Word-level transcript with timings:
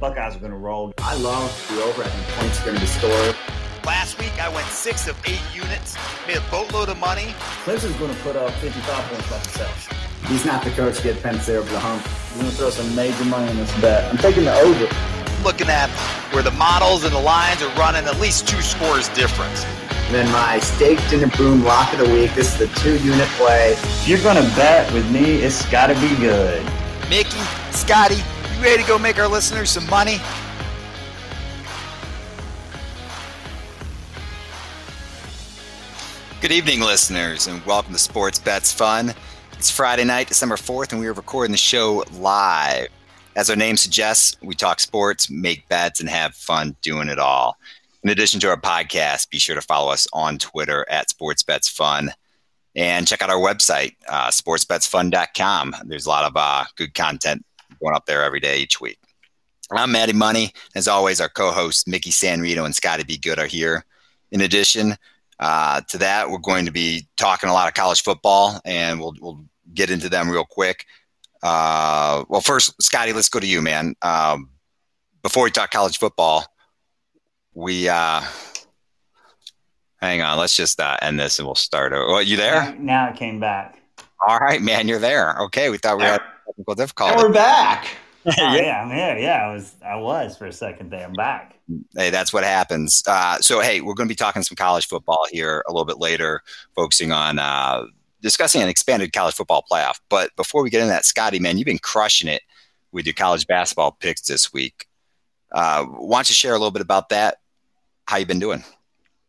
Buckeyes 0.00 0.36
are 0.36 0.40
going 0.40 0.52
to 0.52 0.58
roll. 0.58 0.92
I 0.98 1.16
love 1.16 1.50
the 1.70 1.82
over. 1.82 2.02
I 2.02 2.08
think 2.08 2.38
points 2.38 2.60
are 2.60 2.64
going 2.64 2.76
to 2.76 2.80
be 2.80 2.86
scored. 2.86 3.36
Last 3.84 4.18
week, 4.18 4.32
I 4.40 4.48
went 4.48 4.66
six 4.68 5.06
of 5.06 5.16
eight 5.26 5.42
units, 5.54 5.96
made 6.26 6.38
a 6.38 6.50
boatload 6.50 6.88
of 6.88 6.98
money. 6.98 7.34
Clemson's 7.64 7.96
going 7.96 8.14
to 8.14 8.20
put 8.22 8.34
up 8.34 8.50
55 8.54 9.04
points 9.10 9.30
by 9.30 9.38
themselves. 9.38 9.88
He's 10.26 10.44
not 10.44 10.64
the 10.64 10.70
coach 10.70 10.96
to 10.98 11.02
get 11.02 11.22
Penn 11.22 11.38
State 11.38 11.56
over 11.56 11.70
the 11.70 11.78
hump. 11.78 12.02
I'm 12.32 12.40
going 12.40 12.50
to 12.50 12.56
throw 12.56 12.70
some 12.70 12.94
major 12.96 13.24
money 13.26 13.48
on 13.50 13.56
this 13.56 13.80
bet. 13.80 14.10
I'm 14.10 14.16
taking 14.18 14.44
the 14.44 14.54
over. 14.58 14.88
Looking 15.44 15.68
at 15.68 15.90
where 16.32 16.42
the 16.42 16.50
models 16.52 17.04
and 17.04 17.14
the 17.14 17.20
lines 17.20 17.62
are 17.62 17.74
running 17.76 18.04
at 18.04 18.18
least 18.18 18.48
two 18.48 18.62
scores 18.62 19.10
difference. 19.10 19.64
And 20.06 20.14
then 20.14 20.32
my 20.32 20.58
steak 20.60 20.98
dinner 21.10 21.30
boom 21.36 21.62
lock 21.62 21.92
of 21.92 21.98
the 21.98 22.10
week. 22.10 22.34
This 22.34 22.52
is 22.52 22.58
the 22.58 22.80
two 22.80 22.96
unit 23.04 23.28
play. 23.36 23.72
If 23.72 24.08
you're 24.08 24.22
going 24.22 24.42
to 24.42 24.56
bet 24.56 24.90
with 24.94 25.10
me, 25.10 25.42
it's 25.42 25.64
got 25.70 25.88
to 25.88 25.94
be 26.00 26.16
good. 26.16 26.64
Mickey, 27.10 27.38
Scotty, 27.70 28.16
you 28.16 28.23
ready 28.64 28.82
to 28.82 28.88
go 28.88 28.98
make 28.98 29.18
our 29.18 29.28
listeners 29.28 29.70
some 29.70 29.86
money? 29.90 30.18
Good 36.40 36.50
evening, 36.50 36.80
listeners, 36.80 37.46
and 37.46 37.64
welcome 37.66 37.92
to 37.92 37.98
Sports 37.98 38.38
Bets 38.38 38.72
Fun. 38.72 39.12
It's 39.58 39.70
Friday 39.70 40.04
night, 40.04 40.28
December 40.28 40.56
4th, 40.56 40.92
and 40.92 41.00
we 41.00 41.06
are 41.06 41.12
recording 41.12 41.52
the 41.52 41.58
show 41.58 42.04
live. 42.12 42.88
As 43.36 43.50
our 43.50 43.56
name 43.56 43.76
suggests, 43.76 44.36
we 44.42 44.54
talk 44.54 44.80
sports, 44.80 45.28
make 45.30 45.68
bets, 45.68 46.00
and 46.00 46.08
have 46.08 46.34
fun 46.34 46.74
doing 46.80 47.08
it 47.08 47.18
all. 47.18 47.58
In 48.02 48.08
addition 48.08 48.40
to 48.40 48.48
our 48.48 48.56
podcast, 48.56 49.28
be 49.28 49.38
sure 49.38 49.54
to 49.56 49.62
follow 49.62 49.92
us 49.92 50.06
on 50.14 50.38
Twitter 50.38 50.86
at 50.88 51.08
SportsBetsFun 51.08 52.08
and 52.76 53.06
check 53.06 53.20
out 53.20 53.30
our 53.30 53.36
website, 53.36 53.94
uh, 54.08 54.28
sportsbetsfun.com. 54.28 55.76
There's 55.84 56.06
a 56.06 56.10
lot 56.10 56.24
of 56.24 56.32
uh, 56.34 56.64
good 56.76 56.94
content 56.94 57.44
going 57.84 57.94
up 57.94 58.06
there 58.06 58.24
every 58.24 58.40
day, 58.40 58.60
each 58.60 58.80
week. 58.80 58.98
I'm 59.70 59.92
Maddie 59.92 60.14
Money. 60.14 60.52
As 60.74 60.88
always, 60.88 61.20
our 61.20 61.28
co 61.28 61.50
hosts, 61.50 61.86
Mickey 61.86 62.10
Sanrito 62.10 62.64
and 62.64 62.74
Scotty 62.74 63.04
Be 63.04 63.18
Good, 63.18 63.38
are 63.38 63.46
here. 63.46 63.84
In 64.30 64.40
addition, 64.40 64.96
uh, 65.38 65.82
to 65.88 65.98
that, 65.98 66.30
we're 66.30 66.38
going 66.38 66.64
to 66.64 66.72
be 66.72 67.06
talking 67.16 67.50
a 67.50 67.52
lot 67.52 67.68
of 67.68 67.74
college 67.74 68.02
football, 68.02 68.60
and 68.64 68.98
we'll 68.98 69.14
we'll 69.20 69.44
get 69.74 69.90
into 69.90 70.08
them 70.08 70.30
real 70.30 70.44
quick. 70.44 70.86
Uh, 71.42 72.24
well, 72.28 72.40
first, 72.40 72.80
Scotty, 72.82 73.12
let's 73.12 73.28
go 73.28 73.38
to 73.38 73.46
you, 73.46 73.60
man. 73.60 73.94
Um, 74.00 74.48
before 75.22 75.44
we 75.44 75.50
talk 75.50 75.70
college 75.70 75.98
football, 75.98 76.46
we 77.52 77.88
uh, 77.88 78.22
hang 80.00 80.22
on. 80.22 80.38
Let's 80.38 80.56
just 80.56 80.80
uh, 80.80 80.96
end 81.02 81.20
this, 81.20 81.38
and 81.38 81.46
we'll 81.46 81.54
start. 81.54 81.92
Oh, 81.94 82.18
you 82.18 82.36
there? 82.38 82.74
Now 82.78 83.10
it 83.10 83.16
came 83.16 83.40
back. 83.40 83.82
All 84.26 84.38
right, 84.38 84.62
man, 84.62 84.88
you're 84.88 84.98
there. 84.98 85.36
Okay, 85.42 85.68
we 85.68 85.76
thought 85.76 85.98
we 85.98 86.04
had 86.04 86.22
technical 86.46 86.74
difficulty. 86.74 87.14
And 87.14 87.22
we're 87.22 87.32
back. 87.32 87.88
Yeah, 88.38 88.82
I'm. 88.82 88.90
Yeah, 88.90 89.46
I 89.46 89.52
was. 89.52 89.74
I 89.84 89.96
was 89.96 90.38
for 90.38 90.46
a 90.46 90.52
second 90.52 90.90
there. 90.90 91.04
I'm 91.04 91.12
back. 91.12 91.58
Hey, 91.94 92.08
that's 92.08 92.32
what 92.32 92.42
happens. 92.42 93.02
Uh, 93.06 93.38
so, 93.40 93.60
hey, 93.60 93.82
we're 93.82 93.92
going 93.92 94.08
to 94.08 94.12
be 94.12 94.16
talking 94.16 94.42
some 94.42 94.56
college 94.56 94.88
football 94.88 95.26
here 95.30 95.62
a 95.68 95.72
little 95.72 95.84
bit 95.84 95.98
later, 95.98 96.40
focusing 96.74 97.12
on 97.12 97.38
uh, 97.38 97.84
discussing 98.22 98.62
an 98.62 98.68
expanded 98.70 99.12
college 99.12 99.34
football 99.34 99.62
playoff. 99.70 100.00
But 100.08 100.34
before 100.36 100.62
we 100.62 100.70
get 100.70 100.80
into 100.80 100.88
that, 100.88 101.04
Scotty, 101.04 101.38
man, 101.38 101.58
you've 101.58 101.66
been 101.66 101.78
crushing 101.78 102.28
it 102.28 102.40
with 102.92 103.04
your 103.04 103.12
college 103.12 103.46
basketball 103.46 103.92
picks 103.92 104.22
this 104.22 104.54
week. 104.54 104.86
Uh, 105.52 105.84
why 105.84 106.16
don't 106.18 106.30
you 106.30 106.34
share 106.34 106.52
a 106.52 106.58
little 106.58 106.70
bit 106.70 106.80
about 106.80 107.10
that? 107.10 107.40
How 108.06 108.16
you 108.16 108.24
been 108.24 108.38
doing? 108.38 108.64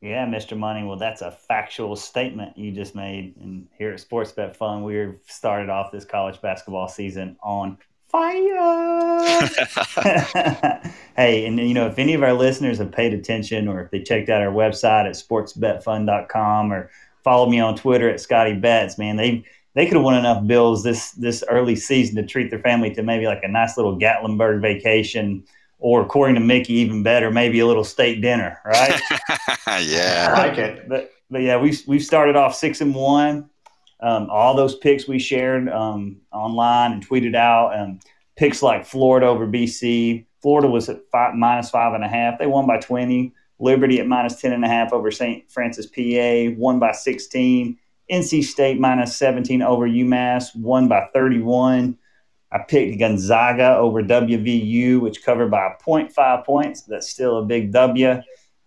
Yeah, 0.06 0.28
Mr. 0.28 0.56
Money. 0.56 0.86
Well, 0.86 0.98
that's 0.98 1.24
a 1.24 1.32
factual 1.32 1.96
statement 1.96 2.56
you 2.56 2.72
just 2.72 2.94
made. 2.94 3.36
And 3.42 3.68
here 3.76 3.92
at 3.92 4.00
Sports 4.00 4.32
Bet 4.32 4.56
Fun, 4.56 4.84
we've 4.84 5.18
started 5.26 5.72
off 5.72 5.92
this 5.92 6.06
college 6.06 6.40
basketball 6.42 6.88
season 6.88 7.38
on 7.42 7.80
fire. 8.08 9.42
hey, 11.16 11.48
and 11.48 11.58
you 11.58 11.74
know, 11.74 11.88
if 11.88 11.98
any 11.98 12.14
of 12.14 12.22
our 12.22 12.34
listeners 12.34 12.78
have 12.78 12.92
paid 12.92 13.16
attention 13.16 13.68
or 13.68 13.82
if 13.82 13.90
they 13.90 14.00
checked 14.00 14.30
out 14.30 14.44
our 14.44 14.54
website 14.54 15.08
at 15.08 15.16
sportsbetfun.com 15.16 16.72
or 16.72 16.92
followed 17.24 17.50
me 17.50 17.60
on 17.60 17.76
Twitter 17.76 18.08
at 18.08 18.22
Scotty 18.22 18.54
Betts, 18.54 19.00
man, 19.00 19.16
they 19.16 19.44
they 19.74 19.88
could 19.88 19.96
have 19.96 20.04
won 20.04 20.20
enough 20.20 20.46
bills 20.46 20.84
this 20.84 21.14
this 21.14 21.44
early 21.50 21.76
season 21.76 22.16
to 22.18 22.24
treat 22.24 22.52
their 22.52 22.60
family 22.60 22.94
to 22.94 23.02
maybe 23.02 23.26
like 23.26 23.42
a 23.42 23.48
nice 23.48 23.76
little 23.76 23.98
Gatlinburg 23.98 24.62
vacation 24.62 25.46
or 25.86 26.02
according 26.02 26.34
to 26.34 26.42
Mickey, 26.42 26.74
even 26.74 27.04
better, 27.04 27.30
maybe 27.30 27.60
a 27.60 27.68
little 27.68 27.84
steak 27.84 28.20
dinner, 28.20 28.60
right? 28.66 29.00
yeah, 29.84 30.34
I 30.36 30.48
like 30.48 30.58
it. 30.58 30.90
But 30.90 31.12
but 31.30 31.44
yeah, 31.44 31.62
we've 31.62 31.80
we've 31.86 32.02
started 32.02 32.36
off 32.36 32.56
six 32.56 32.82
and 32.82 32.96
one. 32.96 33.52
Um, 34.00 34.28
all 34.32 34.56
those 34.56 34.76
picks 34.80 35.08
we 35.08 35.20
shared 35.20 35.70
um, 35.70 36.22
online 36.32 36.94
and 36.94 37.08
tweeted 37.08 37.36
out. 37.36 37.80
Um, 37.80 38.00
picks 38.36 38.64
like 38.64 38.84
Florida 38.84 39.28
over 39.28 39.46
BC. 39.46 40.26
Florida 40.42 40.68
was 40.68 40.90
at 40.90 41.02
five, 41.12 41.36
minus 41.36 41.70
five 41.70 41.94
and 41.94 42.04
a 42.04 42.08
half. 42.08 42.40
They 42.40 42.48
won 42.48 42.66
by 42.66 42.80
20. 42.80 43.32
Liberty 43.60 44.00
at 44.00 44.08
minus 44.08 44.42
10 44.42 44.54
and 44.54 44.66
a 44.66 44.68
half 44.68 44.92
over 44.92 45.12
St. 45.12 45.50
Francis, 45.52 45.86
PA, 45.86 46.60
won 46.60 46.80
by 46.80 46.94
16. 46.94 47.78
NC 48.12 48.44
State 48.44 48.80
minus 48.80 49.16
17 49.18 49.62
over 49.62 49.88
UMass, 49.88 50.56
won 50.56 50.88
by 50.88 51.08
31. 51.14 51.96
I 52.56 52.60
picked 52.60 53.00
Gonzaga 53.00 53.76
over 53.76 54.02
WVU, 54.02 55.02
which 55.02 55.26
covered 55.26 55.52
by 55.52 55.76
0.5 55.86 56.46
points. 56.46 56.84
That's 56.84 57.10
still 57.10 57.40
a 57.40 57.44
big 57.44 57.74
W. 57.74 58.22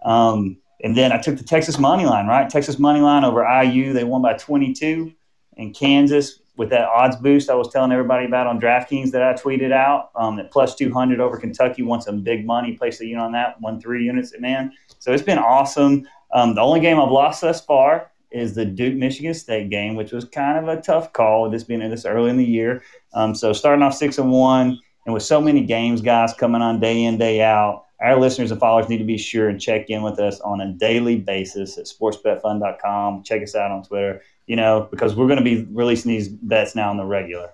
Um, 0.04 0.58
and 0.84 0.94
then 0.94 1.10
I 1.10 1.18
took 1.18 1.38
the 1.38 1.42
Texas 1.42 1.78
money 1.78 2.04
line, 2.04 2.26
right? 2.26 2.50
Texas 2.50 2.78
money 2.78 3.00
line 3.00 3.24
over 3.24 3.42
IU. 3.42 3.94
They 3.94 4.04
won 4.04 4.20
by 4.20 4.34
22 4.34 5.10
and 5.56 5.74
Kansas 5.74 6.40
with 6.58 6.68
that 6.68 6.86
odds 6.86 7.16
boost 7.16 7.48
I 7.48 7.54
was 7.54 7.72
telling 7.72 7.90
everybody 7.90 8.26
about 8.26 8.46
on 8.46 8.60
DraftKings 8.60 9.10
that 9.12 9.22
I 9.22 9.32
tweeted 9.32 9.72
out 9.72 10.10
um, 10.16 10.38
at 10.38 10.50
plus 10.50 10.74
200 10.74 11.18
over 11.18 11.38
Kentucky. 11.38 11.80
Won 11.80 12.02
some 12.02 12.22
big 12.22 12.44
money. 12.44 12.74
Placed 12.74 13.00
a 13.00 13.06
unit 13.06 13.24
on 13.24 13.32
that. 13.32 13.58
Won 13.62 13.80
three 13.80 14.04
units 14.04 14.38
man. 14.38 14.70
So 14.98 15.12
it's 15.12 15.22
been 15.22 15.38
awesome. 15.38 16.06
Um, 16.34 16.54
the 16.54 16.60
only 16.60 16.80
game 16.80 17.00
I've 17.00 17.10
lost 17.10 17.40
thus 17.40 17.64
far 17.64 18.10
is 18.30 18.54
the 18.54 18.64
Duke 18.64 18.94
Michigan 18.94 19.34
State 19.34 19.70
game, 19.70 19.94
which 19.94 20.12
was 20.12 20.24
kind 20.24 20.58
of 20.58 20.68
a 20.68 20.80
tough 20.80 21.12
call. 21.12 21.48
This 21.50 21.64
being 21.64 21.80
this 21.88 22.04
early 22.04 22.30
in 22.30 22.36
the 22.36 22.44
year. 22.44 22.82
Um, 23.14 23.34
so 23.34 23.52
starting 23.52 23.82
off 23.82 23.94
six 23.94 24.18
and 24.18 24.30
one, 24.30 24.78
and 25.06 25.14
with 25.14 25.22
so 25.22 25.40
many 25.40 25.64
games, 25.64 26.00
guys 26.00 26.34
coming 26.34 26.62
on 26.62 26.80
day 26.80 27.04
in 27.04 27.18
day 27.18 27.42
out. 27.42 27.84
Our 28.00 28.16
listeners 28.20 28.52
and 28.52 28.60
followers 28.60 28.88
need 28.88 28.98
to 28.98 29.04
be 29.04 29.18
sure 29.18 29.48
and 29.48 29.60
check 29.60 29.90
in 29.90 30.02
with 30.02 30.20
us 30.20 30.38
on 30.40 30.60
a 30.60 30.72
daily 30.72 31.16
basis 31.16 31.78
at 31.78 31.86
sportsbetfun.com. 31.86 33.24
Check 33.24 33.42
us 33.42 33.56
out 33.56 33.72
on 33.72 33.82
Twitter 33.82 34.22
you 34.48 34.56
know, 34.56 34.88
because 34.90 35.14
we're 35.14 35.28
going 35.28 35.38
to 35.38 35.44
be 35.44 35.68
releasing 35.70 36.10
these 36.10 36.28
bets 36.28 36.74
now 36.74 36.90
on 36.90 36.96
the 36.96 37.04
regular. 37.04 37.52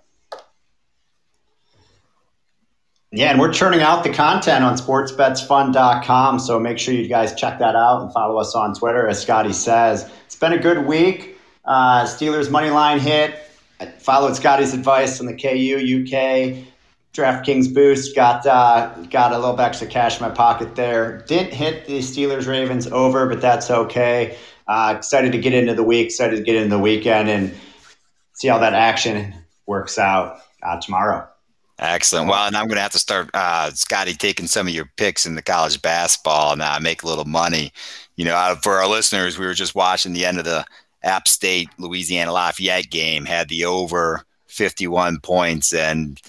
Yeah, 3.17 3.31
and 3.31 3.39
we're 3.39 3.53
churning 3.53 3.81
out 3.81 4.03
the 4.03 4.13
content 4.13 4.65
on 4.65 4.75
sportsbetsfun.com. 4.75 6.41
So 6.41 6.59
make 6.59 6.81
sure 6.81 6.95
you 6.95 7.07
guys 7.07 7.33
check 7.37 7.61
that 7.61 7.77
out 7.77 8.03
and 8.03 8.13
follow 8.13 8.39
us 8.39 8.57
on 8.57 8.75
Twitter, 8.75 9.07
as 9.07 9.23
Scotty 9.23 9.53
says. 9.53 10.11
It's 10.27 10.35
been 10.35 10.53
a 10.53 10.59
good 10.59 10.85
week. 10.85 11.39
Uh, 11.65 12.07
Steelers 12.07 12.51
money 12.51 12.71
line 12.71 12.99
hit. 12.99 13.39
I 13.79 13.87
followed 13.87 14.35
Scotty's 14.35 14.75
advice 14.75 15.21
on 15.21 15.27
the 15.27 15.33
KU 15.33 15.47
UK 16.03 16.67
DraftKings 17.15 17.73
boost. 17.73 18.17
Got 18.17 18.45
uh, 18.49 18.93
got 19.11 19.31
a 19.31 19.39
little 19.39 19.61
extra 19.61 19.87
cash 19.87 20.21
in 20.21 20.27
my 20.27 20.35
pocket 20.35 20.75
there. 20.75 21.19
Didn't 21.19 21.53
hit 21.53 21.87
the 21.87 22.01
Steelers 22.01 22.49
Ravens 22.49 22.89
over, 22.89 23.29
but 23.29 23.41
that's 23.41 23.71
okay. 23.71 24.37
Uh, 24.67 24.95
excited 24.99 25.31
to 25.31 25.39
get 25.39 25.55
into 25.55 25.75
the 25.75 25.85
week, 25.85 26.07
excited 26.07 26.35
to 26.35 26.43
get 26.43 26.57
into 26.57 26.71
the 26.71 26.83
weekend 26.83 27.29
and 27.29 27.55
see 28.33 28.49
how 28.49 28.59
that 28.59 28.75
action 28.75 29.33
works 29.67 29.99
out 30.01 30.41
uh, 30.65 30.81
tomorrow. 30.81 31.29
Excellent. 31.79 32.29
Well, 32.29 32.47
and 32.47 32.57
I'm 32.57 32.67
going 32.67 32.77
to 32.77 32.83
have 32.83 32.93
to 32.93 32.99
start, 32.99 33.31
uh, 33.35 33.71
Scotty, 33.73 34.15
taking 34.15 34.47
some 34.47 34.69
of 34.69 34.75
your 34.75 34.89
picks 34.97 35.27
in 35.27 35.35
the 35.35 35.43
college 35.43 35.83
basketball 35.83 36.53
and 36.53 36.63
uh, 36.63 36.79
make 36.81 37.03
a 37.03 37.07
little 37.07 37.25
money. 37.25 37.73
You 38.17 38.25
know, 38.25 38.57
for 38.63 38.75
our 38.75 38.89
listeners, 38.89 39.39
we 39.39 39.47
were 39.47 39.55
just 39.55 39.75
watching 39.75 40.13
the 40.13 40.25
end 40.25 40.39
of 40.39 40.45
the 40.45 40.65
App 41.03 41.27
State 41.27 41.69
Louisiana 41.79 42.33
Lafayette 42.33 42.91
game, 42.91 43.25
had 43.25 43.49
the 43.49 43.65
over 43.65 44.25
51 44.47 45.19
points, 45.21 45.75
and 45.75 46.21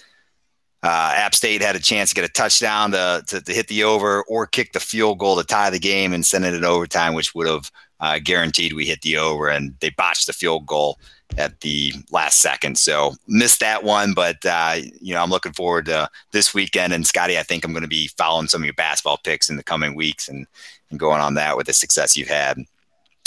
uh, 0.81 1.13
App 1.15 1.35
State 1.35 1.61
had 1.61 1.75
a 1.75 1.79
chance 1.79 2.09
to 2.09 2.15
get 2.15 2.29
a 2.29 2.33
touchdown 2.33 2.91
to, 2.91 3.23
to, 3.27 3.41
to, 3.41 3.53
hit 3.53 3.67
the 3.67 3.83
over 3.83 4.23
or 4.23 4.45
kick 4.47 4.73
the 4.73 4.79
field 4.79 5.19
goal 5.19 5.35
to 5.35 5.43
tie 5.43 5.69
the 5.69 5.79
game 5.79 6.13
and 6.13 6.25
send 6.25 6.45
it 6.45 6.53
in 6.53 6.65
overtime, 6.65 7.13
which 7.13 7.33
would 7.33 7.47
have 7.47 7.71
uh, 7.99 8.19
guaranteed 8.23 8.73
we 8.73 8.85
hit 8.85 9.01
the 9.01 9.17
over, 9.17 9.47
and 9.47 9.75
they 9.79 9.89
botched 9.91 10.27
the 10.27 10.33
field 10.33 10.65
goal 10.65 10.99
at 11.37 11.59
the 11.61 11.93
last 12.11 12.39
second. 12.39 12.77
So 12.77 13.13
missed 13.27 13.59
that 13.59 13.83
one, 13.83 14.13
but 14.13 14.37
uh, 14.45 14.77
you 15.01 15.13
know 15.13 15.21
I'm 15.21 15.29
looking 15.29 15.53
forward 15.53 15.85
to 15.85 16.09
this 16.31 16.53
weekend. 16.53 16.93
And 16.93 17.05
Scotty, 17.05 17.37
I 17.37 17.43
think 17.43 17.63
I'm 17.63 17.71
going 17.71 17.83
to 17.83 17.87
be 17.87 18.07
following 18.17 18.47
some 18.47 18.61
of 18.61 18.65
your 18.65 18.73
basketball 18.73 19.19
picks 19.23 19.49
in 19.49 19.57
the 19.57 19.63
coming 19.63 19.95
weeks 19.95 20.27
and, 20.29 20.47
and 20.89 20.99
going 20.99 21.21
on 21.21 21.35
that 21.35 21.57
with 21.57 21.67
the 21.67 21.73
success 21.73 22.15
you've 22.15 22.27
had. 22.27 22.57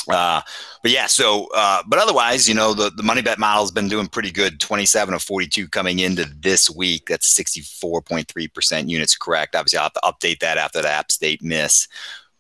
Uh, 0.09 0.41
but 0.83 0.91
yeah, 0.91 1.07
so 1.07 1.49
uh, 1.55 1.83
but 1.87 1.99
otherwise, 1.99 2.49
you 2.49 2.55
know, 2.55 2.73
the, 2.73 2.91
the 2.91 3.03
money 3.03 3.21
bet 3.21 3.39
model 3.39 3.63
has 3.63 3.71
been 3.71 3.89
doing 3.89 4.07
pretty 4.07 4.31
good. 4.31 4.59
27 4.59 5.15
of 5.15 5.23
42 5.23 5.69
coming 5.69 5.99
into 5.99 6.25
this 6.25 6.71
week. 6.71 7.07
That's 7.09 7.39
64.3% 7.39 8.89
units 8.89 9.17
correct. 9.17 9.55
Obviously, 9.55 9.79
I'll 9.79 9.85
have 9.85 9.93
to 9.93 10.01
update 10.01 10.41
that 10.41 10.57
after 10.57 10.81
the 10.81 10.89
App 10.89 11.13
State 11.13 11.43
miss 11.43 11.87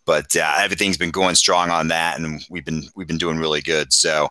but 0.08 0.34
uh, 0.36 0.54
everything's 0.56 0.96
been 0.96 1.10
going 1.10 1.34
strong 1.34 1.68
on 1.68 1.88
that, 1.88 2.18
and 2.18 2.42
we've 2.48 2.64
been 2.64 2.84
we've 2.94 3.06
been 3.06 3.18
doing 3.18 3.36
really 3.36 3.60
good. 3.60 3.92
So, 3.92 4.30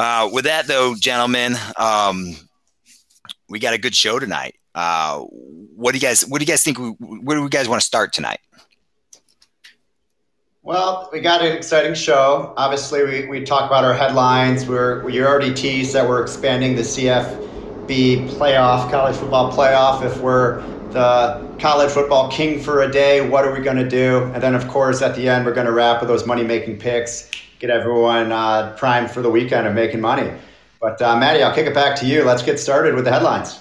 uh, 0.00 0.30
with 0.32 0.44
that 0.46 0.66
though, 0.66 0.94
gentlemen, 0.94 1.56
um, 1.76 2.34
we 3.48 3.58
got 3.58 3.74
a 3.74 3.78
good 3.78 3.94
show 3.94 4.18
tonight. 4.18 4.54
Uh, 4.74 5.20
what 5.20 5.92
do 5.92 5.98
you 5.98 6.02
guys 6.02 6.26
What 6.26 6.38
do 6.38 6.44
you 6.44 6.46
guys 6.46 6.62
think? 6.62 6.78
Where 6.78 7.36
do 7.36 7.42
you 7.42 7.48
guys 7.48 7.68
want 7.68 7.80
to 7.80 7.86
start 7.86 8.12
tonight? 8.12 8.40
Well, 10.62 11.08
we 11.12 11.20
got 11.20 11.44
an 11.44 11.52
exciting 11.52 11.94
show. 11.94 12.52
Obviously, 12.56 13.02
we, 13.04 13.26
we 13.26 13.44
talk 13.44 13.68
about 13.68 13.84
our 13.84 13.94
headlines. 13.94 14.66
We're 14.66 15.02
we 15.04 15.22
already 15.22 15.52
teased 15.52 15.94
that 15.94 16.08
we're 16.08 16.22
expanding 16.22 16.76
the 16.76 16.82
CFB 16.82 18.28
playoff, 18.30 18.90
college 18.90 19.16
football 19.16 19.52
playoff. 19.52 20.04
If 20.04 20.20
we're 20.20 20.62
the 20.90 21.54
college 21.58 21.90
football 21.90 22.30
king 22.30 22.60
for 22.60 22.82
a 22.82 22.90
day, 22.90 23.26
what 23.26 23.44
are 23.44 23.52
we 23.52 23.60
going 23.60 23.76
to 23.76 23.88
do? 23.88 24.24
And 24.34 24.42
then, 24.42 24.54
of 24.54 24.68
course, 24.68 25.02
at 25.02 25.14
the 25.14 25.28
end, 25.28 25.46
we're 25.46 25.54
going 25.54 25.66
to 25.66 25.72
wrap 25.72 26.00
with 26.00 26.08
those 26.08 26.26
money 26.26 26.44
making 26.44 26.78
picks, 26.78 27.30
get 27.60 27.70
everyone 27.70 28.32
uh, 28.32 28.74
primed 28.76 29.10
for 29.10 29.22
the 29.22 29.30
weekend 29.30 29.66
of 29.66 29.74
making 29.74 30.00
money. 30.00 30.32
But 30.80 31.00
uh, 31.00 31.16
Maddie, 31.16 31.42
I'll 31.42 31.54
kick 31.54 31.66
it 31.66 31.74
back 31.74 31.94
to 32.00 32.06
you. 32.06 32.24
Let's 32.24 32.42
get 32.42 32.58
started 32.58 32.94
with 32.94 33.04
the 33.04 33.12
headlines. 33.12 33.60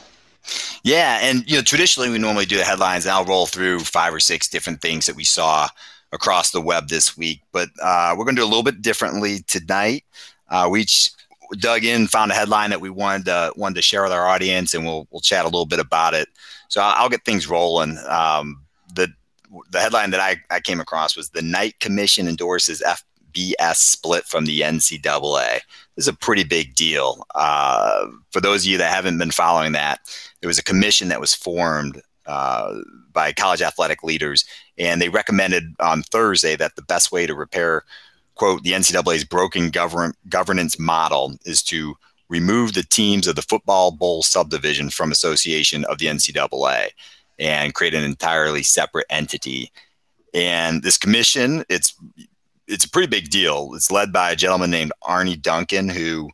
Yeah, 0.83 1.19
and 1.21 1.43
you 1.49 1.57
know, 1.57 1.61
traditionally 1.61 2.09
we 2.09 2.17
normally 2.17 2.45
do 2.45 2.57
the 2.57 2.63
headlines, 2.63 3.05
and 3.05 3.13
I'll 3.13 3.25
roll 3.25 3.45
through 3.45 3.79
five 3.79 4.13
or 4.13 4.21
six 4.21 4.47
different 4.47 4.81
things 4.81 5.05
that 5.05 5.17
we 5.17 5.25
saw 5.25 5.67
across 6.13 6.51
the 6.51 6.61
web 6.61 6.87
this 6.87 7.17
week. 7.17 7.41
But 7.51 7.69
uh, 7.83 8.15
we're 8.17 8.23
going 8.23 8.37
to 8.37 8.41
do 8.41 8.45
a 8.45 8.47
little 8.47 8.63
bit 8.63 8.81
differently 8.81 9.39
tonight. 9.47 10.05
Uh, 10.47 10.69
we 10.71 10.81
each 10.81 11.11
dug 11.57 11.83
in, 11.83 12.07
found 12.07 12.31
a 12.31 12.35
headline 12.35 12.69
that 12.69 12.79
we 12.79 12.89
wanted 12.89 13.25
to, 13.25 13.51
wanted 13.57 13.75
to 13.75 13.81
share 13.81 14.03
with 14.03 14.13
our 14.13 14.27
audience, 14.27 14.73
and 14.73 14.85
we'll 14.85 15.05
we'll 15.11 15.21
chat 15.21 15.43
a 15.43 15.49
little 15.49 15.65
bit 15.65 15.79
about 15.79 16.13
it. 16.13 16.29
So 16.69 16.81
I'll, 16.81 17.03
I'll 17.03 17.09
get 17.09 17.25
things 17.25 17.49
rolling. 17.49 17.97
Um, 18.07 18.63
the 18.95 19.09
the 19.71 19.81
headline 19.81 20.11
that 20.11 20.21
I, 20.21 20.37
I 20.49 20.61
came 20.61 20.79
across 20.79 21.17
was 21.17 21.29
the 21.29 21.41
Knight 21.41 21.79
Commission 21.79 22.27
endorses 22.27 22.81
FBS 23.33 23.75
split 23.75 24.25
from 24.25 24.45
the 24.45 24.61
NCAA. 24.61 25.59
This 25.95 26.05
is 26.05 26.07
a 26.07 26.13
pretty 26.13 26.43
big 26.43 26.75
deal. 26.75 27.25
Uh, 27.35 28.07
for 28.31 28.41
those 28.41 28.63
of 28.63 28.71
you 28.71 28.77
that 28.77 28.93
haven't 28.93 29.17
been 29.17 29.31
following 29.31 29.73
that, 29.73 29.99
there 30.41 30.47
was 30.47 30.59
a 30.59 30.63
commission 30.63 31.09
that 31.09 31.21
was 31.21 31.33
formed 31.33 32.01
uh, 32.25 32.75
by 33.11 33.33
college 33.33 33.61
athletic 33.61 34.03
leaders, 34.03 34.45
and 34.77 35.01
they 35.01 35.09
recommended 35.09 35.73
on 35.79 36.03
Thursday 36.03 36.55
that 36.55 36.75
the 36.75 36.83
best 36.83 37.11
way 37.11 37.25
to 37.25 37.33
repair, 37.33 37.83
quote, 38.35 38.63
the 38.63 38.73
NCAA's 38.73 39.25
broken 39.25 39.69
govern- 39.69 40.13
governance 40.29 40.77
model 40.79 41.35
is 41.45 41.63
to 41.63 41.95
remove 42.29 42.73
the 42.73 42.83
teams 42.83 43.27
of 43.27 43.35
the 43.35 43.41
football 43.41 43.91
bowl 43.91 44.21
subdivision 44.21 44.89
from 44.89 45.11
association 45.11 45.83
of 45.85 45.97
the 45.97 46.05
NCAA 46.05 46.89
and 47.39 47.73
create 47.73 47.95
an 47.95 48.03
entirely 48.03 48.61
separate 48.61 49.07
entity. 49.09 49.71
And 50.33 50.83
this 50.83 50.97
commission, 50.97 51.63
it's 51.69 51.95
it's 52.69 52.85
a 52.85 52.89
pretty 52.89 53.07
big 53.07 53.29
deal. 53.29 53.71
It's 53.73 53.91
led 53.91 54.13
by 54.13 54.31
a 54.31 54.35
gentleman 54.35 54.71
named 54.71 54.91
Arne 55.01 55.39
Duncan, 55.41 55.89
who 55.89 56.29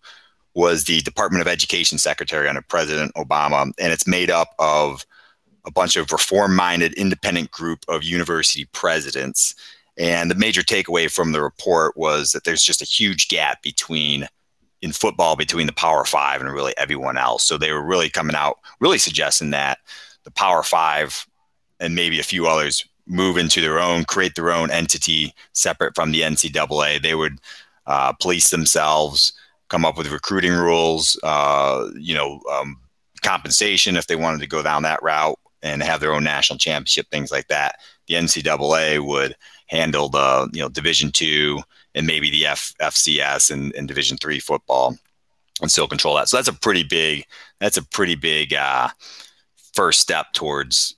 was 0.53 0.83
the 0.83 1.01
Department 1.01 1.41
of 1.41 1.47
Education 1.47 1.97
Secretary 1.97 2.47
under 2.47 2.61
President 2.61 3.13
Obama, 3.15 3.71
and 3.79 3.91
it's 3.91 4.07
made 4.07 4.29
up 4.29 4.53
of 4.59 5.05
a 5.65 5.71
bunch 5.71 5.95
of 5.95 6.11
reform-minded, 6.11 6.93
independent 6.93 7.51
group 7.51 7.79
of 7.87 8.03
university 8.03 8.65
presidents. 8.65 9.55
And 9.97 10.29
the 10.29 10.35
major 10.35 10.61
takeaway 10.61 11.11
from 11.11 11.31
the 11.31 11.41
report 11.41 11.97
was 11.97 12.31
that 12.31 12.43
there's 12.43 12.63
just 12.63 12.81
a 12.81 12.85
huge 12.85 13.27
gap 13.29 13.61
between 13.63 14.27
in 14.81 14.91
football 14.91 15.35
between 15.35 15.65
the 15.65 15.73
Power 15.73 16.05
Five 16.05 16.41
and 16.41 16.51
really 16.53 16.73
everyone 16.77 17.17
else. 17.17 17.43
So 17.43 17.57
they 17.57 17.71
were 17.71 17.83
really 17.83 18.09
coming 18.09 18.35
out, 18.35 18.59
really 18.79 18.99
suggesting 18.99 19.49
that 19.51 19.79
the 20.23 20.31
Power 20.31 20.63
Five 20.63 21.25
and 21.79 21.95
maybe 21.95 22.19
a 22.19 22.23
few 22.23 22.45
others 22.45 22.85
move 23.07 23.37
into 23.37 23.61
their 23.61 23.79
own, 23.79 24.05
create 24.05 24.35
their 24.35 24.51
own 24.51 24.71
entity 24.71 25.33
separate 25.53 25.95
from 25.95 26.11
the 26.11 26.21
NCAA. 26.21 27.01
They 27.01 27.15
would 27.15 27.39
uh, 27.85 28.13
police 28.13 28.49
themselves, 28.49 29.33
come 29.69 29.85
up 29.85 29.97
with 29.97 30.11
recruiting 30.11 30.53
rules, 30.53 31.19
uh, 31.23 31.87
you 31.95 32.15
know, 32.15 32.41
um, 32.51 32.79
compensation 33.23 33.95
if 33.97 34.07
they 34.07 34.15
wanted 34.15 34.39
to 34.39 34.47
go 34.47 34.61
down 34.61 34.83
that 34.83 35.01
route 35.01 35.39
and 35.63 35.81
have 35.81 35.99
their 35.99 36.13
own 36.13 36.23
national 36.23 36.59
championship, 36.59 37.07
things 37.09 37.31
like 37.31 37.47
that. 37.47 37.77
The 38.07 38.15
NCAA 38.15 39.05
would 39.05 39.35
handle 39.67 40.09
the 40.09 40.49
you 40.53 40.61
know 40.61 40.69
Division 40.69 41.11
two 41.11 41.59
and 41.95 42.05
maybe 42.05 42.29
the 42.29 42.45
F, 42.45 42.73
FCS 42.81 43.51
and, 43.51 43.73
and 43.75 43.87
Division 43.87 44.17
three 44.17 44.39
football, 44.39 44.95
and 45.61 45.71
still 45.71 45.87
control 45.87 46.15
that. 46.15 46.29
So 46.29 46.37
that's 46.37 46.47
a 46.47 46.53
pretty 46.53 46.83
big 46.83 47.25
that's 47.59 47.77
a 47.77 47.83
pretty 47.83 48.15
big 48.15 48.53
uh, 48.53 48.89
first 49.73 49.99
step 49.99 50.27
towards 50.33 50.94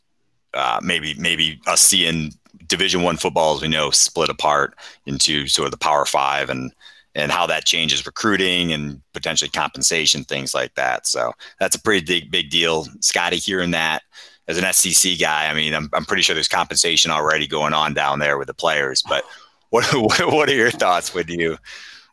uh, 0.58 0.80
maybe 0.82 1.14
maybe 1.16 1.60
us 1.68 1.82
seeing 1.82 2.34
Division 2.68 3.04
One 3.04 3.18
football, 3.18 3.56
as 3.56 3.62
we 3.62 3.68
know, 3.68 3.92
split 3.92 4.30
apart 4.30 4.76
into 5.06 5.48
sort 5.48 5.68
of 5.68 5.72
the 5.72 5.78
Power 5.78 6.06
Five 6.06 6.50
and 6.50 6.74
and 7.16 7.32
how 7.32 7.48
that 7.48 7.66
changes 7.66 8.06
recruiting 8.06 8.72
and 8.72 9.02
potentially 9.14 9.50
compensation, 9.50 10.24
things 10.24 10.54
like 10.54 10.76
that. 10.76 11.08
So 11.08 11.34
that's 11.60 11.76
a 11.76 11.82
pretty 11.82 12.06
big 12.06 12.32
big 12.32 12.50
deal. 12.50 12.88
Scotty 13.02 13.38
hearing 13.38 13.72
that 13.72 14.04
as 14.48 14.58
an 14.58 14.72
SEC 14.74 15.20
guy, 15.20 15.50
I 15.50 15.54
mean, 15.54 15.74
I'm, 15.74 15.90
I'm 15.94 16.06
pretty 16.06 16.22
sure 16.24 16.34
there's 16.34 16.48
compensation 16.48 17.12
already 17.12 17.48
going 17.48 17.74
on 17.74 17.94
down 17.94 18.20
there 18.20 18.38
with 18.38 18.48
the 18.48 18.54
players. 18.54 19.04
But 19.04 19.24
what 19.70 19.86
what 19.94 20.50
are 20.50 20.56
your 20.56 20.72
thoughts 20.72 21.14
when 21.14 21.28
you 21.28 21.58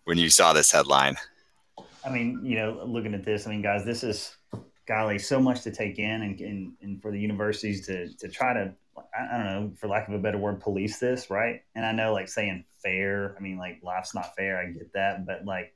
when 0.04 0.18
you 0.18 0.30
saw 0.30 0.52
this 0.52 0.72
headline? 0.72 1.16
I 2.04 2.10
mean, 2.10 2.40
you 2.44 2.56
know, 2.56 2.82
looking 2.84 3.14
at 3.14 3.24
this, 3.24 3.46
I 3.46 3.50
mean, 3.50 3.62
guys, 3.62 3.84
this 3.84 4.04
is 4.04 4.36
golly, 4.86 5.18
so 5.18 5.40
much 5.40 5.62
to 5.62 5.70
take 5.70 5.98
in, 5.98 6.22
and, 6.22 6.40
and, 6.40 6.72
and 6.82 7.02
for 7.02 7.10
the 7.10 7.18
universities 7.18 7.86
to 7.86 8.08
to 8.14 8.28
try 8.28 8.52
to, 8.52 8.74
I, 8.96 9.36
don't 9.36 9.46
know, 9.46 9.72
for 9.76 9.88
lack 9.88 10.08
of 10.08 10.14
a 10.14 10.18
better 10.18 10.38
word, 10.38 10.60
police 10.60 10.98
this, 10.98 11.30
right? 11.30 11.62
And 11.74 11.84
I 11.84 11.92
know, 11.92 12.12
like 12.12 12.28
saying 12.28 12.64
fair, 12.82 13.34
I 13.38 13.40
mean, 13.40 13.58
like 13.58 13.80
life's 13.82 14.14
not 14.14 14.34
fair, 14.36 14.58
I 14.58 14.66
get 14.66 14.92
that, 14.94 15.26
but 15.26 15.44
like, 15.44 15.74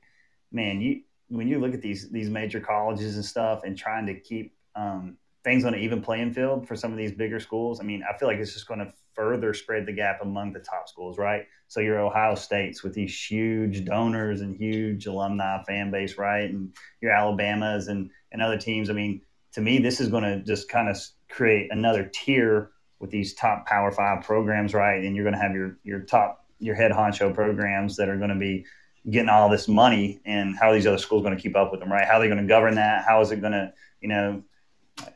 man, 0.51 0.81
you 0.81 1.01
when 1.29 1.47
you 1.47 1.59
look 1.59 1.73
at 1.73 1.81
these 1.81 2.09
these 2.09 2.29
major 2.29 2.59
colleges 2.59 3.15
and 3.15 3.25
stuff, 3.25 3.61
and 3.63 3.77
trying 3.77 4.05
to 4.07 4.19
keep 4.19 4.55
um, 4.75 5.17
things 5.43 5.65
on 5.65 5.73
an 5.73 5.79
even 5.79 6.01
playing 6.01 6.33
field 6.33 6.67
for 6.67 6.75
some 6.75 6.91
of 6.91 6.97
these 6.97 7.11
bigger 7.11 7.39
schools. 7.39 7.79
I 7.79 7.83
mean, 7.83 8.03
I 8.07 8.17
feel 8.17 8.27
like 8.27 8.37
it's 8.37 8.53
just 8.53 8.67
going 8.67 8.79
to 8.79 8.93
further 9.19 9.53
spread 9.53 9.85
the 9.85 9.91
gap 9.91 10.19
among 10.21 10.53
the 10.53 10.59
top 10.59 10.87
schools, 10.87 11.17
right? 11.17 11.45
So 11.67 11.81
your 11.81 11.99
Ohio 11.99 12.35
States 12.35 12.83
with 12.83 12.93
these 12.93 13.21
huge 13.21 13.83
donors 13.83 14.39
and 14.39 14.55
huge 14.55 15.07
alumni 15.07 15.61
fan 15.63 15.91
base, 15.91 16.17
right? 16.17 16.49
And 16.49 16.73
your 17.01 17.11
Alabamas 17.11 17.89
and, 17.89 18.11
and 18.31 18.41
other 18.41 18.57
teams. 18.57 18.89
I 18.89 18.93
mean, 18.93 19.19
to 19.55 19.61
me, 19.61 19.79
this 19.79 19.99
is 19.99 20.07
going 20.07 20.23
to 20.23 20.41
just 20.41 20.69
kind 20.69 20.87
of 20.87 20.97
create 21.27 21.67
another 21.69 22.09
tier 22.13 22.71
with 22.99 23.09
these 23.09 23.33
top 23.33 23.65
Power 23.65 23.91
Five 23.91 24.23
programs, 24.23 24.73
right? 24.73 25.03
And 25.03 25.17
you're 25.17 25.25
going 25.25 25.35
to 25.35 25.41
have 25.41 25.53
your 25.53 25.77
your 25.83 25.99
top 25.99 26.45
your 26.59 26.75
head 26.75 26.91
honcho 26.91 27.33
programs 27.33 27.97
that 27.97 28.07
are 28.07 28.17
going 28.17 28.29
to 28.29 28.35
be 28.35 28.65
getting 29.09 29.29
all 29.29 29.49
this 29.49 29.67
money, 29.67 30.21
and 30.25 30.55
how 30.57 30.69
are 30.69 30.73
these 30.73 30.87
other 30.87 30.97
schools 30.97 31.23
going 31.23 31.35
to 31.35 31.41
keep 31.41 31.57
up 31.57 31.71
with 31.71 31.81
them, 31.81 31.91
right? 31.91 32.05
How 32.05 32.17
are 32.17 32.21
they 32.21 32.27
going 32.27 32.41
to 32.41 32.47
govern 32.47 32.75
that? 32.75 33.03
How 33.05 33.19
is 33.19 33.31
it 33.31 33.41
going 33.41 33.53
to, 33.53 33.73
you 33.99 34.07
know, 34.07 34.43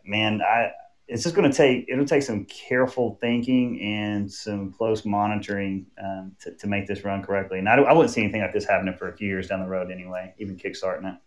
man, 0.06 0.42
I 0.42 0.72
it's 1.08 1.24
just 1.24 1.36
going 1.36 1.50
to 1.50 1.56
take 1.56 1.86
it'll 1.90 2.06
take 2.06 2.24
some 2.24 2.46
careful 2.46 3.18
thinking 3.20 3.82
and 3.82 4.32
some 4.32 4.72
close 4.72 5.06
monitoring 5.06 5.86
um, 6.02 6.36
to, 6.40 6.52
to 6.56 6.68
make 6.68 6.88
this 6.88 7.04
run 7.04 7.22
correctly. 7.22 7.60
And 7.60 7.68
I, 7.68 7.76
I 7.76 7.94
wouldn't 7.94 8.14
see 8.14 8.24
anything 8.24 8.42
like 8.42 8.54
this 8.54 8.66
happening 8.66 8.96
for 8.96 9.10
a 9.10 9.16
few 9.16 9.28
years 9.28 9.48
down 9.48 9.60
the 9.60 9.68
road 9.68 9.92
anyway, 9.92 10.34
even 10.38 10.56
kickstarting 10.56 11.14
it. 11.14 11.20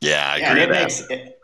Yeah, 0.00 0.32
I 0.32 0.36
agree. 0.36 0.60
Yeah, 0.60 0.66
it 0.66 0.70
makes 0.70 1.00
it, 1.10 1.40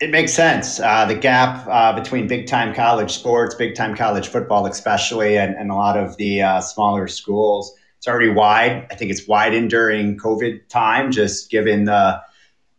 it, 0.00 0.10
makes 0.10 0.32
sense. 0.32 0.80
Uh, 0.80 1.06
the 1.06 1.14
gap 1.14 1.66
uh, 1.66 1.92
between 1.98 2.26
big 2.26 2.46
time 2.46 2.74
college 2.74 3.12
sports, 3.12 3.54
big 3.54 3.74
time 3.74 3.94
college 3.94 4.28
football, 4.28 4.66
especially, 4.66 5.38
and, 5.38 5.54
and 5.54 5.70
a 5.70 5.74
lot 5.74 5.96
of 5.96 6.16
the 6.16 6.42
uh, 6.42 6.60
smaller 6.60 7.08
schools, 7.08 7.72
it's 7.96 8.08
already 8.08 8.30
wide. 8.30 8.86
I 8.90 8.94
think 8.94 9.10
it's 9.10 9.26
widened 9.26 9.70
during 9.70 10.16
COVID 10.18 10.68
time, 10.68 11.12
just 11.12 11.50
given 11.50 11.84
the 11.84 12.20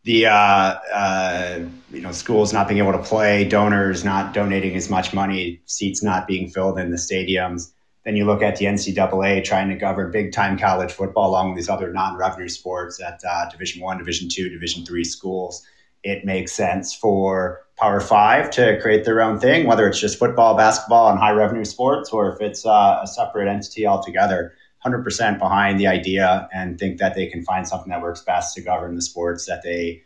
the 0.03 0.25
uh, 0.25 0.33
uh, 0.33 1.59
you 1.91 2.01
know 2.01 2.11
schools 2.11 2.53
not 2.53 2.67
being 2.67 2.79
able 2.79 2.93
to 2.93 3.03
play, 3.03 3.43
donors 3.43 4.03
not 4.03 4.33
donating 4.33 4.75
as 4.75 4.89
much 4.89 5.13
money, 5.13 5.61
seats 5.65 6.01
not 6.01 6.27
being 6.27 6.49
filled 6.49 6.79
in 6.79 6.91
the 6.91 6.97
stadiums. 6.97 7.71
Then 8.05 8.15
you 8.15 8.25
look 8.25 8.41
at 8.41 8.55
the 8.55 8.65
NCAA 8.65 9.43
trying 9.43 9.69
to 9.69 9.75
govern 9.75 10.11
big 10.11 10.31
time 10.31 10.57
college 10.57 10.91
football 10.91 11.29
along 11.29 11.49
with 11.49 11.57
these 11.57 11.69
other 11.69 11.91
non 11.91 12.17
revenue 12.17 12.49
sports 12.49 13.01
at 13.01 13.21
uh, 13.27 13.49
Division 13.49 13.81
One, 13.81 13.97
Division 13.97 14.29
Two, 14.29 14.49
Division 14.49 14.85
Three 14.85 15.03
schools. 15.03 15.65
It 16.03 16.25
makes 16.25 16.51
sense 16.51 16.95
for 16.95 17.61
Power 17.77 17.99
Five 17.99 18.49
to 18.51 18.79
create 18.81 19.05
their 19.05 19.21
own 19.21 19.39
thing, 19.39 19.67
whether 19.67 19.87
it's 19.87 19.99
just 19.99 20.17
football, 20.17 20.55
basketball, 20.55 21.09
and 21.09 21.19
high 21.19 21.31
revenue 21.31 21.65
sports, 21.65 22.11
or 22.11 22.33
if 22.33 22.41
it's 22.41 22.65
uh, 22.65 22.99
a 23.03 23.07
separate 23.07 23.49
entity 23.49 23.85
altogether. 23.85 24.53
100% 24.83 25.37
behind 25.37 25.79
the 25.79 25.85
idea 25.85 26.49
and 26.51 26.79
think 26.79 26.97
that 26.97 27.13
they 27.13 27.27
can 27.27 27.43
find 27.43 27.67
something 27.67 27.91
that 27.91 28.01
works 28.01 28.21
best 28.21 28.55
to 28.55 28.61
govern 28.61 28.95
the 28.95 29.01
sports 29.03 29.45
that 29.45 29.61
they 29.61 30.01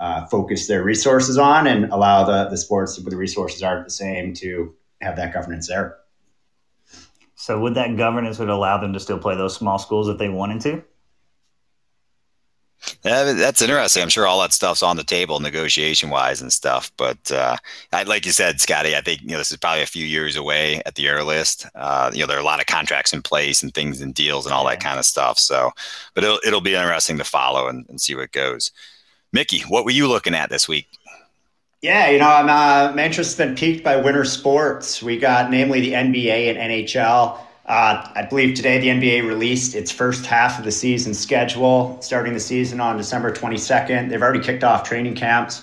uh, 0.00 0.26
focus 0.26 0.66
their 0.66 0.82
resources 0.82 1.38
on 1.38 1.66
and 1.66 1.92
allow 1.92 2.24
the, 2.24 2.48
the 2.48 2.56
sports 2.56 2.98
where 2.98 3.10
the 3.10 3.16
resources 3.16 3.62
aren't 3.62 3.84
the 3.84 3.90
same 3.90 4.34
to 4.34 4.74
have 5.00 5.14
that 5.16 5.32
governance 5.32 5.68
there. 5.68 5.98
So 7.34 7.60
would 7.60 7.74
that 7.74 7.96
governance 7.96 8.38
would 8.38 8.48
allow 8.48 8.78
them 8.78 8.92
to 8.94 9.00
still 9.00 9.18
play 9.18 9.36
those 9.36 9.54
small 9.54 9.78
schools 9.78 10.08
if 10.08 10.18
they 10.18 10.28
wanted 10.28 10.60
to? 10.62 10.82
Yeah, 13.04 13.32
that's 13.32 13.60
interesting. 13.60 14.02
I'm 14.02 14.08
sure 14.08 14.26
all 14.26 14.40
that 14.40 14.54
stuff's 14.54 14.82
on 14.82 14.96
the 14.96 15.04
table, 15.04 15.38
negotiation 15.38 16.08
wise 16.08 16.40
and 16.40 16.50
stuff. 16.50 16.90
But 16.96 17.30
uh, 17.30 17.56
I, 17.92 18.04
like 18.04 18.24
you 18.24 18.32
said, 18.32 18.60
Scotty, 18.60 18.96
I 18.96 19.02
think 19.02 19.20
you 19.20 19.28
know 19.28 19.38
this 19.38 19.50
is 19.50 19.58
probably 19.58 19.82
a 19.82 19.86
few 19.86 20.06
years 20.06 20.34
away 20.36 20.80
at 20.86 20.94
the 20.94 21.08
earliest. 21.08 21.66
Uh, 21.74 22.10
you 22.12 22.20
know, 22.20 22.26
there 22.26 22.38
are 22.38 22.40
a 22.40 22.44
lot 22.44 22.60
of 22.60 22.66
contracts 22.66 23.12
in 23.12 23.20
place 23.20 23.62
and 23.62 23.72
things 23.74 24.00
and 24.00 24.14
deals 24.14 24.46
and 24.46 24.54
all 24.54 24.64
yeah. 24.64 24.70
that 24.70 24.82
kind 24.82 24.98
of 24.98 25.04
stuff. 25.04 25.38
So, 25.38 25.70
but 26.14 26.24
it'll 26.24 26.40
it'll 26.46 26.62
be 26.62 26.74
interesting 26.74 27.18
to 27.18 27.24
follow 27.24 27.68
and, 27.68 27.86
and 27.90 28.00
see 28.00 28.14
what 28.14 28.32
goes. 28.32 28.70
Mickey, 29.32 29.60
what 29.60 29.84
were 29.84 29.90
you 29.90 30.08
looking 30.08 30.34
at 30.34 30.50
this 30.50 30.66
week? 30.66 30.88
Yeah, 31.82 32.10
you 32.10 32.18
know, 32.18 32.28
I'm, 32.28 32.48
uh, 32.48 32.94
my 32.94 33.04
interest 33.04 33.36
has 33.38 33.46
been 33.46 33.56
piqued 33.56 33.84
by 33.84 33.96
winter 33.96 34.24
sports. 34.24 35.02
We 35.02 35.18
got 35.18 35.50
namely 35.50 35.80
the 35.80 35.92
NBA 35.92 36.50
and 36.50 36.58
NHL. 36.58 37.38
Uh, 37.64 38.10
I 38.14 38.26
believe 38.28 38.54
today 38.54 38.78
the 38.78 38.88
NBA 38.88 39.26
released 39.26 39.74
its 39.74 39.92
first 39.92 40.26
half 40.26 40.58
of 40.58 40.64
the 40.64 40.72
season 40.72 41.14
schedule, 41.14 41.96
starting 42.02 42.34
the 42.34 42.40
season 42.40 42.80
on 42.80 42.96
December 42.96 43.32
22nd. 43.32 44.10
They've 44.10 44.20
already 44.20 44.40
kicked 44.40 44.64
off 44.64 44.82
training 44.82 45.14
camps. 45.14 45.62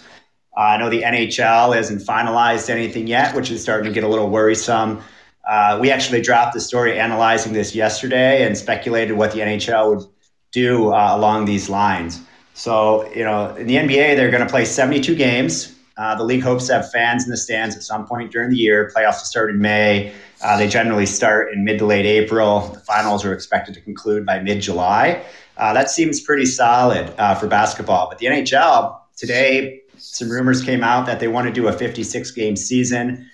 Uh, 0.56 0.62
I 0.62 0.78
know 0.78 0.90
the 0.90 1.04
NHL 1.04 1.76
hasn't 1.76 2.02
finalized 2.02 2.70
anything 2.70 3.06
yet, 3.06 3.36
which 3.36 3.52
is 3.52 3.62
starting 3.62 3.86
to 3.86 3.94
get 3.94 4.04
a 4.04 4.08
little 4.08 4.30
worrisome. 4.30 5.04
Uh, 5.48 5.78
we 5.80 5.92
actually 5.92 6.22
dropped 6.22 6.54
the 6.54 6.62
story 6.62 7.00
analyzing 7.00 7.54
this 7.54 7.76
yesterday 7.76 8.44
and 8.44 8.58
speculated 8.58 9.14
what 9.14 9.34
the 9.34 9.40
NHL 9.40 9.96
would 9.96 10.08
do 10.52 10.94
uh, 10.94 11.16
along 11.16 11.46
these 11.46 11.70
lines. 11.70 12.22
So, 12.58 13.08
you 13.14 13.24
know, 13.24 13.56
in 13.56 13.68
the 13.68 13.76
NBA, 13.76 14.16
they're 14.16 14.32
going 14.32 14.44
to 14.44 14.50
play 14.50 14.66
72 14.66 15.14
games. 15.14 15.76
Uh, 15.96 16.16
the 16.16 16.24
league 16.24 16.42
hopes 16.42 16.66
to 16.66 16.74
have 16.74 16.92
fans 16.92 17.24
in 17.24 17.30
the 17.30 17.38
stands 17.38 17.76
at 17.76 17.84
some 17.84 18.08
point 18.08 18.32
during 18.32 18.50
the 18.50 18.56
year. 18.56 18.92
Playoffs 18.96 19.20
will 19.20 19.26
start 19.26 19.52
in 19.52 19.62
May. 19.62 20.12
Uh, 20.42 20.58
they 20.58 20.68
generally 20.68 21.06
start 21.06 21.54
in 21.54 21.64
mid 21.64 21.78
to 21.78 21.86
late 21.86 22.08
April. 22.08 22.62
The 22.70 22.80
finals 22.80 23.24
are 23.26 23.32
expected 23.32 23.76
to 23.76 23.82
conclude 23.82 24.26
by 24.26 24.40
mid 24.40 24.62
July. 24.62 25.24
Uh, 25.56 25.72
that 25.74 25.92
seems 25.92 26.20
pretty 26.20 26.46
solid 26.46 27.14
uh, 27.20 27.36
for 27.36 27.46
basketball. 27.46 28.10
But 28.10 28.18
the 28.18 28.26
NHL, 28.26 29.02
today, 29.16 29.82
some 30.00 30.28
rumors 30.28 30.64
came 30.64 30.84
out 30.84 31.06
that 31.06 31.20
they 31.20 31.28
want 31.28 31.46
to 31.46 31.54
do 31.54 31.68
a 31.68 31.74
56 31.74 32.32
game 32.32 32.56
season, 32.56 33.30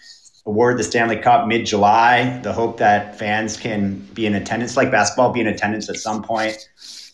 award 0.45 0.77
the 0.77 0.83
Stanley 0.83 1.17
Cup 1.17 1.47
mid 1.47 1.65
July. 1.65 2.39
The 2.43 2.51
hope 2.51 2.77
that 2.79 3.17
fans 3.17 3.55
can 3.55 3.99
be 4.13 4.25
in 4.25 4.35
attendance, 4.35 4.75
like 4.75 4.91
basketball, 4.91 5.31
be 5.31 5.39
in 5.39 5.47
attendance 5.47 5.89
at 5.89 5.95
some 5.95 6.23
point. 6.23 6.57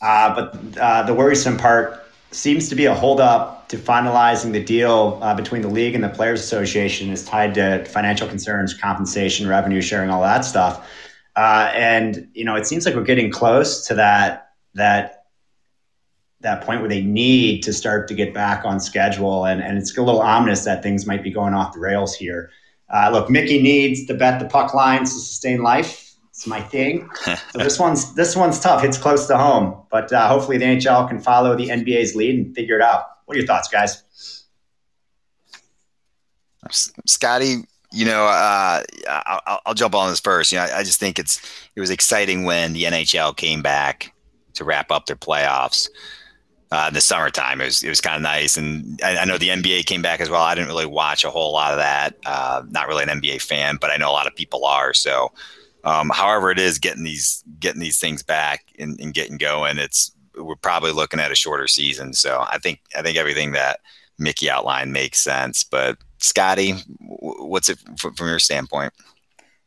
Uh, 0.02 0.36
but 0.36 0.78
uh, 0.78 1.04
the 1.04 1.14
worrisome 1.14 1.58
part 1.58 2.06
seems 2.32 2.70
to 2.70 2.76
be 2.76 2.86
a 2.86 2.94
holdup 2.94 3.68
to 3.70 3.78
finalizing 3.78 4.52
the 4.52 4.64
deal 4.64 5.20
uh, 5.22 5.34
between 5.34 5.62
the 5.62 5.68
league 5.68 5.96
and 5.96 6.04
the 6.04 6.10
Players 6.10 6.40
Association 6.40 7.10
is 7.10 7.26
tied 7.26 7.54
to 7.56 7.84
financial 7.86 8.28
concerns, 8.28 8.74
compensation, 8.74 9.48
revenue 9.48 9.82
sharing, 9.82 10.10
all 10.10 10.22
that 10.22 10.42
stuff. 10.46 10.88
Uh, 11.36 11.72
and 11.74 12.28
you 12.34 12.46
know, 12.46 12.56
it 12.56 12.66
seems 12.66 12.86
like 12.86 12.96
we're 12.96 13.04
getting 13.04 13.32
close 13.32 13.86
to 13.88 13.96
that 13.96 14.52
that 14.74 15.26
that 16.42 16.64
point 16.64 16.80
where 16.80 16.90
they 16.90 17.02
need 17.02 17.62
to 17.64 17.74
start 17.74 18.08
to 18.08 18.14
get 18.14 18.34
back 18.34 18.64
on 18.66 18.80
schedule, 18.80 19.46
and 19.46 19.62
and 19.62 19.78
it's 19.78 19.96
a 19.98 20.02
little 20.02 20.22
ominous 20.22 20.66
that 20.66 20.82
things 20.82 21.06
might 21.06 21.24
be 21.24 21.32
going 21.32 21.54
off 21.54 21.74
the 21.74 21.80
rails 21.80 22.16
here. 22.16 22.50
Uh, 22.90 23.10
look, 23.12 23.30
Mickey 23.30 23.62
needs 23.62 24.06
to 24.06 24.14
bet 24.14 24.40
the 24.40 24.48
puck 24.48 24.74
lines 24.74 25.14
to 25.14 25.20
sustain 25.20 25.62
life 25.62 26.09
it's 26.40 26.48
my 26.48 26.62
thing. 26.62 27.10
so 27.26 27.36
this 27.56 27.78
one's 27.78 28.14
this 28.14 28.34
one's 28.34 28.62
tough. 28.62 28.86
It's 28.86 28.98
close 28.98 29.28
to 29.28 29.38
home, 29.38 29.76
but 29.92 30.12
uh, 30.14 30.30
hopefully 30.30 30.58
the 30.58 30.64
NHL 30.64 31.06
can 31.10 31.20
follow 31.20 31.54
the 31.54 31.68
NBA's 31.68 32.16
lead 32.16 32.34
and 32.34 32.56
figure 32.56 32.78
it 32.78 32.82
out. 32.82 33.04
What 33.26 33.36
are 33.36 33.40
your 33.40 33.46
thoughts, 33.46 33.68
guys? 33.68 34.04
Scotty, 36.72 37.58
you 37.92 38.06
know, 38.06 38.24
uh, 38.24 38.84
I'll, 39.10 39.60
I'll, 39.66 39.74
jump 39.74 39.96
on 39.96 40.10
this 40.10 40.22
first. 40.22 40.54
You 40.54 40.60
know, 40.60 40.68
I, 40.74 40.84
just 40.84 40.98
think 40.98 41.20
it's 41.20 41.42
it 41.76 41.82
was 41.82 41.90
exciting 41.90 42.46
when 42.46 42.72
the 42.72 42.84
NHL 42.84 43.36
came 43.36 43.62
back 43.62 44.14
to 44.54 44.64
wrap 44.64 44.92
up 44.92 45.08
their 45.08 45.18
playoffs 45.18 45.90
uh, 46.72 46.86
in 46.88 46.94
the 46.94 47.02
summertime. 47.02 47.60
It 47.60 47.66
was 47.66 47.84
it 47.84 47.90
was 47.90 48.00
kind 48.00 48.16
of 48.16 48.22
nice, 48.22 48.56
and 48.56 48.98
I, 49.04 49.18
I, 49.18 49.26
know 49.26 49.38
the 49.38 49.50
NBA 49.50 49.88
came 49.88 50.02
back 50.02 50.22
as 50.22 50.30
well. 50.30 50.44
I 50.44 50.56
didn't 50.56 50.70
really 50.70 50.86
watch 50.86 51.26
a 51.26 51.30
whole 51.30 51.52
lot 51.52 51.74
of 51.74 51.80
that. 51.80 52.16
Uh, 52.26 52.64
not 52.70 52.88
really 52.88 53.04
an 53.04 53.10
NBA 53.10 53.42
fan, 53.42 53.78
but 53.82 53.92
I 53.92 53.98
know 53.98 54.10
a 54.10 54.14
lot 54.14 54.26
of 54.26 54.36
people 54.36 54.64
are. 54.64 54.94
So 54.94 55.34
um, 55.84 56.10
however, 56.10 56.52
it 56.52 56.60
is 56.60 56.80
getting 56.80 57.04
these 57.04 57.44
getting 57.60 57.82
these 57.82 58.00
things 58.00 58.24
back 58.24 58.66
and, 58.78 59.00
and, 59.00 59.14
getting 59.14 59.38
going. 59.38 59.78
It's 59.78 60.12
we're 60.36 60.56
probably 60.56 60.92
looking 60.92 61.20
at 61.20 61.32
a 61.32 61.36
shorter 61.36 61.68
season. 61.68 62.14
So 62.14 62.46
I 62.50 62.58
think 62.58 62.82
I 62.96 63.02
think 63.02 63.18
everything 63.18 63.54
that 63.54 63.80
Mickey 64.18 64.50
outlined 64.50 64.92
makes 64.92 65.20
sense. 65.20 65.64
But 65.64 65.98
Scotty, 66.18 66.74
what's 67.00 67.70
it 67.70 67.80
from 67.98 68.28
your 68.28 68.40
standpoint? 68.40 68.94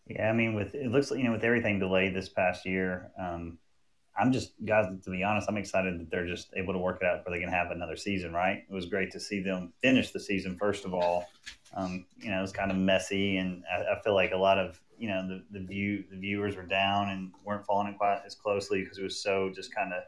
Yeah, 0.06 0.28
I 0.28 0.32
mean, 0.32 0.54
with 0.54 0.74
it 0.74 0.90
looks 0.90 1.10
like 1.10 1.18
you 1.18 1.24
know 1.24 1.32
with 1.32 1.44
everything 1.44 1.78
delayed 1.78 2.14
this 2.14 2.28
past 2.28 2.66
year, 2.66 3.10
um, 3.18 3.58
I'm 4.18 4.32
just 4.32 4.52
guys. 4.64 4.86
To 5.04 5.10
be 5.10 5.22
honest, 5.22 5.48
I'm 5.48 5.56
excited 5.56 5.98
that 5.98 6.10
they're 6.10 6.26
just 6.26 6.52
able 6.54 6.74
to 6.74 6.78
work 6.78 6.98
it 7.00 7.06
out 7.06 7.24
where 7.24 7.34
they 7.34 7.42
can 7.42 7.52
have 7.52 7.70
another 7.70 7.96
season. 7.96 8.32
Right? 8.32 8.64
It 8.68 8.74
was 8.74 8.86
great 8.86 9.10
to 9.12 9.20
see 9.20 9.40
them 9.40 9.72
finish 9.80 10.10
the 10.10 10.20
season 10.20 10.56
first 10.58 10.84
of 10.84 10.92
all. 10.92 11.28
Um, 11.74 12.04
you 12.18 12.30
know, 12.30 12.38
it 12.38 12.42
was 12.42 12.52
kind 12.52 12.70
of 12.70 12.76
messy, 12.76 13.38
and 13.38 13.64
I, 13.72 13.94
I 13.94 14.02
feel 14.02 14.14
like 14.14 14.32
a 14.32 14.36
lot 14.36 14.58
of 14.58 14.78
you 15.02 15.08
know 15.08 15.26
the, 15.26 15.42
the 15.58 15.66
view 15.66 16.04
the 16.12 16.16
viewers 16.16 16.54
were 16.54 16.62
down 16.62 17.08
and 17.08 17.32
weren't 17.44 17.66
following 17.66 17.88
it 17.88 17.98
quite 17.98 18.20
as 18.24 18.36
closely 18.36 18.82
because 18.82 18.98
it 18.98 19.02
was 19.02 19.20
so 19.20 19.50
just 19.52 19.74
kind 19.74 19.92
of 19.92 20.04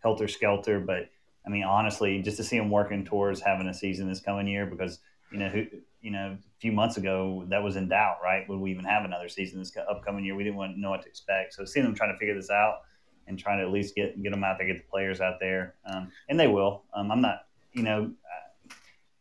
helter 0.00 0.28
skelter. 0.28 0.78
But 0.80 1.08
I 1.46 1.48
mean, 1.48 1.64
honestly, 1.64 2.20
just 2.20 2.36
to 2.36 2.44
see 2.44 2.58
them 2.58 2.70
working 2.70 3.06
towards 3.06 3.40
having 3.40 3.66
a 3.68 3.72
season 3.72 4.06
this 4.06 4.20
coming 4.20 4.46
year, 4.46 4.66
because 4.66 4.98
you 5.32 5.38
know 5.38 5.48
who 5.48 5.64
you 6.02 6.10
know 6.10 6.36
a 6.36 6.60
few 6.60 6.72
months 6.72 6.98
ago 6.98 7.46
that 7.48 7.62
was 7.62 7.76
in 7.76 7.88
doubt, 7.88 8.18
right? 8.22 8.46
Would 8.50 8.60
we 8.60 8.70
even 8.70 8.84
have 8.84 9.06
another 9.06 9.30
season 9.30 9.60
this 9.60 9.74
upcoming 9.90 10.26
year? 10.26 10.34
We 10.34 10.44
didn't 10.44 10.56
want 10.56 10.74
to 10.74 10.80
know 10.80 10.90
what 10.90 11.00
to 11.04 11.08
expect. 11.08 11.54
So 11.54 11.64
seeing 11.64 11.86
them 11.86 11.94
trying 11.94 12.12
to 12.12 12.18
figure 12.18 12.34
this 12.34 12.50
out 12.50 12.82
and 13.28 13.38
trying 13.38 13.60
to 13.60 13.64
at 13.64 13.72
least 13.72 13.94
get 13.94 14.22
get 14.22 14.30
them 14.30 14.44
out 14.44 14.58
there, 14.58 14.66
get 14.66 14.76
the 14.76 14.90
players 14.90 15.22
out 15.22 15.40
there, 15.40 15.74
um, 15.86 16.12
and 16.28 16.38
they 16.38 16.48
will. 16.48 16.82
Um, 16.92 17.10
I'm 17.10 17.22
not, 17.22 17.46
you 17.72 17.82
know, 17.82 18.10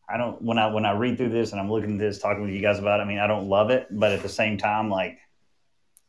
I 0.09 0.17
don't 0.17 0.41
when 0.41 0.57
I 0.57 0.67
when 0.67 0.85
I 0.85 0.91
read 0.91 1.17
through 1.17 1.29
this 1.29 1.51
and 1.51 1.59
I'm 1.59 1.69
looking 1.69 1.93
at 1.93 1.99
this, 1.99 2.19
talking 2.19 2.43
with 2.43 2.51
you 2.51 2.61
guys 2.61 2.79
about 2.79 2.99
it. 2.99 3.03
I 3.03 3.05
mean, 3.05 3.19
I 3.19 3.27
don't 3.27 3.49
love 3.49 3.69
it, 3.69 3.87
but 3.91 4.11
at 4.11 4.21
the 4.21 4.29
same 4.29 4.57
time, 4.57 4.89
like 4.89 5.19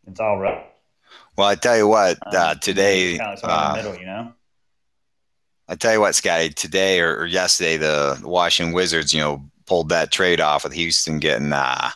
it's 0.07 0.21
all 0.21 0.39
right. 0.39 0.65
Well, 1.37 1.49
I 1.49 1.55
tell 1.55 1.77
you 1.77 1.89
what, 1.89 2.19
um, 2.27 2.33
uh, 2.37 2.55
today, 2.57 3.19
kind 3.19 3.39
of 3.39 3.45
uh, 3.45 3.75
middle, 3.77 3.97
you 3.97 4.07
know. 4.07 4.33
I 5.69 5.75
tell 5.75 5.93
you 5.93 6.01
what, 6.01 6.15
Scotty, 6.15 6.51
today 6.51 7.01
or, 7.01 7.19
or, 7.19 7.27
yesterday, 7.27 7.77
the 7.77 8.21
Washington 8.25 8.75
Wizards, 8.75 9.13
you 9.13 9.21
know, 9.21 9.45
pulled 9.67 9.91
that 9.91 10.11
trade 10.11 10.41
off 10.41 10.65
with 10.65 10.73
Houston 10.73 11.19
getting 11.19 11.53
uh, 11.53 11.91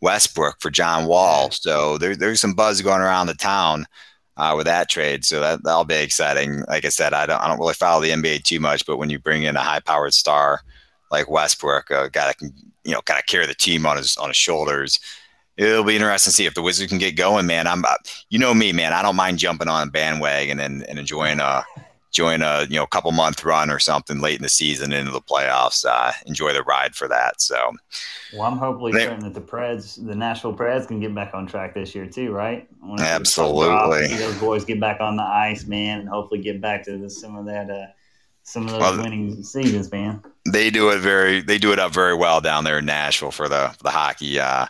Westbrook 0.00 0.56
for 0.60 0.70
John 0.70 1.06
Wall. 1.06 1.50
So 1.50 1.98
there, 1.98 2.16
there's 2.16 2.40
some 2.40 2.54
buzz 2.54 2.80
going 2.80 3.02
around 3.02 3.26
the 3.26 3.34
town 3.34 3.86
uh, 4.36 4.54
with 4.56 4.66
that 4.66 4.88
trade. 4.88 5.24
So 5.24 5.40
that 5.40 5.62
that'll 5.62 5.84
be 5.84 5.94
exciting. 5.96 6.64
Like 6.68 6.84
I 6.84 6.88
said, 6.88 7.12
I 7.12 7.26
don't 7.26 7.40
I 7.40 7.48
don't 7.48 7.58
really 7.58 7.74
follow 7.74 8.02
the 8.02 8.10
NBA 8.10 8.44
too 8.44 8.60
much, 8.60 8.86
but 8.86 8.96
when 8.96 9.10
you 9.10 9.18
bring 9.18 9.42
in 9.42 9.56
a 9.56 9.60
high 9.60 9.80
powered 9.80 10.14
star 10.14 10.60
like 11.12 11.30
Westbrook, 11.30 11.90
a 11.90 12.10
guy 12.10 12.26
that 12.26 12.38
can 12.38 12.52
you 12.84 12.92
know 12.92 13.02
kind 13.02 13.20
of 13.20 13.26
carry 13.26 13.46
the 13.46 13.54
team 13.54 13.86
on 13.86 13.96
his 13.96 14.16
on 14.16 14.28
his 14.28 14.36
shoulders. 14.36 14.98
It'll 15.56 15.84
be 15.84 15.94
interesting 15.94 16.30
to 16.30 16.34
see 16.34 16.46
if 16.46 16.54
the 16.54 16.62
Wizards 16.62 16.88
can 16.88 16.98
get 16.98 17.14
going, 17.14 17.46
man. 17.46 17.66
I'm, 17.66 17.84
you 18.30 18.38
know 18.38 18.54
me, 18.54 18.72
man. 18.72 18.94
I 18.94 19.02
don't 19.02 19.16
mind 19.16 19.38
jumping 19.38 19.68
on 19.68 19.86
a 19.86 19.90
bandwagon 19.90 20.58
and, 20.58 20.82
and 20.84 20.98
enjoying 20.98 21.40
a 21.40 21.62
join 22.10 22.42
a 22.42 22.66
you 22.68 22.76
know 22.76 22.86
couple 22.86 23.10
month 23.10 23.42
run 23.44 23.70
or 23.70 23.78
something 23.78 24.20
late 24.20 24.36
in 24.36 24.42
the 24.42 24.48
season 24.48 24.92
into 24.92 25.10
the 25.10 25.20
playoffs. 25.20 25.84
Uh, 25.84 26.12
enjoy 26.26 26.52
the 26.52 26.62
ride 26.62 26.94
for 26.94 27.06
that. 27.08 27.40
So, 27.40 27.72
well, 28.32 28.42
I'm 28.42 28.56
hopefully 28.56 28.92
certain 28.92 29.20
that 29.20 29.34
the 29.34 29.40
Preds, 29.40 30.04
the 30.04 30.14
Nashville 30.14 30.54
Preds, 30.54 30.88
can 30.88 31.00
get 31.00 31.14
back 31.14 31.34
on 31.34 31.46
track 31.46 31.74
this 31.74 31.94
year 31.94 32.06
too, 32.06 32.32
right? 32.32 32.68
Absolutely. 32.98 34.08
See 34.08 34.16
those 34.16 34.38
boys 34.38 34.64
get 34.64 34.80
back 34.80 35.00
on 35.00 35.16
the 35.16 35.22
ice, 35.22 35.66
man, 35.66 36.00
and 36.00 36.08
hopefully 36.08 36.40
get 36.40 36.60
back 36.60 36.84
to 36.84 36.96
the, 36.96 37.10
some 37.10 37.36
of 37.36 37.46
that. 37.46 37.70
Uh, 37.70 37.86
some 38.44 38.64
of 38.64 38.72
those 38.72 38.80
well, 38.80 39.02
winning 39.02 39.42
seasons, 39.42 39.90
man. 39.92 40.22
They 40.44 40.70
do 40.70 40.90
it 40.90 40.98
very 40.98 41.40
they 41.40 41.58
do 41.58 41.72
it 41.72 41.78
up 41.78 41.92
very 41.92 42.14
well 42.14 42.40
down 42.40 42.64
there 42.64 42.78
in 42.78 42.86
Nashville 42.86 43.30
for 43.30 43.48
the 43.48 43.74
the 43.82 43.90
hockey. 43.90 44.40
Uh, 44.40 44.66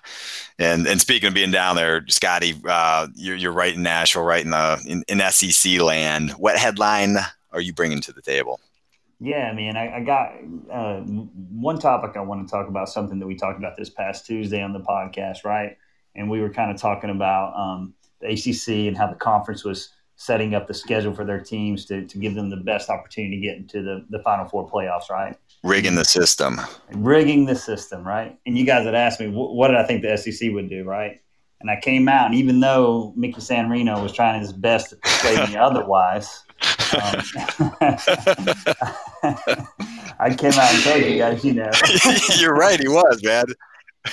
and 0.59 0.87
and 0.87 1.01
speaking 1.01 1.29
of 1.29 1.35
being 1.35 1.51
down 1.51 1.77
there, 1.77 2.05
Scotty, 2.09 2.55
uh, 2.69 3.09
you're 3.15 3.37
you're 3.37 3.53
right 3.53 3.75
in 3.75 3.83
Nashville, 3.83 4.23
right 4.23 4.45
in 4.45 4.51
the 4.51 4.83
in, 4.87 5.03
in 5.09 5.31
SEC 5.31 5.81
land. 5.81 6.33
What 6.33 6.59
headline 6.59 7.17
are 7.53 7.61
you 7.61 7.73
bringing 7.73 8.01
to 8.03 8.13
the 8.13 8.23
table? 8.23 8.61
Yeah, 9.25 9.53
man, 9.53 9.77
I, 9.77 9.99
I 9.99 10.01
got 10.01 10.33
uh, 10.71 11.01
one 11.01 11.79
topic 11.79 12.17
I 12.17 12.21
want 12.21 12.47
to 12.47 12.51
talk 12.51 12.69
about. 12.69 12.89
Something 12.89 13.21
that 13.21 13.27
we 13.27 13.37
talked 13.37 13.57
about 13.57 13.77
this 13.77 13.89
past 13.89 14.27
Tuesday 14.27 14.61
on 14.61 14.73
the 14.73 14.81
podcast, 14.81 15.45
right? 15.45 15.77
And 16.17 16.29
we 16.29 16.41
were 16.41 16.51
kind 16.51 16.73
of 16.73 16.77
talking 16.77 17.09
about 17.09 17.55
um, 17.57 17.95
the 18.21 18.33
ACC 18.33 18.89
and 18.89 18.97
how 18.97 19.07
the 19.07 19.15
conference 19.15 19.65
was 19.65 19.91
setting 20.17 20.55
up 20.55 20.67
the 20.67 20.75
schedule 20.75 21.15
for 21.15 21.25
their 21.25 21.41
teams 21.41 21.85
to, 21.87 22.05
to 22.07 22.19
give 22.19 22.35
them 22.35 22.51
the 22.51 22.57
best 22.57 22.91
opportunity 22.91 23.37
to 23.37 23.43
get 23.43 23.57
into 23.57 23.83
the, 23.83 24.05
the 24.11 24.19
Final 24.25 24.45
Four 24.45 24.69
playoffs, 24.69 25.09
right? 25.09 25.37
Rigging 25.63 25.95
the 25.95 26.05
system. 26.05 26.61
Rigging 26.93 27.47
the 27.47 27.55
system, 27.55 28.07
right? 28.07 28.37
And 28.47 28.59
you 28.59 28.67
guys 28.67 28.85
had 28.85 28.97
asked 28.97 29.21
me, 29.21 29.29
what 29.29 29.69
did 29.69 29.77
I 29.77 29.85
think 29.85 30.03
the 30.03 30.17
SEC 30.17 30.51
would 30.53 30.69
do, 30.69 30.83
right? 30.85 31.21
And 31.61 31.71
I 31.71 31.79
came 31.81 32.09
out, 32.09 32.27
and 32.27 32.35
even 32.35 32.59
though 32.59 33.13
Mickey 33.15 33.41
San 33.41 33.71
Reno 33.71 34.03
was 34.03 34.13
trying 34.13 34.41
his 34.41 34.53
best 34.53 34.91
to 34.91 34.97
persuade 34.97 35.49
me 35.49 35.57
otherwise, 35.61 36.43
um, 36.95 37.23
I 40.19 40.35
came 40.37 40.53
out 40.55 40.75
and 40.75 40.83
told 40.83 41.05
you 41.05 41.19
guys, 41.19 41.45
you 41.45 41.55
know. 41.55 41.71
You're 42.39 42.55
right, 42.55 42.81
he 42.81 42.89
was, 42.89 43.23
man. 43.23 43.45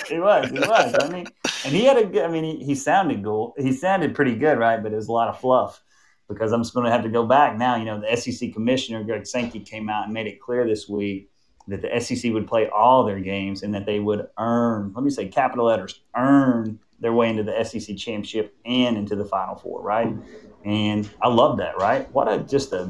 he 0.08 0.20
was, 0.20 0.52
he 0.52 0.60
was. 0.60 0.96
I 1.02 1.10
mean, 1.10 1.26
and 1.66 1.74
he 1.74 1.86
had 1.86 1.98
a 1.98 2.06
good. 2.06 2.24
I 2.24 2.28
mean, 2.28 2.44
he, 2.44 2.64
he 2.64 2.76
sounded 2.76 3.24
cool. 3.24 3.56
He 3.58 3.74
sounded 3.74 4.14
pretty 4.14 4.36
good, 4.36 4.60
right? 4.60 4.82
But 4.82 4.94
it 4.94 4.98
was 4.98 5.08
a 5.08 5.12
lot 5.12 5.30
of 5.30 5.40
fluff 5.40 5.82
because 6.28 6.52
I'm 6.52 6.62
just 6.62 6.76
going 6.76 6.86
to 6.86 6.92
have 6.92 7.02
to 7.02 7.10
go 7.10 7.26
back 7.26 7.58
now. 7.58 7.76
You 7.76 7.86
know, 7.86 8.00
the 8.00 8.16
SEC 8.16 8.54
commissioner 8.54 9.04
Greg 9.04 9.26
Sankey 9.26 9.62
came 9.62 9.90
out 9.90 10.04
and 10.04 10.14
made 10.14 10.28
it 10.28 10.40
clear 10.40 10.68
this 10.68 10.88
week 10.88 11.29
that 11.70 11.82
the 11.82 12.00
SEC 12.00 12.32
would 12.34 12.48
play 12.48 12.70
all 12.70 13.04
their 13.04 13.20
games 13.20 13.64
and 13.64 13.74
that 13.74 13.86
they 13.86 14.00
would 14.00 14.28
earn. 14.38 14.92
Let 14.94 15.04
me 15.04 15.10
say 15.10 15.28
capital 15.28 15.66
letters 15.66 16.02
earn 16.16 16.80
their 17.00 17.14
way 17.14 17.30
into 17.30 17.44
the 17.44 17.64
SEC 17.64 17.96
championship 17.98 18.56
and 18.66 18.98
into 18.98 19.16
the 19.16 19.26
Final 19.26 19.56
Four, 19.56 19.82
right? 19.82 20.14
And 20.66 21.10
I 21.22 21.30
love 21.30 21.58
that, 21.58 21.78
right? 21.78 22.12
What 22.14 22.32
a 22.32 22.40
just 22.40 22.74
a 22.74 22.90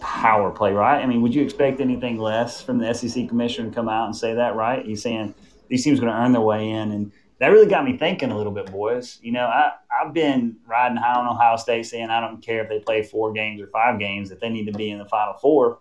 power 0.00 0.50
play, 0.50 0.72
right? 0.72 1.02
I 1.02 1.06
mean, 1.06 1.22
would 1.22 1.34
you 1.34 1.42
expect 1.42 1.80
anything 1.80 2.18
less 2.18 2.62
from 2.62 2.78
the 2.78 2.92
SEC 2.94 3.28
commissioner 3.28 3.68
to 3.68 3.74
come 3.74 3.88
out 3.88 4.06
and 4.06 4.16
say 4.16 4.34
that, 4.34 4.54
right? 4.54 4.84
He's 4.84 5.02
saying 5.02 5.34
these 5.68 5.84
teams 5.84 5.98
are 5.98 6.02
going 6.02 6.12
to 6.12 6.18
earn 6.18 6.32
their 6.32 6.40
way 6.40 6.70
in, 6.70 6.92
and 6.92 7.12
that 7.38 7.48
really 7.48 7.66
got 7.66 7.84
me 7.84 7.96
thinking 7.96 8.30
a 8.30 8.36
little 8.36 8.52
bit, 8.52 8.70
boys. 8.70 9.18
You 9.22 9.32
know, 9.32 9.46
I 9.46 9.72
I've 10.00 10.14
been 10.14 10.56
riding 10.66 10.96
high 10.96 11.18
on 11.18 11.26
Ohio 11.26 11.56
State, 11.56 11.86
saying 11.86 12.08
I 12.08 12.20
don't 12.20 12.40
care 12.40 12.62
if 12.62 12.68
they 12.68 12.78
play 12.78 13.02
four 13.02 13.32
games 13.32 13.60
or 13.60 13.66
five 13.66 13.98
games, 13.98 14.30
if 14.30 14.40
they 14.40 14.48
need 14.48 14.66
to 14.66 14.72
be 14.72 14.90
in 14.90 14.98
the 14.98 15.04
Final 15.04 15.34
Four. 15.34 15.80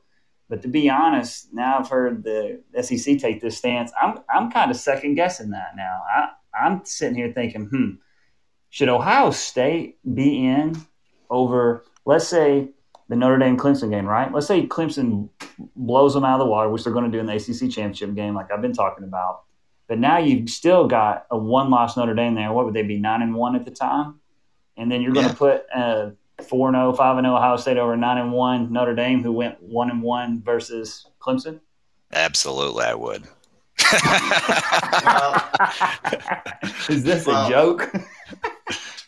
But 0.51 0.63
to 0.63 0.67
be 0.67 0.89
honest, 0.89 1.53
now 1.53 1.79
I've 1.79 1.87
heard 1.87 2.25
the 2.25 2.61
SEC 2.81 3.19
take 3.19 3.39
this 3.39 3.57
stance. 3.57 3.89
I'm 3.99 4.19
I'm 4.29 4.51
kind 4.51 4.69
of 4.69 4.75
second 4.75 5.15
guessing 5.15 5.51
that 5.51 5.77
now. 5.77 6.01
I 6.13 6.27
I'm 6.53 6.83
sitting 6.83 7.15
here 7.15 7.31
thinking, 7.31 7.67
hmm, 7.67 7.91
should 8.69 8.89
Ohio 8.89 9.31
State 9.31 9.97
be 10.13 10.45
in 10.45 10.75
over, 11.29 11.85
let's 12.05 12.27
say, 12.27 12.67
the 13.07 13.15
Notre 13.15 13.37
Dame 13.37 13.55
Clemson 13.55 13.89
game, 13.91 14.05
right? 14.05 14.29
Let's 14.29 14.45
say 14.45 14.67
Clemson 14.67 15.29
blows 15.77 16.15
them 16.15 16.25
out 16.25 16.33
of 16.33 16.45
the 16.45 16.51
water, 16.51 16.69
which 16.69 16.83
they're 16.83 16.91
going 16.91 17.09
to 17.09 17.17
do 17.17 17.19
in 17.19 17.27
the 17.27 17.35
ACC 17.35 17.73
championship 17.73 18.13
game, 18.13 18.35
like 18.35 18.51
I've 18.51 18.61
been 18.61 18.73
talking 18.73 19.05
about. 19.05 19.43
But 19.87 19.99
now 19.99 20.17
you've 20.17 20.49
still 20.49 20.85
got 20.85 21.27
a 21.31 21.37
one-loss 21.37 21.95
Notre 21.95 22.13
Dame 22.13 22.35
there. 22.35 22.51
What 22.51 22.65
would 22.65 22.73
they 22.73 22.83
be 22.83 22.99
nine 22.99 23.21
and 23.21 23.35
one 23.35 23.55
at 23.55 23.63
the 23.63 23.71
time? 23.71 24.19
And 24.75 24.91
then 24.91 25.01
you're 25.01 25.13
going 25.13 25.29
to 25.29 25.35
put 25.35 25.63
a 25.73 26.11
four 26.43 26.67
and 26.67 26.75
0, 26.75 26.93
5 26.93 27.17
and 27.17 27.25
0 27.25 27.35
Ohio 27.35 27.57
State 27.57 27.77
over 27.77 27.95
nine 27.95 28.17
and 28.17 28.31
one 28.31 28.71
Notre 28.71 28.95
Dame, 28.95 29.23
who 29.23 29.31
went 29.31 29.61
one 29.61 29.89
and 29.89 30.01
one 30.01 30.41
versus 30.41 31.07
Clemson. 31.19 31.59
Absolutely, 32.13 32.85
I 32.85 32.93
would. 32.93 33.23
Is 36.89 37.03
this 37.03 37.25
well, 37.25 37.47
a 37.47 37.49
joke? 37.49 37.91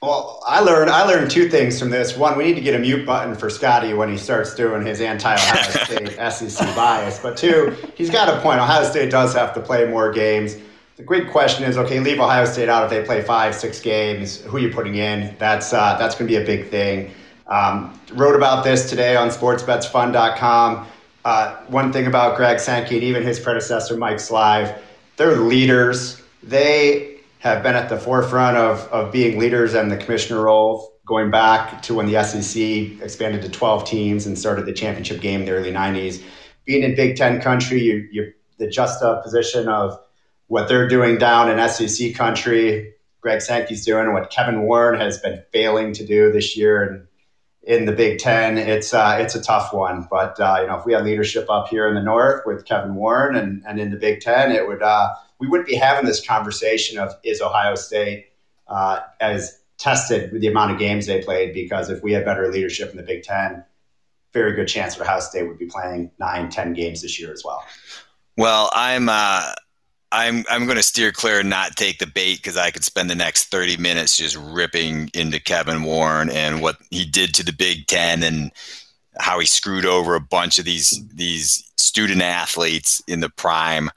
Well, 0.04 0.44
I 0.46 0.60
learned 0.60 0.90
I 0.90 1.06
learned 1.06 1.32
two 1.32 1.48
things 1.48 1.80
from 1.80 1.90
this. 1.90 2.18
One, 2.18 2.38
we 2.38 2.44
need 2.44 2.56
to 2.56 2.62
get 2.62 2.76
a 2.76 2.80
mute 2.80 3.06
button 3.06 3.36
for 3.36 3.50
Scotty 3.50 3.94
when 3.94 4.10
he 4.10 4.18
starts 4.18 4.54
doing 4.54 4.86
his 4.86 5.00
anti-Ohio 5.00 5.72
State 5.86 6.10
SEC 6.30 6.76
bias. 6.76 7.20
But 7.20 7.38
two, 7.38 7.74
he's 7.96 8.10
got 8.10 8.28
a 8.28 8.42
point. 8.42 8.60
Ohio 8.60 8.84
State 8.84 9.10
does 9.10 9.34
have 9.34 9.54
to 9.54 9.62
play 9.62 9.88
more 9.88 10.12
games. 10.12 10.58
The 10.98 11.04
great 11.04 11.32
question 11.32 11.64
is, 11.64 11.78
okay, 11.78 12.02
leave 12.02 12.20
Ohio 12.20 12.44
State 12.44 12.68
out 12.68 12.84
if 12.84 12.90
they 12.90 13.06
play 13.06 13.22
five, 13.22 13.56
six 13.56 13.80
games. 13.80 14.42
Who 14.42 14.58
are 14.58 14.60
you 14.60 14.74
putting 14.74 14.96
in? 14.96 15.38
That's 15.40 15.72
uh, 15.72 15.96
that's 15.98 16.16
going 16.16 16.30
to 16.30 16.38
be 16.38 16.44
a 16.44 16.46
big 16.46 16.70
thing. 16.70 17.14
Um, 17.54 17.94
wrote 18.14 18.36
about 18.36 18.64
this 18.64 18.90
today 18.90 19.16
on 19.16 19.30
SportsBetsFun.com. 19.30 20.88
Uh, 21.24 21.56
one 21.68 21.94
thing 21.94 22.08
about 22.08 22.36
Greg 22.36 22.60
Sankey 22.60 22.96
and 22.96 23.04
even 23.04 23.22
his 23.22 23.40
predecessor 23.40 23.96
Mike 23.96 24.18
Slive, 24.18 24.76
they're 25.18 25.36
leaders. 25.36 26.20
They 26.42 27.20
have 27.38 27.62
been 27.62 27.76
at 27.76 27.90
the 27.90 28.00
forefront 28.00 28.58
of, 28.58 28.80
of 28.88 29.12
being 29.12 29.38
leaders 29.38 29.76
in 29.76 29.90
the 29.90 29.98
commissioner 29.98 30.42
role, 30.42 30.94
going 31.06 31.30
back 31.30 31.84
to 31.84 31.94
when 31.94 32.08
the 32.08 32.24
SEC 32.24 32.60
expanded 33.04 33.44
to 33.44 33.50
12 33.50 33.86
teams 33.88 34.26
and 34.26 34.36
started 34.36 34.66
the 34.66 34.74
championship 34.74 35.22
game 35.22 35.42
in 35.42 35.46
the 35.46 35.52
early 35.52 35.72
90s. 35.72 36.24
Being 36.66 36.82
in 36.82 36.96
Big 36.96 37.18
Ten 37.18 37.40
country, 37.40 37.84
you, 37.84 38.08
you 38.12 38.34
the 38.58 38.68
juxtaposition 38.68 39.68
of 39.68 40.00
what 40.48 40.68
they're 40.68 40.88
doing 40.88 41.20
down 41.20 41.52
in 41.52 41.70
SEC 41.70 42.16
country, 42.16 42.96
Greg 43.22 43.42
Sankey's 43.42 43.86
doing, 43.86 44.06
and 44.06 44.14
what 44.14 44.32
Kevin 44.32 44.64
Warren 44.64 45.00
has 45.00 45.20
been 45.20 45.44
failing 45.52 45.94
to 45.94 46.04
do 46.04 46.32
this 46.32 46.58
year 46.58 46.82
and 46.82 47.08
in 47.66 47.86
the 47.86 47.94
Big 47.94 48.20
Ten, 48.20 48.58
it's 48.58 48.94
uh, 48.94 49.18
it's 49.20 49.36
a 49.36 49.42
tough 49.42 49.74
one. 49.74 50.08
But 50.10 50.40
uh, 50.40 50.58
you 50.62 50.68
know, 50.68 50.78
if 50.78 50.86
we 50.86 50.94
had 50.94 51.04
leadership 51.04 51.50
up 51.50 51.70
here 51.70 51.88
in 51.88 51.96
the 51.96 52.02
North 52.02 52.44
with 52.46 52.66
Kevin 52.66 52.96
Warren 52.96 53.36
and, 53.36 53.64
and 53.66 53.80
in 53.80 53.90
the 53.90 53.98
Big 53.98 54.22
Ten, 54.22 54.52
it 54.52 54.68
would 54.68 54.82
uh, 54.82 55.10
we 55.40 55.48
wouldn't 55.48 55.68
be 55.68 55.76
having 55.76 56.06
this 56.06 56.26
conversation 56.26 57.00
of 57.00 57.14
is 57.24 57.42
Ohio 57.42 57.76
State 57.76 58.28
uh, 58.68 59.00
as 59.20 59.60
tested 59.78 60.32
with 60.32 60.42
the 60.42 60.48
amount 60.48 60.72
of 60.72 60.80
games 60.80 61.06
they 61.06 61.22
played 61.22 61.54
because 61.54 61.90
if 61.90 62.04
we 62.04 62.14
had 62.14 62.26
better 62.26 62.52
leadership 62.52 62.92
in 62.92 62.98
the 62.98 63.04
Big 63.04 63.24
Ten, 63.24 63.64
very 64.34 64.54
good 64.54 64.68
chance 64.68 64.96
that 64.96 65.04
Ohio 65.04 65.20
State 65.20 65.48
would 65.48 65.58
be 65.58 65.66
playing 65.66 66.12
nine, 66.20 66.50
ten 66.50 66.74
games 66.74 67.02
this 67.02 67.20
year 67.20 67.32
as 67.32 67.44
well. 67.46 67.64
Well, 68.38 68.72
I'm 68.74 69.08
uh, 69.10 69.54
I'm 70.14 70.46
I'm 70.50 70.66
going 70.66 70.78
to 70.78 70.84
steer 70.84 71.12
clear 71.12 71.40
and 71.40 71.50
not 71.50 71.76
take 71.76 71.98
the 71.98 72.06
bait 72.06 72.38
because 72.38 72.56
I 72.56 72.70
could 72.70 72.84
spend 72.84 73.10
the 73.10 73.16
next 73.16 73.46
30 73.46 73.78
minutes 73.78 74.16
just 74.16 74.38
ripping 74.38 75.10
into 75.14 75.42
Kevin 75.42 75.84
Warren 75.84 76.30
and 76.30 76.62
what 76.62 76.78
he 76.92 77.04
did 77.04 77.34
to 77.36 77.44
the 77.44 77.52
Big 77.52 77.88
Ten 77.88 78.22
and 78.22 78.52
how 79.20 79.40
he 79.40 79.46
screwed 79.48 79.86
over 79.86 80.16
a 80.16 80.22
bunch 80.22 80.60
of 80.60 80.66
these 80.66 81.04
these 81.14 81.68
student 81.78 82.22
athletes 82.22 83.02
in 83.08 83.22
the 83.22 83.30
prime 83.30 83.90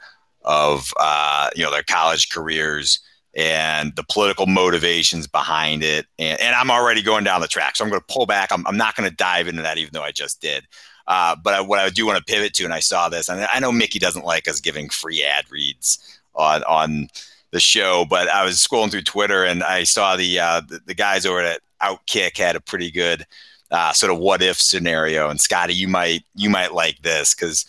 of 0.42 0.90
uh, 0.98 1.50
you 1.54 1.62
know 1.62 1.70
their 1.70 1.82
college 1.82 2.30
careers 2.30 2.98
and 3.36 3.94
the 3.96 4.04
political 4.04 4.46
motivations 4.46 5.26
behind 5.26 5.82
it. 5.82 6.06
And, 6.18 6.40
and, 6.40 6.54
I'm 6.54 6.70
already 6.70 7.02
going 7.02 7.22
down 7.22 7.42
the 7.42 7.46
track, 7.46 7.76
so 7.76 7.84
I'm 7.84 7.90
going 7.90 8.00
to 8.00 8.06
pull 8.14 8.24
back. 8.24 8.50
I'm, 8.50 8.66
I'm 8.66 8.78
not 8.78 8.96
going 8.96 9.08
to 9.10 9.14
dive 9.14 9.46
into 9.46 9.60
that, 9.60 9.76
even 9.76 9.90
though 9.92 10.02
I 10.02 10.10
just 10.10 10.40
did. 10.40 10.64
Uh, 11.08 11.36
but 11.36 11.54
I, 11.54 11.60
what 11.60 11.78
I 11.78 11.88
do 11.88 12.06
want 12.06 12.18
to 12.18 12.32
pivot 12.32 12.54
to, 12.54 12.64
and 12.64 12.74
I 12.74 12.80
saw 12.80 13.08
this, 13.08 13.28
and 13.28 13.46
I 13.52 13.60
know 13.60 13.72
Mickey 13.72 13.98
doesn't 13.98 14.24
like 14.24 14.48
us 14.48 14.60
giving 14.60 14.88
free 14.88 15.24
ad 15.24 15.50
reads 15.50 16.20
on 16.34 16.62
on 16.64 17.08
the 17.52 17.60
show, 17.60 18.04
but 18.08 18.28
I 18.28 18.44
was 18.44 18.56
scrolling 18.56 18.90
through 18.90 19.02
Twitter 19.02 19.44
and 19.44 19.62
I 19.62 19.84
saw 19.84 20.16
the 20.16 20.38
uh, 20.38 20.60
the, 20.60 20.80
the, 20.84 20.94
guys 20.94 21.24
over 21.24 21.40
at 21.40 21.60
Outkick 21.82 22.36
had 22.36 22.56
a 22.56 22.60
pretty 22.60 22.90
good 22.90 23.24
uh, 23.70 23.92
sort 23.92 24.12
of 24.12 24.18
what 24.18 24.42
if 24.42 24.60
scenario. 24.60 25.30
And 25.30 25.40
Scotty, 25.40 25.74
you 25.74 25.88
might 25.88 26.24
you 26.34 26.50
might 26.50 26.74
like 26.74 27.00
this 27.02 27.34
because 27.34 27.64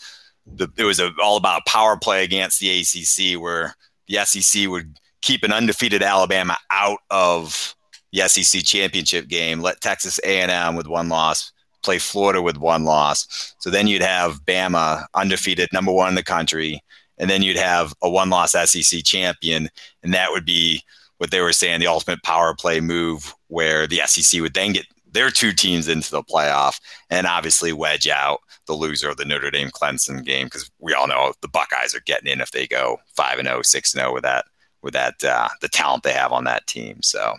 it 0.78 0.84
was 0.84 1.00
a, 1.00 1.12
all 1.22 1.38
about 1.38 1.66
power 1.66 1.98
play 1.98 2.24
against 2.24 2.60
the 2.60 2.80
ACC, 2.80 3.40
where 3.42 3.76
the 4.08 4.26
SEC 4.26 4.68
would 4.68 5.00
keep 5.22 5.44
an 5.44 5.54
undefeated 5.54 6.02
Alabama 6.02 6.58
out 6.70 7.00
of 7.10 7.76
the 8.12 8.28
SEC 8.28 8.64
championship 8.64 9.28
game, 9.28 9.62
let 9.62 9.82
Texas 9.82 10.20
A&M 10.24 10.76
with 10.76 10.88
one 10.88 11.10
loss 11.10 11.52
play 11.88 12.00
Florida 12.00 12.42
with 12.42 12.58
one 12.58 12.84
loss. 12.84 13.56
So 13.60 13.70
then 13.70 13.88
you'd 13.88 14.02
have 14.02 14.44
Bama 14.44 15.06
undefeated, 15.14 15.70
number 15.72 15.94
one 15.94 16.10
in 16.10 16.16
the 16.16 16.24
country, 16.24 16.84
and 17.18 17.30
then 17.30 17.42
you'd 17.42 17.56
have 17.56 17.94
a 18.02 18.10
one-loss 18.10 18.52
SEC 18.52 19.06
champion, 19.06 19.70
and 20.04 20.14
that 20.14 20.32
would 20.32 20.46
be 20.46 20.84
what 21.18 21.32
they 21.32 21.40
were 21.40 21.54
saying 21.54 21.80
the 21.80 21.88
ultimate 21.88 22.22
power 22.24 22.54
play 22.54 22.82
move, 22.82 23.34
where 23.48 23.88
the 23.88 24.02
SEC 24.06 24.42
would 24.42 24.54
then 24.54 24.74
get 24.74 24.86
their 25.10 25.30
two 25.30 25.54
teams 25.54 25.88
into 25.88 26.12
the 26.12 26.22
playoff 26.22 26.82
and 27.10 27.26
obviously 27.26 27.72
wedge 27.72 28.10
out 28.10 28.40
the 28.66 28.74
loser 28.74 29.10
of 29.10 29.16
the 29.16 29.24
Notre 29.24 29.50
Dame 29.50 29.70
Clemson 29.70 30.26
game 30.26 30.48
because 30.48 30.70
we 30.80 30.94
all 30.94 31.08
know 31.08 31.32
the 31.42 31.48
Buckeyes 31.48 31.96
are 31.96 32.02
getting 32.02 32.30
in 32.30 32.42
if 32.42 32.52
they 32.52 32.68
go 32.68 32.98
five 33.16 33.40
and 33.40 33.48
0, 33.48 33.62
6 33.62 33.94
and 33.94 34.02
0 34.02 34.14
with 34.14 34.24
that 34.24 34.44
with 34.84 34.94
that 34.94 35.24
uh, 35.24 35.48
the 35.62 35.70
talent 35.70 36.04
they 36.04 36.12
have 36.12 36.34
on 36.34 36.44
that 36.44 36.68
team. 36.68 37.02
So 37.02 37.34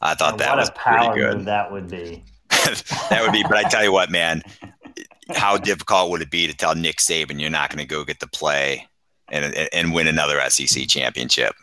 I 0.00 0.14
thought 0.14 0.38
that 0.38 0.56
was 0.56 0.70
pretty 0.70 1.14
good. 1.14 1.44
that 1.44 1.70
would 1.70 1.88
be. 1.88 2.24
that 3.10 3.20
would 3.22 3.32
be. 3.32 3.42
But 3.42 3.56
I 3.56 3.68
tell 3.68 3.82
you 3.82 3.92
what, 3.92 4.10
man, 4.10 4.42
how 5.30 5.56
difficult 5.56 6.10
would 6.10 6.22
it 6.22 6.30
be 6.30 6.46
to 6.46 6.54
tell 6.54 6.74
Nick 6.74 6.96
Saban 6.96 7.40
you're 7.40 7.50
not 7.50 7.70
going 7.70 7.78
to 7.78 7.86
go 7.86 8.04
get 8.04 8.20
the 8.20 8.26
play 8.26 8.86
and 9.28 9.54
and 9.72 9.92
win 9.92 10.06
another 10.06 10.40
SEC 10.48 10.88
championship? 10.88 11.54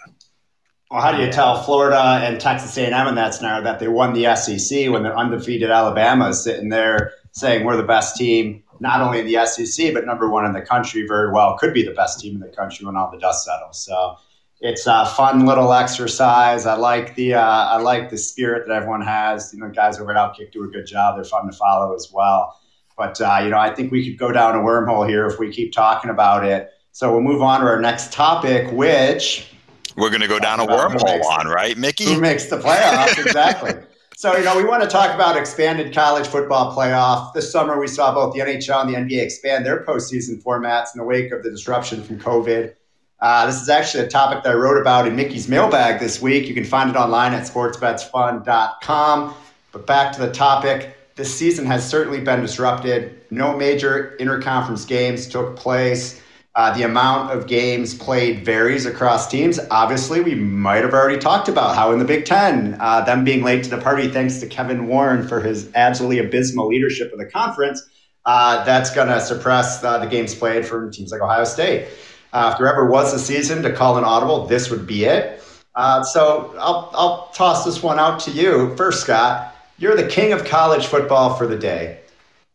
Well, 0.91 1.01
how 1.01 1.11
do 1.11 1.23
you 1.23 1.31
tell 1.31 1.61
Florida 1.61 2.19
and 2.23 2.41
Texas 2.41 2.75
A&M 2.75 3.07
in 3.07 3.13
that 3.15 3.35
scenario 3.35 3.63
that 3.63 3.79
they 3.79 3.87
won 3.87 4.13
the 4.13 4.35
SEC 4.35 4.89
when 4.89 5.03
their 5.03 5.15
undefeated 5.15 5.69
Alabama 5.69 6.29
is 6.29 6.43
sitting 6.43 6.69
there 6.69 7.13
saying 7.31 7.63
we're 7.63 7.77
the 7.77 7.83
best 7.83 8.15
team, 8.15 8.63
not 8.79 8.99
only 8.99 9.19
in 9.19 9.27
the 9.27 9.45
SEC 9.45 9.93
but 9.93 10.07
number 10.07 10.29
one 10.29 10.45
in 10.45 10.53
the 10.53 10.61
country? 10.61 11.05
Very 11.07 11.31
well, 11.31 11.57
could 11.57 11.75
be 11.75 11.83
the 11.83 11.93
best 11.93 12.19
team 12.19 12.33
in 12.33 12.41
the 12.41 12.55
country 12.55 12.87
when 12.87 12.95
all 12.95 13.11
the 13.11 13.19
dust 13.19 13.45
settles. 13.45 13.85
So 13.85 14.15
it's 14.61 14.87
a 14.87 15.05
fun 15.05 15.45
little 15.45 15.73
exercise. 15.73 16.65
I 16.65 16.75
like 16.75 17.15
the 17.15 17.35
uh, 17.35 17.41
I 17.41 17.77
like 17.77 18.09
the 18.09 18.17
spirit 18.17 18.67
that 18.67 18.73
everyone 18.73 19.01
has. 19.01 19.53
You 19.53 19.59
know, 19.59 19.69
guys 19.69 19.99
over 19.99 20.15
at 20.15 20.17
Outkick 20.17 20.51
do 20.51 20.63
a 20.63 20.67
good 20.67 20.85
job. 20.85 21.15
They're 21.15 21.23
fun 21.23 21.49
to 21.49 21.55
follow 21.55 21.95
as 21.95 22.11
well. 22.13 22.59
But 22.97 23.19
uh, 23.21 23.39
you 23.43 23.49
know, 23.49 23.59
I 23.59 23.73
think 23.73 23.91
we 23.91 24.09
could 24.09 24.19
go 24.19 24.31
down 24.31 24.55
a 24.55 24.59
wormhole 24.59 25.07
here 25.07 25.25
if 25.25 25.39
we 25.39 25.51
keep 25.51 25.71
talking 25.71 26.09
about 26.09 26.45
it. 26.45 26.69
So 26.91 27.11
we'll 27.11 27.21
move 27.21 27.41
on 27.41 27.61
to 27.61 27.67
our 27.67 27.79
next 27.79 28.11
topic, 28.11 28.69
which 28.71 29.49
we're 29.95 30.09
going 30.09 30.21
to 30.21 30.27
go 30.27 30.39
down 30.39 30.59
a 30.59 30.67
wormhole 30.67 31.23
on, 31.25 31.47
right, 31.47 31.77
Mickey? 31.77 32.05
Who 32.05 32.19
makes 32.19 32.45
the 32.45 32.57
playoffs? 32.57 33.17
exactly. 33.25 33.73
So, 34.15 34.35
you 34.35 34.43
know, 34.43 34.57
we 34.57 34.65
want 34.65 34.83
to 34.83 34.89
talk 34.89 35.15
about 35.15 35.37
expanded 35.37 35.93
college 35.93 36.27
football 36.27 36.75
playoff. 36.75 37.33
This 37.33 37.49
summer, 37.49 37.79
we 37.79 37.87
saw 37.87 38.13
both 38.13 38.33
the 38.33 38.41
NHL 38.41 38.81
and 38.81 38.89
the 38.89 38.97
NBA 39.15 39.21
expand 39.21 39.65
their 39.65 39.85
postseason 39.85 40.43
formats 40.43 40.93
in 40.93 40.99
the 40.99 41.05
wake 41.05 41.31
of 41.31 41.41
the 41.41 41.49
disruption 41.49 42.03
from 42.03 42.19
COVID. 42.19 42.73
Uh, 43.21 43.45
this 43.45 43.61
is 43.61 43.67
actually 43.67 44.05
a 44.05 44.07
topic 44.07 44.43
that 44.43 44.51
I 44.51 44.55
wrote 44.55 44.79
about 44.79 45.07
in 45.07 45.15
Mickey's 45.15 45.47
mailbag 45.49 45.99
this 45.99 46.21
week. 46.21 46.47
You 46.47 46.53
can 46.53 46.63
find 46.63 46.89
it 46.89 46.95
online 46.95 47.33
at 47.33 47.43
sportsbetsfun.com. 47.43 49.35
But 49.71 49.85
back 49.85 50.13
to 50.13 50.19
the 50.19 50.31
topic. 50.31 50.95
This 51.15 51.35
season 51.35 51.65
has 51.65 51.87
certainly 51.87 52.21
been 52.21 52.41
disrupted. 52.41 53.21
No 53.29 53.55
major 53.57 54.15
interconference 54.19 54.87
games 54.87 55.27
took 55.27 55.57
place. 55.57 56.21
Uh, 56.55 56.75
the 56.75 56.83
amount 56.83 57.31
of 57.31 57.45
games 57.45 57.93
played 57.93 58.43
varies 58.43 58.85
across 58.85 59.29
teams. 59.29 59.59
Obviously, 59.69 60.21
we 60.21 60.33
might 60.33 60.83
have 60.83 60.93
already 60.93 61.19
talked 61.19 61.47
about 61.47 61.75
how 61.75 61.91
in 61.91 61.99
the 61.99 62.05
Big 62.05 62.25
Ten, 62.25 62.75
uh, 62.79 63.01
them 63.01 63.23
being 63.23 63.43
late 63.43 63.63
to 63.65 63.69
the 63.69 63.77
party 63.77 64.07
thanks 64.07 64.39
to 64.39 64.47
Kevin 64.47 64.87
Warren 64.87 65.27
for 65.27 65.41
his 65.41 65.69
absolutely 65.75 66.19
abysmal 66.19 66.67
leadership 66.67 67.11
of 67.11 67.19
the 67.19 67.25
conference, 67.25 67.87
uh, 68.25 68.63
that's 68.63 68.89
going 68.89 69.07
to 69.07 69.21
suppress 69.21 69.79
the 69.79 70.05
games 70.09 70.33
played 70.33 70.65
from 70.65 70.91
teams 70.91 71.11
like 71.11 71.21
Ohio 71.21 71.43
State. 71.43 71.87
Uh, 72.31 72.51
if 72.51 72.59
there 72.59 72.67
ever 72.67 72.89
was 72.89 73.13
a 73.13 73.19
season 73.19 73.63
to 73.63 73.73
call 73.73 73.97
an 73.97 74.03
audible, 74.03 74.45
this 74.45 74.69
would 74.69 74.85
be 74.85 75.05
it. 75.05 75.43
Uh, 75.75 76.03
so 76.03 76.53
I'll, 76.59 76.89
I'll 76.93 77.27
toss 77.33 77.65
this 77.65 77.81
one 77.81 77.99
out 77.99 78.19
to 78.21 78.31
you 78.31 78.75
first, 78.75 79.01
Scott. 79.01 79.55
You're 79.77 79.95
the 79.95 80.07
king 80.07 80.33
of 80.33 80.45
college 80.45 80.87
football 80.87 81.35
for 81.35 81.47
the 81.47 81.57
day. 81.57 82.01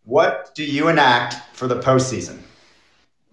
What 0.04 0.54
do 0.54 0.64
you 0.64 0.88
enact 0.88 1.56
for 1.56 1.66
the 1.66 1.80
postseason? 1.80 2.40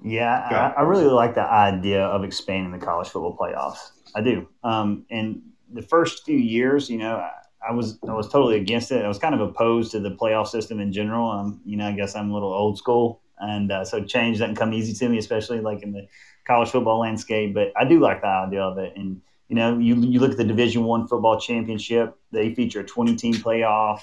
Yeah, 0.03 0.73
I, 0.75 0.79
I, 0.79 0.83
really 0.83 1.05
like 1.05 1.35
the 1.35 1.43
idea 1.43 2.03
of 2.03 2.23
expanding 2.23 2.71
the 2.71 2.83
college 2.83 3.09
football 3.09 3.37
playoffs. 3.37 3.91
I 4.15 4.21
do. 4.21 4.47
Um, 4.63 5.05
and 5.11 5.41
the 5.71 5.83
first 5.83 6.25
few 6.25 6.37
years, 6.37 6.89
you 6.89 6.97
know, 6.97 7.17
I, 7.17 7.31
I, 7.69 7.71
was 7.73 7.99
I 8.07 8.13
was 8.13 8.27
totally 8.27 8.57
against 8.57 8.91
it. 8.91 9.05
I 9.05 9.07
was 9.07 9.19
kind 9.19 9.35
of 9.35 9.41
opposed 9.41 9.91
to 9.91 9.99
the 9.99 10.11
playoff 10.11 10.47
system 10.47 10.79
in 10.79 10.91
general. 10.91 11.29
Um, 11.29 11.61
you 11.65 11.77
know, 11.77 11.87
I 11.87 11.91
guess 11.91 12.15
I'm 12.15 12.31
a 12.31 12.33
little 12.33 12.51
old 12.51 12.79
school, 12.79 13.21
and 13.37 13.71
uh, 13.71 13.85
so 13.85 14.03
change 14.03 14.39
doesn't 14.39 14.55
come 14.55 14.73
easy 14.73 14.93
to 14.93 15.09
me, 15.09 15.19
especially 15.19 15.59
like 15.59 15.83
in 15.83 15.91
the 15.91 16.07
college 16.45 16.69
football 16.69 16.99
landscape. 16.99 17.53
But 17.53 17.73
I 17.75 17.85
do 17.85 17.99
like 17.99 18.21
the 18.21 18.27
idea 18.27 18.61
of 18.61 18.77
it. 18.77 18.93
And 18.95 19.21
you 19.47 19.55
know, 19.55 19.77
you 19.77 19.95
you 19.95 20.19
look 20.19 20.31
at 20.31 20.37
the 20.37 20.43
Division 20.43 20.83
One 20.83 21.07
football 21.07 21.39
championship; 21.39 22.17
they 22.31 22.53
feature 22.55 22.81
a 22.81 22.85
20 22.85 23.15
team 23.15 23.33
playoff. 23.33 24.01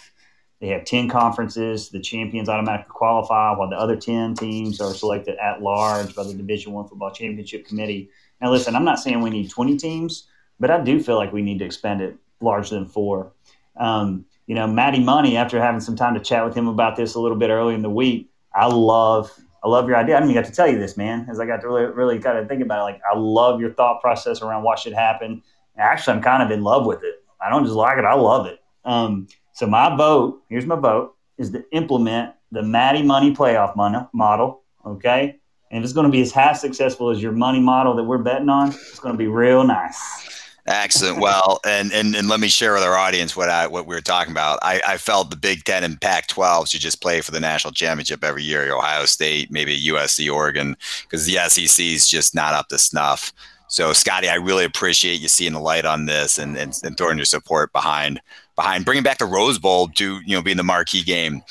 They 0.61 0.69
have 0.69 0.85
10 0.85 1.09
conferences. 1.09 1.89
The 1.89 2.01
champions 2.01 2.49
automatically 2.49 2.93
qualify, 2.93 3.53
while 3.57 3.71
the 3.71 3.77
other 3.77 3.97
10 3.97 4.35
teams 4.35 4.81
are 4.81 4.93
selected 4.93 5.37
at 5.39 5.63
large 5.63 6.15
by 6.17 6.25
the 6.25 6.35
Division 6.35 6.73
One 6.73 6.89
Football 6.89 7.13
Championship 7.13 7.65
Committee. 7.65 8.11
Now, 8.41 8.51
listen, 8.51 8.75
I'm 8.75 8.85
not 8.85 8.99
saying 8.99 9.21
we 9.21 9.31
need 9.31 9.51
20 9.51 9.77
teams, 9.77 10.27
but 10.59 10.71
I 10.71 10.81
do 10.81 11.01
feel 11.01 11.17
like 11.17 11.33
we 11.33 11.43
need 11.43 11.61
to 11.61 11.65
expand 11.65 12.01
it 12.01 12.17
larger 12.41 12.75
than 12.75 12.87
four. 12.87 13.33
Um, 13.77 14.25
you 14.47 14.55
know, 14.55 14.67
Matty 14.67 15.01
Money, 15.01 15.37
after 15.37 15.61
having 15.61 15.81
some 15.81 15.95
time 15.95 16.15
to 16.15 16.21
chat 16.21 16.45
with 16.45 16.55
him 16.55 16.67
about 16.67 16.97
this 16.97 17.15
a 17.15 17.21
little 17.21 17.37
bit 17.37 17.51
early 17.51 17.75
in 17.75 17.83
the 17.83 17.91
week, 17.91 18.29
I 18.55 18.67
love, 18.67 19.31
I 19.65 19.69
love 19.69 19.89
your 19.89 19.97
idea. 19.97 20.17
I 20.17 20.21
didn't 20.21 20.31
even 20.31 20.43
get 20.43 20.51
to 20.51 20.57
tell 20.57 20.71
you 20.71 20.79
this, 20.79 20.97
man, 20.97 21.27
as 21.31 21.41
I 21.41 21.47
got 21.47 21.61
to 21.63 21.69
really, 21.69 21.87
really 21.87 22.19
kind 22.19 22.39
of 22.39 22.49
think 22.49 22.63
about 22.63 22.81
it. 22.81 22.83
Like, 22.83 23.01
I 23.11 23.17
love 23.19 23.61
your 23.61 23.73
thought 23.75 24.01
process 24.01 24.41
around 24.43 24.63
what 24.63 24.79
should 24.79 24.93
happen. 24.93 25.43
Actually, 25.77 26.17
I'm 26.17 26.23
kind 26.23 26.43
of 26.43 26.51
in 26.51 26.63
love 26.63 26.87
with 26.87 27.03
it. 27.03 27.25
I 27.41 27.51
don't 27.51 27.65
just 27.65 27.77
like 27.77 27.99
it; 27.99 28.05
I 28.05 28.15
love 28.15 28.47
it. 28.47 28.61
Um, 28.85 29.29
so 29.53 29.67
my 29.67 29.97
vote, 29.97 30.43
here's 30.49 30.67
my 30.67 30.77
vote, 30.77 31.17
is 31.37 31.51
to 31.51 31.65
implement 31.73 32.35
the 32.53 32.63
Matty 32.63 33.03
Money 33.03 33.35
playoff 33.35 33.77
model. 34.13 34.63
Okay. 34.87 35.39
And 35.71 35.79
if 35.79 35.85
it's 35.85 35.93
going 35.93 36.07
to 36.07 36.13
be 36.13 36.23
as 36.23 36.33
half 36.33 36.57
successful 36.57 37.11
as 37.11 37.23
your 37.23 37.33
money 37.33 37.61
model 37.61 37.95
that 37.97 38.05
we're 38.05 38.19
betting 38.19 38.49
on, 38.49 38.69
it's 38.69 38.99
going 38.99 39.13
to 39.13 39.19
be 39.19 39.27
real 39.27 39.65
nice. 39.65 40.48
Excellent. 40.69 41.19
Well, 41.19 41.61
and, 41.65 41.91
and 41.93 42.15
and 42.15 42.29
let 42.29 42.41
me 42.41 42.49
share 42.49 42.75
with 42.75 42.83
our 42.83 42.95
audience 42.95 43.35
what 43.35 43.49
I 43.49 43.67
what 43.67 43.87
we 43.87 43.95
were 43.95 44.03
talking 44.03 44.33
about. 44.33 44.59
I, 44.61 44.83
I 44.87 44.97
felt 44.99 45.31
the 45.31 45.37
Big 45.37 45.65
Ten 45.65 45.83
and 45.83 45.99
Pac-12 45.99 46.69
should 46.69 46.83
just 46.83 47.01
play 47.01 47.23
for 47.23 47.31
the 47.31 47.41
national 47.41 47.73
championship 47.73 48.23
every 48.23 48.43
year. 48.43 48.75
Ohio 48.75 49.07
State, 49.07 49.51
maybe 49.51 49.81
USC, 49.87 50.31
Oregon, 50.31 50.77
because 51.03 51.25
the 51.25 51.37
SEC 51.49 51.83
is 51.83 52.07
just 52.07 52.35
not 52.35 52.53
up 52.53 52.69
to 52.69 52.77
snuff. 52.77 53.33
So, 53.69 53.95
Scotty, 53.95 54.29
I 54.29 54.35
really 54.35 54.65
appreciate 54.65 55.21
you 55.21 55.29
seeing 55.29 55.55
the 55.55 55.61
light 55.61 55.87
on 55.87 56.05
this 56.05 56.39
and, 56.39 56.57
and, 56.57 56.73
and 56.83 56.97
throwing 56.97 57.17
your 57.17 57.25
support 57.25 57.73
behind 57.73 58.21
behind 58.55 58.85
bringing 58.85 59.05
back 59.05 59.19
the 59.19 59.27
Rose 59.27 59.59
Bowl 59.59 59.89
to 59.89 60.21
you 60.27 60.37
know 60.37 60.43
being 60.43 60.59
the 60.59 60.65
marquee 60.65 61.03
game. 61.03 61.43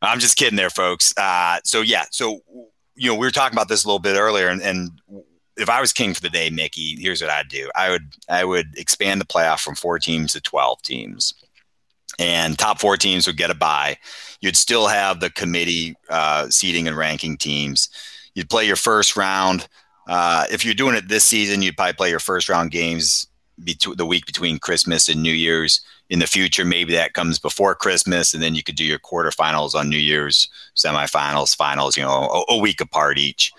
I'm 0.00 0.20
just 0.20 0.38
kidding 0.38 0.56
there, 0.56 0.70
folks. 0.70 1.12
Uh, 1.18 1.58
so 1.64 1.82
yeah, 1.82 2.04
so 2.10 2.40
you 2.94 3.10
know 3.10 3.14
we 3.14 3.26
were 3.26 3.30
talking 3.30 3.56
about 3.56 3.68
this 3.68 3.84
a 3.84 3.86
little 3.86 3.98
bit 3.98 4.16
earlier, 4.16 4.48
and, 4.48 4.62
and 4.62 4.90
if 5.58 5.68
I 5.68 5.80
was 5.80 5.92
king 5.92 6.14
for 6.14 6.20
the 6.20 6.30
day, 6.30 6.50
Mickey, 6.50 6.96
here's 6.98 7.20
what 7.20 7.30
I'd 7.30 7.48
do. 7.48 7.70
I 7.74 7.90
would 7.90 8.14
I 8.28 8.44
would 8.44 8.76
expand 8.76 9.20
the 9.20 9.26
playoff 9.26 9.60
from 9.60 9.74
four 9.74 9.98
teams 9.98 10.32
to 10.32 10.40
twelve 10.40 10.80
teams, 10.82 11.34
and 12.18 12.58
top 12.58 12.80
four 12.80 12.96
teams 12.96 13.26
would 13.26 13.36
get 13.36 13.50
a 13.50 13.54
bye. 13.54 13.98
You'd 14.40 14.56
still 14.56 14.86
have 14.86 15.20
the 15.20 15.30
committee 15.30 15.96
uh, 16.08 16.48
seating 16.48 16.88
and 16.88 16.96
ranking 16.96 17.36
teams. 17.36 17.88
You'd 18.34 18.50
play 18.50 18.66
your 18.66 18.76
first 18.76 19.16
round. 19.16 19.68
Uh, 20.06 20.46
if 20.50 20.64
you're 20.64 20.74
doing 20.74 20.94
it 20.94 21.08
this 21.08 21.24
season, 21.24 21.60
you'd 21.60 21.76
probably 21.76 21.92
play 21.92 22.10
your 22.10 22.20
first 22.20 22.48
round 22.48 22.70
games 22.70 23.26
between 23.62 23.96
the 23.96 24.06
week 24.06 24.24
between 24.24 24.58
Christmas 24.58 25.08
and 25.08 25.22
New 25.22 25.32
Year's 25.32 25.80
in 26.10 26.20
the 26.20 26.26
future, 26.26 26.64
maybe 26.64 26.94
that 26.94 27.12
comes 27.12 27.38
before 27.38 27.74
Christmas, 27.74 28.32
and 28.32 28.42
then 28.42 28.54
you 28.54 28.62
could 28.62 28.76
do 28.76 28.84
your 28.84 28.98
quarterfinals 28.98 29.74
on 29.74 29.90
New 29.90 29.98
Year's, 29.98 30.48
semifinals, 30.74 31.54
finals, 31.54 31.96
you 31.96 32.02
know, 32.02 32.44
a, 32.48 32.54
a 32.54 32.58
week 32.58 32.80
apart 32.80 33.18
each. 33.18 33.52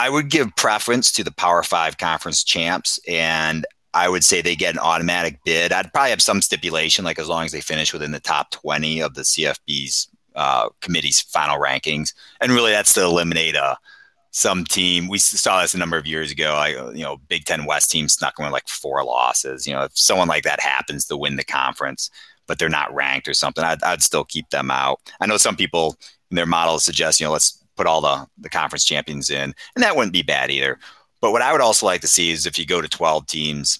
I 0.00 0.08
would 0.08 0.30
give 0.30 0.56
preference 0.56 1.12
to 1.12 1.22
the 1.22 1.30
Power 1.30 1.62
Five 1.62 1.98
conference 1.98 2.42
champs, 2.42 2.98
and 3.06 3.66
I 3.92 4.08
would 4.08 4.24
say 4.24 4.40
they 4.40 4.56
get 4.56 4.72
an 4.72 4.80
automatic 4.80 5.38
bid. 5.44 5.74
I'd 5.74 5.92
probably 5.92 6.08
have 6.08 6.22
some 6.22 6.40
stipulation, 6.40 7.04
like 7.04 7.18
as 7.18 7.28
long 7.28 7.44
as 7.44 7.52
they 7.52 7.60
finish 7.60 7.92
within 7.92 8.10
the 8.10 8.18
top 8.18 8.50
20 8.50 9.02
of 9.02 9.12
the 9.12 9.20
CFB's 9.20 10.08
uh, 10.34 10.70
committee's 10.80 11.20
final 11.20 11.58
rankings. 11.58 12.14
And 12.40 12.50
really, 12.50 12.70
that's 12.70 12.94
to 12.94 13.02
eliminate 13.02 13.56
a 13.56 13.76
some 14.30 14.64
team. 14.64 15.06
We 15.06 15.18
saw 15.18 15.60
this 15.60 15.74
a 15.74 15.78
number 15.78 15.98
of 15.98 16.06
years 16.06 16.32
ago. 16.32 16.54
I, 16.54 16.68
you 16.92 17.04
know, 17.04 17.18
Big 17.28 17.44
Ten 17.44 17.66
West 17.66 17.90
team 17.90 18.08
snuck 18.08 18.38
in 18.38 18.46
with 18.46 18.54
like 18.54 18.68
four 18.68 19.04
losses. 19.04 19.66
You 19.66 19.74
know, 19.74 19.82
if 19.82 19.92
someone 19.98 20.28
like 20.28 20.44
that 20.44 20.60
happens 20.60 21.04
to 21.08 21.16
win 21.18 21.36
the 21.36 21.44
conference, 21.44 22.08
but 22.46 22.58
they're 22.58 22.70
not 22.70 22.94
ranked 22.94 23.28
or 23.28 23.34
something, 23.34 23.64
I'd, 23.64 23.82
I'd 23.82 24.02
still 24.02 24.24
keep 24.24 24.48
them 24.48 24.70
out. 24.70 25.12
I 25.20 25.26
know 25.26 25.36
some 25.36 25.56
people 25.56 25.98
in 26.30 26.36
their 26.36 26.46
models 26.46 26.86
suggest, 26.86 27.20
you 27.20 27.26
know, 27.26 27.32
let's 27.32 27.59
put 27.80 27.86
all 27.86 28.00
the 28.00 28.26
the 28.38 28.50
conference 28.50 28.84
champions 28.84 29.30
in, 29.30 29.54
and 29.74 29.82
that 29.82 29.96
wouldn't 29.96 30.12
be 30.12 30.22
bad 30.22 30.50
either. 30.50 30.78
But 31.20 31.32
what 31.32 31.42
I 31.42 31.52
would 31.52 31.60
also 31.60 31.86
like 31.86 32.00
to 32.02 32.06
see 32.06 32.30
is 32.30 32.46
if 32.46 32.58
you 32.58 32.66
go 32.66 32.80
to 32.80 32.88
12 32.88 33.26
teams, 33.26 33.78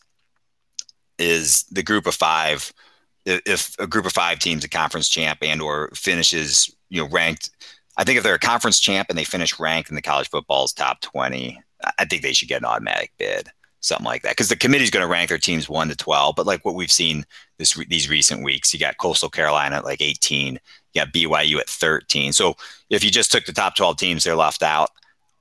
is 1.19 1.65
the 1.65 1.83
group 1.83 2.07
of 2.07 2.15
five. 2.15 2.73
If 3.27 3.75
a 3.79 3.87
group 3.87 4.07
of 4.07 4.13
five 4.13 4.39
teams, 4.39 4.65
a 4.65 4.69
conference 4.69 5.09
champ 5.09 5.41
and 5.43 5.61
or 5.61 5.91
finishes, 5.95 6.75
you 6.89 7.03
know, 7.03 7.09
ranked 7.09 7.51
I 8.01 8.05
think 8.05 8.17
if 8.17 8.25
they're 8.25 8.35
a 8.35 8.39
conference 8.39 8.81
champ 8.81 9.11
and 9.11 9.19
they 9.19 9.25
finish 9.25 9.61
ranked 9.61 9.91
in 9.91 9.95
the 9.95 10.01
college 10.03 10.31
football's 10.31 10.73
top 10.73 11.03
20, 11.03 11.61
I 11.99 12.05
think 12.07 12.23
they 12.23 12.33
should 12.33 12.49
get 12.49 12.63
an 12.63 12.65
automatic 12.65 13.13
bid, 13.19 13.51
something 13.81 14.05
like 14.05 14.23
that. 14.23 14.33
Because 14.33 14.49
the 14.49 14.57
committee's 14.57 14.91
going 14.91 15.05
to 15.05 15.11
rank 15.11 15.29
their 15.29 15.39
teams 15.39 15.69
1 15.69 15.89
to 15.89 15.97
12. 15.97 16.37
But 16.37 16.47
like 16.47 16.65
what 16.65 16.75
we've 16.75 16.93
seen 16.93 17.25
this 17.59 17.75
these 17.89 18.09
recent 18.09 18.45
weeks, 18.45 18.73
you 18.73 18.81
got 18.81 18.99
Coastal 18.99 19.29
Carolina 19.29 19.77
at 19.77 19.85
like 19.85 20.01
18, 20.01 20.59
you 20.93 21.01
got 21.01 21.13
BYU 21.13 21.59
at 21.59 21.69
13. 21.69 22.33
So 22.33 22.55
if 22.89 23.03
you 23.03 23.11
just 23.11 23.33
took 23.33 23.45
the 23.45 23.53
top 23.53 23.77
12 23.77 23.97
teams, 23.97 24.25
they're 24.25 24.37
left 24.37 24.63
out. 24.63 24.91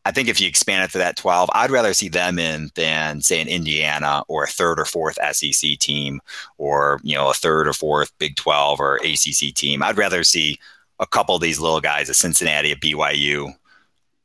I 0.06 0.12
think 0.12 0.30
if 0.30 0.40
you 0.40 0.48
expand 0.48 0.86
it 0.86 0.92
to 0.94 0.98
that 1.00 1.18
12, 1.18 1.50
I'd 1.54 1.72
rather 1.72 1.94
see 1.94 2.10
them 2.10 2.40
in 2.40 2.72
than 2.76 3.22
say 3.22 3.42
an 3.42 3.48
Indiana 3.48 4.24
or 4.28 4.44
a 4.46 4.48
third 4.48 4.80
or 4.80 4.86
fourth 4.86 5.20
SEC 5.34 5.78
team 5.78 6.22
or, 6.58 7.00
you 7.04 7.16
know, 7.16 7.30
a 7.30 7.34
third 7.34 7.68
or 7.68 7.74
fourth 7.74 8.12
Big 8.18 8.36
12 8.38 8.80
or 8.80 8.96
ACC 8.98 9.54
team. 9.54 9.84
I'd 9.84 9.98
rather 9.98 10.24
see 10.24 10.58
a 11.00 11.06
couple 11.06 11.36
of 11.36 11.42
these 11.42 11.60
little 11.60 11.82
guys, 11.82 12.10
a 12.10 12.14
Cincinnati, 12.14 12.72
a 12.72 12.76
BYU, 12.76 13.54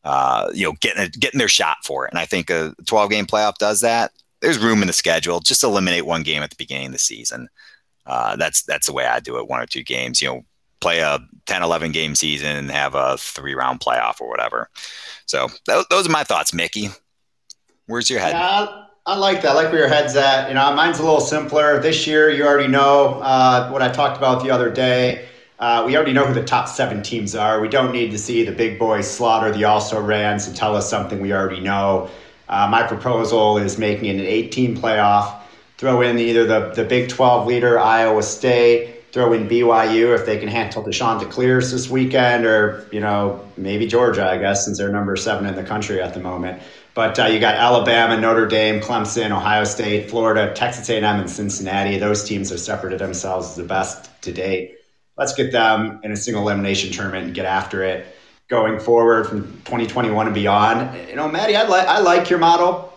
uh, 0.05 0.51
you 0.53 0.65
know, 0.65 0.75
getting 0.81 1.09
getting 1.19 1.39
their 1.39 1.49
shot 1.49 1.79
for 1.85 2.07
it. 2.07 2.13
And 2.13 2.19
I 2.19 2.27
think 2.27 2.51
a 2.51 2.75
12 2.87 3.11
game 3.11 3.27
playoff 3.27 3.55
does 3.57 3.81
that. 3.81 4.13
There's 4.41 4.59
room 4.59 4.83
in 4.83 4.87
the 4.87 4.93
schedule. 4.93 5.41
Just 5.41 5.65
eliminate 5.65 6.07
one 6.07 6.23
game 6.23 6.43
at 6.43 6.51
the 6.51 6.57
beginning 6.57 6.87
of 6.87 6.93
the 6.93 6.99
season. 6.99 7.49
Uh, 8.07 8.37
that's 8.37 8.63
that's 8.63 8.87
the 8.87 8.93
way 8.93 9.07
I 9.07 9.21
do 9.21 9.39
it. 9.39 9.49
One 9.49 9.61
or 9.61 9.67
two 9.67 9.83
games. 9.83 10.21
You 10.21 10.29
know, 10.29 10.45
play 10.81 11.01
a 11.01 11.19
10, 11.47 11.63
11 11.63 11.93
game 11.93 12.15
season 12.15 12.55
and 12.57 12.71
have 12.71 12.95
a 12.95 13.17
three 13.17 13.55
round 13.55 13.81
playoff 13.81 14.21
or 14.21 14.29
whatever. 14.29 14.69
So 15.25 15.49
th- 15.67 15.87
those 15.89 16.07
are 16.07 16.11
my 16.11 16.25
thoughts, 16.25 16.53
Mickey. 16.53 16.91
Where's 17.87 18.11
your 18.11 18.21
head? 18.21 18.33
Yeah, 18.33 18.85
I 19.07 19.17
like 19.17 19.41
that. 19.43 19.53
I 19.53 19.55
like 19.55 19.71
where 19.71 19.81
your 19.81 19.89
head's 19.89 20.15
at. 20.17 20.49
You 20.49 20.55
know, 20.55 20.75
mine's 20.75 20.99
a 20.99 21.03
little 21.03 21.21
simpler. 21.21 21.81
This 21.81 22.07
year, 22.07 22.31
you 22.31 22.45
already 22.45 22.69
know 22.69 23.21
uh, 23.23 23.71
what 23.71 23.81
I 23.81 23.89
talked 23.89 24.19
about 24.19 24.43
the 24.43 24.51
other 24.51 24.71
day. 24.71 25.27
Uh, 25.65 25.83
we 25.87 25.97
already 25.97 26.13
know 26.13 26.27
who 26.27 26.35
the 26.35 26.45
top 26.45 26.69
seven 26.69 27.03
teams 27.03 27.35
are. 27.35 27.59
We 27.59 27.71
don't 27.71 27.91
need 27.91 28.11
to 28.11 28.19
see 28.19 28.45
the 28.45 28.53
big 28.53 28.79
boys 28.79 29.11
slaughter 29.11 29.51
the 29.51 29.65
also 29.65 29.99
rans 29.99 30.47
and 30.47 30.55
tell 30.55 30.77
us 30.77 30.91
something 30.91 31.23
we 31.23 31.33
already 31.33 31.63
know. 31.63 32.11
Uh, 32.51 32.69
my 32.71 32.83
proposal 32.83 33.57
is 33.57 33.79
making 33.79 34.05
it 34.05 34.17
an 34.17 34.27
eight 34.27 34.53
team 34.53 34.77
playoff. 34.77 35.41
Throw 35.79 36.03
in 36.03 36.19
either 36.19 36.45
the, 36.45 36.73
the 36.75 36.85
Big 36.85 37.09
12 37.09 37.47
leader, 37.47 37.79
Iowa 37.79 38.23
State, 38.23 39.11
throw 39.11 39.33
in 39.33 39.49
BYU 39.49 40.15
if 40.15 40.27
they 40.27 40.37
can 40.37 40.49
handle 40.49 40.83
the 40.83 40.93
Chanticleers 40.93 41.73
this 41.73 41.89
weekend, 41.89 42.45
or, 42.45 42.87
you 42.93 43.01
know, 43.01 43.43
maybe 43.57 43.87
Georgia, 43.87 44.29
I 44.29 44.37
guess, 44.37 44.67
since 44.67 44.77
they're 44.77 44.93
number 44.93 45.17
seven 45.17 45.47
in 45.47 45.55
the 45.55 45.65
country 45.65 45.99
at 46.03 46.13
the 46.13 46.21
moment. 46.21 46.61
But 46.93 47.19
uh, 47.19 47.25
you 47.25 47.41
got 47.41 47.55
Alabama, 47.55 48.21
Notre 48.21 48.47
Dame, 48.47 48.83
Clemson, 48.83 49.31
Ohio 49.31 49.65
State, 49.65 50.11
Florida, 50.11 50.53
Texas 50.53 50.91
A&M, 50.91 51.05
and 51.05 51.31
Cincinnati. 51.31 51.97
Those 51.97 52.23
teams 52.23 52.51
have 52.51 52.61
separated 52.61 52.99
themselves 52.99 53.49
as 53.49 53.57
the 53.57 53.65
best 53.65 54.11
to 54.21 54.31
date 54.31 54.74
let's 55.17 55.35
get 55.35 55.53
them 55.53 56.01
in 56.03 56.13
a 56.13 56.17
single 56.17 56.43
elimination 56.43 56.93
tournament 56.93 57.27
and 57.27 57.35
get 57.35 57.47
after 57.47 57.83
it 57.83 58.07
going 58.49 58.79
forward 58.79 59.27
from 59.27 59.43
2021 59.65 60.27
and 60.27 60.35
beyond. 60.35 61.09
You 61.09 61.17
know, 61.17 61.29
Maddie, 61.29 61.57
I 61.57 61.63
like 61.63 61.87
I 61.87 62.01
like 62.01 62.31
your 62.31 62.39
model. 62.39 62.93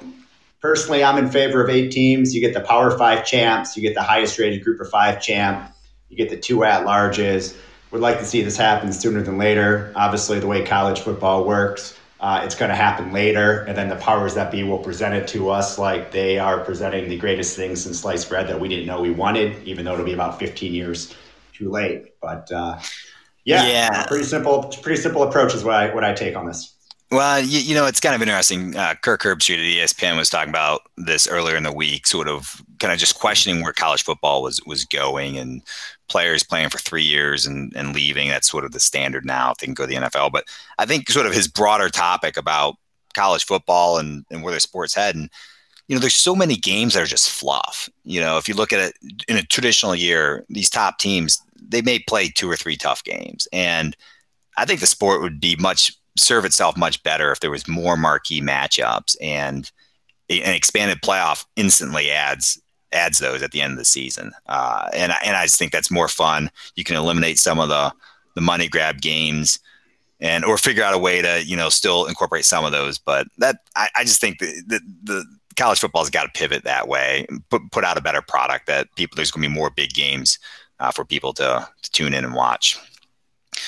Personally, 0.61 1.03
I'm 1.03 1.17
in 1.17 1.29
favor 1.29 1.63
of 1.63 1.69
eight 1.69 1.91
teams. 1.91 2.33
You 2.33 2.41
get 2.41 2.53
the 2.53 2.61
Power 2.61 2.97
Five 2.97 3.25
champs, 3.25 3.77
you 3.77 3.83
get 3.83 3.93
the 3.93 4.03
highest 4.03 4.37
rated 4.39 4.63
Group 4.63 4.81
of 4.81 4.89
Five 4.89 5.21
champ, 5.21 5.71
you 6.09 6.17
get 6.17 6.29
the 6.29 6.37
two 6.37 6.63
at 6.63 6.85
larges. 6.85 7.55
Would 7.91 8.01
like 8.01 8.19
to 8.19 8.25
see 8.25 8.41
this 8.41 8.57
happen 8.57 8.91
sooner 8.91 9.21
than 9.21 9.37
later. 9.37 9.93
Obviously, 9.95 10.39
the 10.39 10.47
way 10.47 10.65
college 10.65 10.99
football 10.99 11.45
works, 11.45 11.97
uh, 12.19 12.41
it's 12.43 12.53
going 12.53 12.67
to 12.67 12.75
happen 12.75 13.13
later, 13.13 13.61
and 13.61 13.77
then 13.77 13.87
the 13.87 13.95
powers 13.95 14.33
that 14.33 14.51
be 14.51 14.63
will 14.63 14.79
present 14.79 15.15
it 15.15 15.25
to 15.29 15.49
us 15.49 15.77
like 15.77 16.11
they 16.11 16.37
are 16.37 16.59
presenting 16.59 17.07
the 17.07 17.17
greatest 17.17 17.55
things 17.55 17.83
since 17.83 17.99
sliced 17.99 18.27
bread 18.27 18.49
that 18.49 18.59
we 18.59 18.67
didn't 18.67 18.87
know 18.87 18.99
we 18.99 19.11
wanted, 19.11 19.63
even 19.65 19.85
though 19.85 19.93
it'll 19.93 20.05
be 20.05 20.11
about 20.11 20.37
15 20.37 20.73
years 20.73 21.15
too 21.57 21.69
late. 21.69 22.19
But 22.21 22.51
uh, 22.51 22.79
yeah, 23.43 23.67
yeah, 23.67 24.05
pretty 24.05 24.25
simple. 24.25 24.63
Pretty 24.81 25.01
simple 25.01 25.23
approach 25.23 25.53
is 25.55 25.63
what 25.63 25.75
I 25.75 25.93
what 25.93 26.03
I 26.03 26.13
take 26.13 26.35
on 26.35 26.45
this. 26.45 26.73
Well, 27.09 27.41
you, 27.41 27.59
you, 27.59 27.73
know, 27.73 27.85
it's 27.85 28.01
kind 28.01 28.13
of 28.13 28.21
interesting. 28.21 28.75
Uh, 28.75 28.93
Kirk 29.01 29.21
Herbstreit 29.21 29.59
at 29.59 29.89
ESPN 29.89 30.17
was 30.17 30.29
talking 30.29 30.49
about 30.49 30.81
this 30.97 31.25
earlier 31.25 31.55
in 31.55 31.63
the 31.63 31.71
week, 31.71 32.05
sort 32.05 32.27
of 32.27 32.61
kind 32.79 32.91
of 32.91 32.99
just 32.99 33.17
questioning 33.17 33.63
where 33.63 33.71
college 33.71 34.03
football 34.03 34.43
was 34.43 34.61
was 34.65 34.83
going 34.83 35.37
and 35.37 35.61
players 36.09 36.43
playing 36.43 36.69
for 36.69 36.79
three 36.79 37.03
years 37.03 37.45
and, 37.45 37.73
and 37.77 37.95
leaving. 37.95 38.27
That's 38.27 38.49
sort 38.49 38.65
of 38.65 38.73
the 38.73 38.81
standard 38.81 39.25
now 39.25 39.51
if 39.51 39.57
they 39.57 39.67
can 39.67 39.73
go 39.73 39.83
to 39.83 39.87
the 39.87 39.95
NFL. 39.95 40.33
But 40.33 40.45
I 40.79 40.85
think 40.85 41.09
sort 41.09 41.25
of 41.25 41.33
his 41.33 41.47
broader 41.47 41.89
topic 41.89 42.35
about 42.35 42.75
college 43.13 43.45
football 43.45 43.97
and, 43.97 44.25
and 44.29 44.43
where 44.43 44.51
their 44.51 44.59
sports 44.59 44.93
head. 44.93 45.15
And, 45.15 45.29
you 45.87 45.95
know, 45.95 45.99
there's 45.99 46.13
so 46.13 46.35
many 46.35 46.55
games 46.55 46.93
that 46.93 47.03
are 47.03 47.07
just 47.07 47.29
fluff. 47.29 47.89
You 48.03 48.19
know, 48.21 48.37
if 48.37 48.47
you 48.47 48.53
look 48.53 48.73
at 48.73 48.79
it 48.79 48.93
in 49.27 49.37
a 49.37 49.43
traditional 49.43 49.95
year, 49.95 50.45
these 50.49 50.69
top 50.69 50.99
teams, 50.99 51.41
they 51.61 51.81
may 51.81 51.99
play 51.99 52.29
two 52.29 52.49
or 52.49 52.55
three 52.55 52.75
tough 52.75 53.03
games. 53.03 53.47
And 53.51 53.95
I 54.57 54.65
think 54.65 54.79
the 54.79 54.87
sport 54.87 55.21
would 55.21 55.39
be 55.39 55.55
much 55.57 55.93
serve 56.17 56.45
itself 56.45 56.75
much 56.75 57.01
better 57.03 57.31
if 57.31 57.39
there 57.39 57.51
was 57.51 57.67
more 57.67 57.95
marquee 57.95 58.41
matchups 58.41 59.15
and 59.21 59.71
an 60.29 60.53
expanded 60.53 60.99
playoff 61.01 61.45
instantly 61.55 62.11
adds 62.11 62.61
adds 62.93 63.19
those 63.19 63.41
at 63.41 63.51
the 63.51 63.61
end 63.61 63.73
of 63.73 63.77
the 63.77 63.85
season. 63.85 64.31
Uh, 64.47 64.89
and 64.93 65.13
and 65.23 65.35
I 65.35 65.43
just 65.43 65.59
think 65.59 65.71
that's 65.71 65.91
more 65.91 66.07
fun. 66.07 66.49
You 66.75 66.83
can 66.83 66.95
eliminate 66.95 67.39
some 67.39 67.59
of 67.59 67.69
the 67.69 67.93
the 68.35 68.41
money 68.41 68.67
grab 68.67 69.01
games 69.01 69.59
and 70.19 70.43
or 70.43 70.57
figure 70.57 70.83
out 70.83 70.93
a 70.93 70.99
way 70.99 71.21
to 71.21 71.43
you 71.45 71.55
know 71.55 71.69
still 71.69 72.05
incorporate 72.05 72.45
some 72.45 72.65
of 72.65 72.71
those. 72.71 72.97
But 72.97 73.27
that 73.37 73.57
I, 73.75 73.89
I 73.95 74.03
just 74.03 74.19
think 74.19 74.39
that 74.39 74.63
the, 74.67 74.81
the 75.03 75.25
college 75.55 75.79
football's 75.79 76.09
got 76.09 76.23
to 76.23 76.39
pivot 76.39 76.63
that 76.63 76.87
way, 76.87 77.25
put 77.49 77.61
put 77.71 77.83
out 77.83 77.97
a 77.97 78.01
better 78.01 78.21
product 78.21 78.67
that 78.67 78.87
people 78.95 79.15
there's 79.15 79.31
going 79.31 79.43
to 79.43 79.49
be 79.49 79.55
more 79.55 79.69
big 79.69 79.93
games 79.93 80.39
uh, 80.79 80.91
for 80.91 81.05
people 81.05 81.33
to, 81.33 81.67
to 81.81 81.91
tune 81.91 82.13
in 82.13 82.25
and 82.25 82.33
watch. 82.33 82.79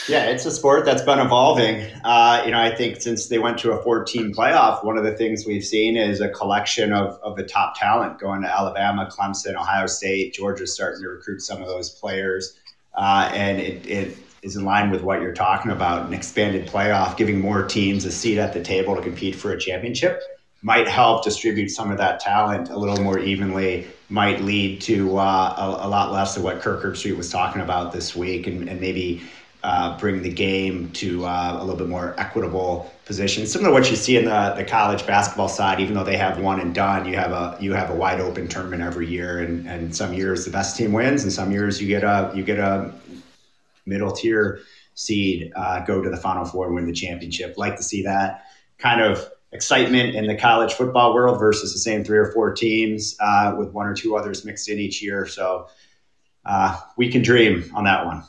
Yeah, 0.07 0.25
it's 0.25 0.45
a 0.45 0.51
sport 0.51 0.85
that's 0.85 1.01
been 1.01 1.19
evolving. 1.19 1.81
Uh, 2.03 2.43
you 2.45 2.51
know, 2.51 2.59
I 2.59 2.73
think 2.73 3.01
since 3.01 3.27
they 3.27 3.39
went 3.39 3.57
to 3.59 3.71
a 3.71 3.83
14 3.83 4.33
playoff, 4.33 4.83
one 4.83 4.97
of 4.97 5.03
the 5.03 5.13
things 5.13 5.45
we've 5.45 5.63
seen 5.63 5.97
is 5.97 6.21
a 6.21 6.29
collection 6.29 6.93
of, 6.93 7.19
of 7.21 7.35
the 7.35 7.43
top 7.43 7.77
talent 7.77 8.19
going 8.19 8.41
to 8.41 8.47
Alabama, 8.47 9.09
Clemson, 9.11 9.55
Ohio 9.55 9.87
State, 9.87 10.33
Georgia 10.33 10.67
starting 10.67 11.01
to 11.01 11.09
recruit 11.09 11.41
some 11.41 11.61
of 11.61 11.67
those 11.67 11.89
players. 11.89 12.57
Uh, 12.95 13.29
and 13.33 13.59
it, 13.59 13.85
it 13.85 14.17
is 14.41 14.55
in 14.55 14.63
line 14.63 14.89
with 14.89 15.01
what 15.01 15.21
you're 15.21 15.33
talking 15.33 15.71
about 15.71 16.07
an 16.07 16.13
expanded 16.13 16.67
playoff, 16.67 17.17
giving 17.17 17.39
more 17.39 17.63
teams 17.63 18.05
a 18.05 18.11
seat 18.11 18.37
at 18.37 18.53
the 18.53 18.63
table 18.63 18.95
to 18.95 19.01
compete 19.01 19.35
for 19.35 19.51
a 19.51 19.59
championship 19.59 20.21
might 20.61 20.87
help 20.87 21.23
distribute 21.23 21.69
some 21.69 21.91
of 21.91 21.97
that 21.97 22.19
talent 22.19 22.69
a 22.69 22.77
little 22.77 23.01
more 23.01 23.19
evenly, 23.19 23.87
might 24.09 24.41
lead 24.41 24.81
to 24.81 25.17
uh, 25.17 25.55
a, 25.57 25.87
a, 25.87 25.87
lot 25.87 26.11
less 26.11 26.35
of 26.35 26.43
what 26.43 26.59
Kirk 26.59 26.83
Herbstreit 26.83 27.15
was 27.15 27.29
talking 27.29 27.61
about 27.61 27.93
this 27.93 28.15
week, 28.15 28.45
and, 28.45 28.67
and 28.67 28.81
maybe 28.81 29.21
uh, 29.63 29.97
bring 29.97 30.21
the 30.21 30.31
game 30.31 30.89
to 30.91 31.25
uh, 31.25 31.57
a 31.59 31.63
little 31.63 31.77
bit 31.77 31.87
more 31.87 32.13
equitable 32.17 32.93
position. 33.05 33.45
Similar 33.45 33.69
to 33.69 33.73
what 33.73 33.89
you 33.89 33.95
see 33.95 34.17
in 34.17 34.25
the, 34.25 34.53
the 34.55 34.65
college 34.65 35.05
basketball 35.05 35.49
side, 35.49 35.79
even 35.79 35.93
though 35.93 36.03
they 36.03 36.17
have 36.17 36.39
one 36.39 36.59
and 36.59 36.73
done, 36.73 37.05
you 37.05 37.15
have 37.15 37.31
a 37.31 37.57
you 37.59 37.73
have 37.73 37.89
a 37.89 37.95
wide 37.95 38.19
open 38.19 38.47
tournament 38.47 38.81
every 38.81 39.07
year, 39.07 39.39
and, 39.39 39.67
and 39.67 39.95
some 39.95 40.13
years 40.13 40.45
the 40.45 40.51
best 40.51 40.75
team 40.77 40.91
wins, 40.91 41.23
and 41.23 41.31
some 41.31 41.51
years 41.51 41.81
you 41.81 41.87
get 41.87 42.03
a 42.03 42.31
you 42.35 42.43
get 42.43 42.59
a 42.59 42.93
middle 43.85 44.11
tier 44.11 44.61
seed 44.95 45.51
uh, 45.55 45.79
go 45.85 46.01
to 46.01 46.09
the 46.09 46.17
Final 46.17 46.45
Four 46.45 46.67
and 46.67 46.75
win 46.75 46.85
the 46.85 46.93
championship. 46.93 47.57
Like 47.57 47.77
to 47.77 47.83
see 47.83 48.03
that 48.03 48.45
kind 48.77 49.01
of 49.01 49.29
excitement 49.51 50.15
in 50.15 50.27
the 50.27 50.35
college 50.35 50.73
football 50.73 51.13
world 51.13 51.39
versus 51.39 51.73
the 51.73 51.79
same 51.79 52.03
three 52.03 52.17
or 52.17 52.31
four 52.31 52.53
teams 52.53 53.15
uh, 53.19 53.55
with 53.57 53.71
one 53.71 53.87
or 53.87 53.95
two 53.95 54.15
others 54.15 54.45
mixed 54.45 54.69
in 54.69 54.79
each 54.79 55.01
year. 55.01 55.25
So 55.25 55.67
uh, 56.45 56.79
we 56.97 57.11
can 57.11 57.21
dream 57.21 57.71
on 57.73 57.83
that 57.85 58.05
one. 58.05 58.23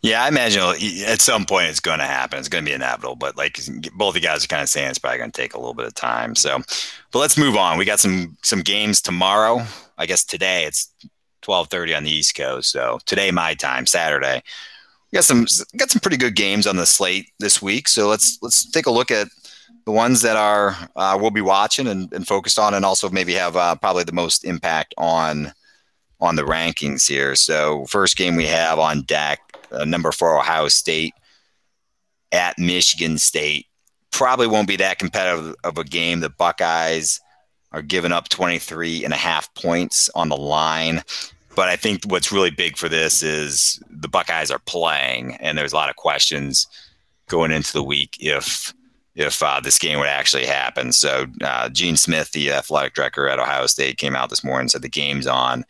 Yeah, 0.00 0.22
I 0.22 0.28
imagine 0.28 0.62
at 1.06 1.20
some 1.20 1.44
point 1.44 1.68
it's 1.68 1.80
going 1.80 1.98
to 1.98 2.04
happen. 2.04 2.38
It's 2.38 2.48
going 2.48 2.64
to 2.64 2.68
be 2.68 2.74
inevitable. 2.74 3.16
But 3.16 3.36
like 3.36 3.58
both 3.94 4.14
you 4.14 4.20
guys 4.20 4.44
are 4.44 4.48
kind 4.48 4.62
of 4.62 4.68
saying, 4.68 4.90
it's 4.90 4.98
probably 4.98 5.18
going 5.18 5.32
to 5.32 5.40
take 5.40 5.54
a 5.54 5.58
little 5.58 5.74
bit 5.74 5.86
of 5.86 5.94
time. 5.94 6.36
So, 6.36 6.60
but 7.10 7.18
let's 7.18 7.36
move 7.36 7.56
on. 7.56 7.78
We 7.78 7.84
got 7.84 7.98
some 7.98 8.36
some 8.42 8.60
games 8.60 9.02
tomorrow. 9.02 9.64
I 9.96 10.06
guess 10.06 10.24
today 10.24 10.64
it's 10.66 10.92
twelve 11.42 11.68
thirty 11.68 11.94
on 11.94 12.04
the 12.04 12.12
East 12.12 12.36
Coast. 12.36 12.70
So 12.70 13.00
today 13.06 13.32
my 13.32 13.54
time, 13.54 13.86
Saturday. 13.86 14.40
We 15.10 15.16
got 15.16 15.24
some 15.24 15.46
got 15.76 15.90
some 15.90 16.00
pretty 16.00 16.16
good 16.16 16.36
games 16.36 16.68
on 16.68 16.76
the 16.76 16.86
slate 16.86 17.32
this 17.40 17.60
week. 17.60 17.88
So 17.88 18.08
let's 18.08 18.38
let's 18.40 18.70
take 18.70 18.86
a 18.86 18.92
look 18.92 19.10
at 19.10 19.26
the 19.84 19.92
ones 19.92 20.22
that 20.22 20.36
are 20.36 20.76
uh, 20.96 21.16
we'll 21.20 21.30
be 21.30 21.40
watching 21.40 21.86
and, 21.86 22.12
and, 22.12 22.26
focused 22.26 22.58
on, 22.58 22.74
and 22.74 22.84
also 22.84 23.08
maybe 23.08 23.34
have 23.34 23.56
uh, 23.56 23.74
probably 23.76 24.04
the 24.04 24.12
most 24.12 24.44
impact 24.44 24.94
on 24.98 25.52
on 26.20 26.36
the 26.36 26.42
rankings 26.42 27.08
here. 27.08 27.34
So 27.34 27.86
first 27.86 28.16
game 28.16 28.36
we 28.36 28.46
have 28.46 28.78
on 28.78 29.02
deck 29.02 29.40
uh, 29.72 29.84
number 29.84 30.12
four 30.12 30.38
Ohio 30.38 30.68
State 30.68 31.14
at 32.32 32.58
Michigan 32.58 33.18
State. 33.18 33.66
Probably 34.10 34.46
won't 34.46 34.68
be 34.68 34.76
that 34.76 34.98
competitive 34.98 35.54
of 35.64 35.78
a 35.78 35.84
game. 35.84 36.20
The 36.20 36.30
Buckeyes 36.30 37.20
are 37.72 37.82
giving 37.82 38.12
up 38.12 38.28
23 38.28 39.04
and 39.04 39.12
a 39.12 39.16
half 39.16 39.52
points 39.54 40.08
on 40.14 40.28
the 40.28 40.36
line. 40.36 41.02
But 41.54 41.68
I 41.68 41.76
think 41.76 42.04
what's 42.06 42.32
really 42.32 42.50
big 42.50 42.76
for 42.76 42.88
this 42.88 43.22
is 43.22 43.82
the 43.90 44.08
Buckeyes 44.08 44.50
are 44.50 44.60
playing, 44.60 45.36
and 45.36 45.58
there's 45.58 45.72
a 45.72 45.76
lot 45.76 45.90
of 45.90 45.96
questions 45.96 46.66
going 47.28 47.50
into 47.50 47.72
the 47.72 47.82
week 47.82 48.16
if 48.20 48.72
if 49.18 49.42
uh, 49.42 49.60
this 49.60 49.78
game 49.78 49.98
would 49.98 50.08
actually 50.08 50.46
happen. 50.46 50.92
So 50.92 51.26
uh, 51.42 51.68
Gene 51.68 51.96
Smith, 51.96 52.32
the 52.32 52.52
athletic 52.52 52.94
director 52.94 53.28
at 53.28 53.38
Ohio 53.38 53.66
State, 53.66 53.98
came 53.98 54.16
out 54.16 54.30
this 54.30 54.42
morning 54.42 54.62
and 54.62 54.70
said 54.70 54.82
the 54.82 54.88
game's 54.88 55.26
on 55.26 55.66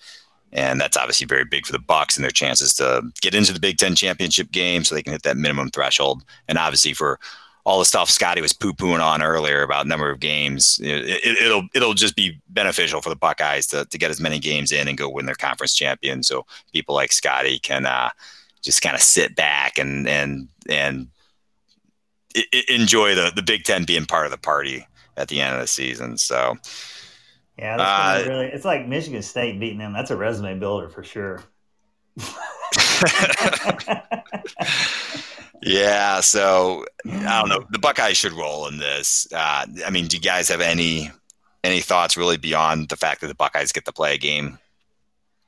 and 0.52 0.80
that's 0.80 0.96
obviously 0.96 1.26
very 1.26 1.44
big 1.44 1.66
for 1.66 1.72
the 1.72 1.78
Bucks 1.78 2.16
and 2.16 2.24
their 2.24 2.30
chances 2.30 2.74
to 2.74 3.02
get 3.20 3.34
into 3.34 3.52
the 3.52 3.60
Big 3.60 3.78
Ten 3.78 3.94
championship 3.94 4.50
game, 4.50 4.84
so 4.84 4.94
they 4.94 5.02
can 5.02 5.12
hit 5.12 5.22
that 5.22 5.36
minimum 5.36 5.70
threshold. 5.70 6.24
And 6.48 6.56
obviously 6.56 6.94
for 6.94 7.18
all 7.64 7.78
the 7.78 7.84
stuff 7.84 8.08
Scotty 8.08 8.40
was 8.40 8.54
poo 8.54 8.72
pooing 8.72 9.02
on 9.02 9.22
earlier 9.22 9.62
about 9.62 9.86
number 9.86 10.10
of 10.10 10.20
games, 10.20 10.80
it, 10.82 11.52
will 11.52 11.68
it'll 11.74 11.94
just 11.94 12.16
be 12.16 12.40
beneficial 12.48 13.02
for 13.02 13.10
the 13.10 13.16
Buckeyes 13.16 13.66
to, 13.68 13.84
to 13.84 13.98
get 13.98 14.10
as 14.10 14.20
many 14.20 14.38
games 14.38 14.72
in 14.72 14.88
and 14.88 14.96
go 14.96 15.08
win 15.08 15.26
their 15.26 15.34
conference 15.34 15.74
champion. 15.74 16.22
So 16.22 16.46
people 16.72 16.94
like 16.94 17.12
Scotty 17.12 17.58
can 17.58 17.84
uh, 17.84 18.08
just 18.62 18.80
kind 18.80 18.94
of 18.94 19.02
sit 19.02 19.36
back 19.36 19.76
and 19.76 20.08
and 20.08 20.48
and 20.68 21.08
enjoy 22.68 23.14
the 23.14 23.32
the 23.34 23.42
Big 23.42 23.64
Ten 23.64 23.84
being 23.84 24.06
part 24.06 24.26
of 24.26 24.30
the 24.30 24.38
party 24.38 24.86
at 25.16 25.28
the 25.28 25.40
end 25.40 25.54
of 25.54 25.60
the 25.60 25.66
season. 25.66 26.18
So 26.18 26.56
yeah, 27.58 27.76
that's 27.76 28.26
uh, 28.26 28.30
really. 28.30 28.46
It's 28.46 28.64
like 28.64 28.86
Michigan 28.86 29.22
State 29.22 29.58
beating 29.58 29.78
them. 29.78 29.92
That's 29.92 30.10
a 30.10 30.16
resume 30.16 30.58
builder 30.58 30.88
for 30.88 31.02
sure. 31.02 31.42
yeah, 35.62 36.20
so 36.20 36.84
I 37.04 37.40
don't 37.40 37.48
know. 37.48 37.64
The 37.70 37.78
Buckeyes 37.80 38.16
should 38.16 38.32
roll 38.32 38.68
in 38.68 38.78
this. 38.78 39.26
Uh, 39.32 39.66
I 39.84 39.90
mean, 39.90 40.06
do 40.06 40.16
you 40.16 40.22
guys 40.22 40.48
have 40.48 40.60
any 40.60 41.10
any 41.64 41.80
thoughts 41.80 42.16
really 42.16 42.36
beyond 42.36 42.88
the 42.88 42.96
fact 42.96 43.20
that 43.20 43.26
the 43.26 43.34
Buckeyes 43.34 43.72
get 43.72 43.84
to 43.86 43.92
play 43.92 44.14
a 44.14 44.18
game? 44.18 44.58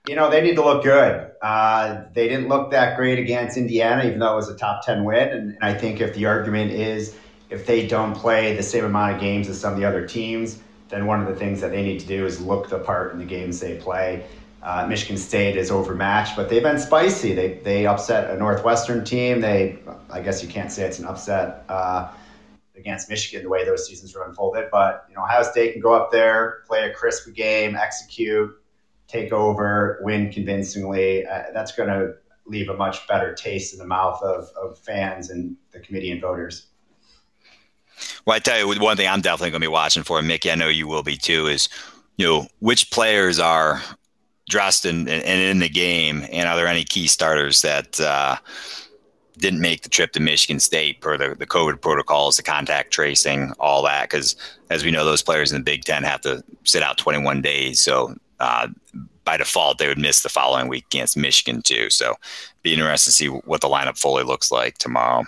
You 0.07 0.17
know, 0.17 0.31
they 0.31 0.41
need 0.41 0.57
to 0.57 0.65
look 0.65 0.83
good. 0.83 1.31
Uh, 1.43 2.05
they 2.15 2.29
didn't 2.29 2.49
look 2.49 2.71
that 2.71 2.97
great 2.97 3.19
against 3.19 3.57
Indiana, 3.57 4.05
even 4.05 4.19
though 4.19 4.33
it 4.33 4.37
was 4.37 4.49
a 4.49 4.57
top 4.57 4.85
ten 4.85 5.05
win. 5.05 5.29
And, 5.29 5.51
and 5.51 5.63
I 5.63 5.75
think 5.75 6.01
if 6.01 6.15
the 6.15 6.27
argument 6.27 6.73
is 6.73 7.17
if 7.51 7.67
they 7.67 7.87
don't 7.87 8.15
play 8.15 8.57
the 8.57 8.63
same 8.63 8.85
amount 8.85 9.15
of 9.15 9.21
games 9.21 9.49
as 9.49 9.61
some 9.61 9.73
of 9.73 9.79
the 9.79 9.85
other 9.85 10.07
teams 10.07 10.61
then 10.91 11.07
one 11.07 11.21
of 11.21 11.29
the 11.29 11.35
things 11.35 11.61
that 11.61 11.71
they 11.71 11.83
need 11.83 12.01
to 12.01 12.07
do 12.07 12.27
is 12.27 12.41
look 12.41 12.69
the 12.69 12.79
part 12.79 13.13
in 13.13 13.19
the 13.19 13.25
games 13.25 13.61
they 13.61 13.77
play. 13.77 14.27
Uh, 14.63 14.87
Michigan 14.87 15.17
State 15.17 15.57
is 15.57 15.71
overmatched, 15.71 16.37
but 16.37 16.51
they've 16.51 16.63
been 16.63 16.79
spicy. 16.79 17.33
They 17.33 17.55
they 17.65 17.87
upset 17.87 18.31
a 18.31 18.37
Northwestern 18.37 19.05
team. 19.05 19.41
They, 19.41 19.79
I 20.11 20.21
guess 20.21 20.43
you 20.43 20.51
can't 20.51 20.71
say 20.71 20.85
it's 20.85 20.99
an 20.99 21.07
upset 21.07 21.65
uh, 21.71 22.13
against 22.77 23.09
Michigan 23.09 23.43
the 23.43 23.49
way 23.49 23.65
those 23.65 23.87
seasons 23.87 24.15
were 24.15 24.25
unfolded. 24.25 24.67
But 24.71 25.07
you 25.09 25.15
know, 25.15 25.23
Ohio 25.23 25.45
State 25.45 25.73
can 25.73 25.81
go 25.81 25.95
up 25.95 26.11
there, 26.11 26.63
play 26.67 26.91
a 26.91 26.93
crisp 26.93 27.33
game, 27.33 27.75
execute, 27.75 28.60
take 29.11 29.33
over, 29.33 30.01
win 30.03 30.31
convincingly. 30.33 31.27
Uh, 31.27 31.44
that's 31.53 31.73
going 31.73 31.88
to 31.88 32.14
leave 32.46 32.68
a 32.68 32.77
much 32.77 33.07
better 33.07 33.35
taste 33.35 33.73
in 33.73 33.79
the 33.79 33.87
mouth 33.87 34.23
of, 34.23 34.49
of 34.61 34.79
fans 34.79 35.31
and 35.31 35.57
the 35.73 35.81
committee 35.81 36.11
and 36.11 36.20
voters. 36.20 36.66
Well, 38.25 38.37
I 38.37 38.38
tell 38.38 38.59
you, 38.59 38.81
one 38.81 38.96
thing 38.96 39.09
I'm 39.09 39.20
definitely 39.20 39.51
going 39.51 39.61
to 39.61 39.66
be 39.66 39.73
watching 39.73 40.03
for, 40.03 40.20
Mickey, 40.23 40.51
I 40.51 40.55
know 40.55 40.68
you 40.68 40.87
will 40.87 41.03
be 41.03 41.16
too, 41.16 41.46
is 41.46 41.68
you 42.16 42.27
know 42.27 42.46
which 42.61 42.90
players 42.90 43.38
are 43.38 43.83
dressed 44.49 44.85
and 44.85 45.09
in, 45.09 45.23
in, 45.23 45.40
in, 45.40 45.59
the 45.61 45.68
game, 45.68 46.27
and 46.33 46.49
are 46.49 46.57
there 46.57 46.66
any 46.66 46.85
key 46.85 47.07
starters 47.07 47.62
that 47.62 48.01
uh, 48.01 48.37
didn't 49.38 49.61
make 49.61 49.83
the 49.83 49.88
trip 49.88 50.12
to 50.12 50.20
Michigan 50.20 50.61
State 50.61 51.01
per 51.01 51.16
the, 51.16 51.35
the 51.35 51.46
COVID 51.46 51.81
protocols, 51.81 52.37
the 52.37 52.42
contact 52.42 52.90
tracing, 52.90 53.53
all 53.61 53.83
that? 53.85 54.11
Because 54.11 54.35
as 54.70 54.85
we 54.85 54.90
know, 54.90 55.05
those 55.05 55.23
players 55.23 55.53
in 55.53 55.59
the 55.59 55.64
Big 55.64 55.85
Ten 55.85 56.03
have 56.03 56.20
to 56.23 56.42
sit 56.64 56.83
out 56.83 56.99
21 56.99 57.42
days, 57.42 57.81
so 57.81 58.14
uh, 58.40 58.68
by 59.24 59.37
default 59.37 59.79
they 59.79 59.87
would 59.87 59.98
miss 59.98 60.22
the 60.22 60.29
following 60.29 60.68
week 60.68 60.87
against 60.87 61.16
Michigan 61.16 61.62
too. 61.62 61.90
So, 61.90 62.16
be 62.62 62.72
interested 62.72 63.11
to 63.11 63.16
see 63.16 63.26
what 63.29 63.61
the 63.61 63.68
lineup 63.68 63.98
fully 63.98 64.24
looks 64.24 64.50
like 64.50 64.79
tomorrow. 64.79 65.24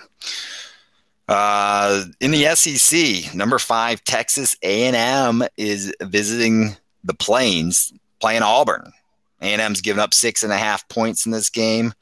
Uh, 1.29 2.05
in 2.21 2.31
the 2.31 2.55
SEC, 2.55 3.35
number 3.35 3.59
five, 3.59 4.03
Texas 4.05 4.57
A&M 4.63 5.43
is 5.57 5.95
visiting 6.03 6.77
the 7.05 7.15
Plains, 7.15 7.93
playing 8.21 8.43
Auburn. 8.43 8.93
A&M's 9.41 9.81
given 9.81 10.01
up 10.01 10.15
six 10.15 10.43
and 10.43 10.53
a 10.53 10.59
half 10.59 10.89
points 10.89 11.27
in 11.27 11.33
this 11.33 11.51
game. 11.51 11.93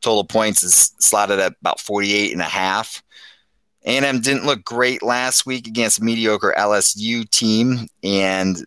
Total 0.00 0.24
points 0.24 0.62
is 0.62 0.92
slotted 0.98 1.40
at 1.40 1.54
about 1.60 1.80
48 1.80 2.32
and 2.32 2.42
a 2.42 2.44
half. 2.44 3.02
A&M 3.84 4.20
didn't 4.20 4.46
look 4.46 4.64
great 4.64 5.02
last 5.02 5.46
week 5.46 5.66
against 5.66 6.02
mediocre 6.02 6.54
LSU 6.58 7.28
team, 7.30 7.88
and 8.02 8.64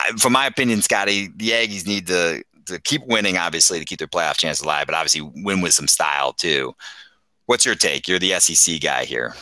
I, 0.00 0.28
my 0.28 0.46
opinion, 0.46 0.82
Scotty, 0.82 1.28
the 1.34 1.50
Aggies 1.50 1.86
need 1.86 2.06
to 2.08 2.42
to 2.66 2.78
keep 2.80 3.04
winning, 3.06 3.36
obviously, 3.36 3.78
to 3.78 3.84
keep 3.84 3.98
their 3.98 4.08
playoff 4.08 4.36
chance 4.36 4.60
alive, 4.60 4.86
but 4.86 4.94
obviously 4.94 5.22
win 5.42 5.60
with 5.60 5.74
some 5.74 5.88
style 5.88 6.32
too. 6.32 6.74
What's 7.46 7.66
your 7.66 7.74
take? 7.74 8.06
You're 8.06 8.20
the 8.20 8.38
SEC 8.38 8.80
guy 8.80 9.04
here. 9.04 9.34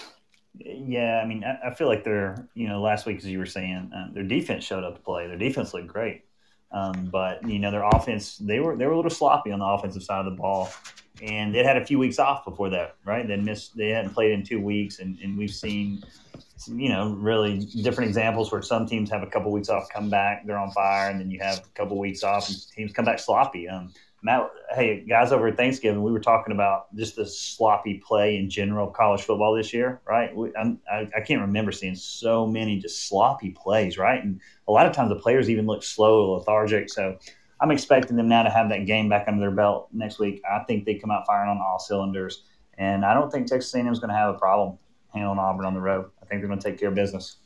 Yeah, 0.54 1.20
I 1.22 1.26
mean, 1.26 1.44
I, 1.44 1.68
I 1.68 1.74
feel 1.74 1.88
like 1.88 2.04
they're, 2.04 2.48
you 2.54 2.68
know, 2.68 2.80
last 2.80 3.06
week, 3.06 3.18
as 3.18 3.26
you 3.26 3.38
were 3.38 3.46
saying, 3.46 3.92
uh, 3.94 4.12
their 4.12 4.22
defense 4.22 4.64
showed 4.64 4.82
up 4.82 4.96
to 4.96 5.02
play. 5.02 5.26
Their 5.26 5.36
defense 5.36 5.74
looked 5.74 5.88
great. 5.88 6.24
Um, 6.70 7.08
but 7.10 7.46
you 7.48 7.58
know 7.58 7.70
their 7.70 7.84
offense 7.84 8.36
they 8.36 8.60
were 8.60 8.76
they 8.76 8.84
were 8.84 8.92
a 8.92 8.96
little 8.96 9.10
sloppy 9.10 9.50
on 9.52 9.58
the 9.58 9.64
offensive 9.64 10.02
side 10.02 10.18
of 10.18 10.26
the 10.26 10.36
ball, 10.36 10.70
and 11.22 11.54
they 11.54 11.64
had 11.64 11.78
a 11.78 11.84
few 11.84 11.98
weeks 11.98 12.18
off 12.18 12.44
before 12.44 12.68
that, 12.70 12.96
right? 13.06 13.26
They 13.26 13.36
missed 13.36 13.76
they 13.76 13.88
hadn't 13.88 14.12
played 14.12 14.32
in 14.32 14.44
two 14.44 14.60
weeks, 14.60 14.98
and, 14.98 15.18
and 15.20 15.38
we've 15.38 15.50
seen 15.50 16.02
you 16.66 16.88
know 16.88 17.10
really 17.10 17.58
different 17.82 18.08
examples 18.08 18.50
where 18.50 18.62
some 18.62 18.86
teams 18.86 19.10
have 19.10 19.22
a 19.22 19.26
couple 19.26 19.52
weeks 19.52 19.68
off, 19.68 19.88
come 19.88 20.10
back, 20.10 20.46
they're 20.46 20.58
on 20.58 20.70
fire, 20.72 21.10
and 21.10 21.20
then 21.20 21.30
you 21.30 21.38
have 21.40 21.58
a 21.58 21.68
couple 21.74 21.98
weeks 21.98 22.22
off, 22.22 22.48
and 22.48 22.56
teams 22.74 22.92
come 22.92 23.04
back 23.04 23.18
sloppy. 23.18 23.68
Um, 23.68 23.92
Matt, 24.20 24.50
hey 24.70 25.04
guys, 25.08 25.30
over 25.30 25.46
at 25.46 25.56
Thanksgiving 25.56 26.02
we 26.02 26.10
were 26.10 26.18
talking 26.18 26.52
about 26.52 26.94
just 26.96 27.14
the 27.14 27.24
sloppy 27.24 28.02
play 28.04 28.36
in 28.36 28.50
general 28.50 28.88
college 28.88 29.22
football 29.22 29.54
this 29.54 29.72
year, 29.72 30.00
right? 30.04 30.34
We, 30.34 30.50
I, 30.56 30.76
I 31.16 31.20
can't 31.20 31.40
remember 31.40 31.70
seeing 31.70 31.94
so 31.94 32.44
many 32.44 32.80
just 32.80 33.08
sloppy 33.08 33.50
plays, 33.50 33.96
right? 33.96 34.22
And 34.22 34.40
a 34.66 34.72
lot 34.72 34.86
of 34.86 34.92
times 34.92 35.10
the 35.10 35.20
players 35.20 35.48
even 35.48 35.66
look 35.66 35.84
slow, 35.84 36.32
lethargic. 36.32 36.90
So 36.90 37.16
I'm 37.60 37.70
expecting 37.70 38.16
them 38.16 38.28
now 38.28 38.42
to 38.42 38.50
have 38.50 38.68
that 38.70 38.86
game 38.86 39.08
back 39.08 39.26
under 39.28 39.40
their 39.40 39.52
belt 39.52 39.88
next 39.92 40.18
week. 40.18 40.42
I 40.50 40.64
think 40.64 40.84
they 40.84 40.96
come 40.96 41.12
out 41.12 41.24
firing 41.24 41.50
on 41.50 41.60
all 41.64 41.78
cylinders, 41.78 42.42
and 42.76 43.04
I 43.04 43.14
don't 43.14 43.30
think 43.30 43.46
Texas 43.46 43.72
A&M 43.74 43.86
is 43.86 44.00
going 44.00 44.10
to 44.10 44.16
have 44.16 44.34
a 44.34 44.38
problem 44.38 44.78
handling 45.14 45.38
Auburn 45.38 45.64
on 45.64 45.74
the 45.74 45.80
road. 45.80 46.10
Think 46.28 46.40
they're 46.42 46.48
going 46.48 46.60
to 46.60 46.70
take 46.70 46.78
care 46.78 46.88
of 46.88 46.94
business. 46.94 47.36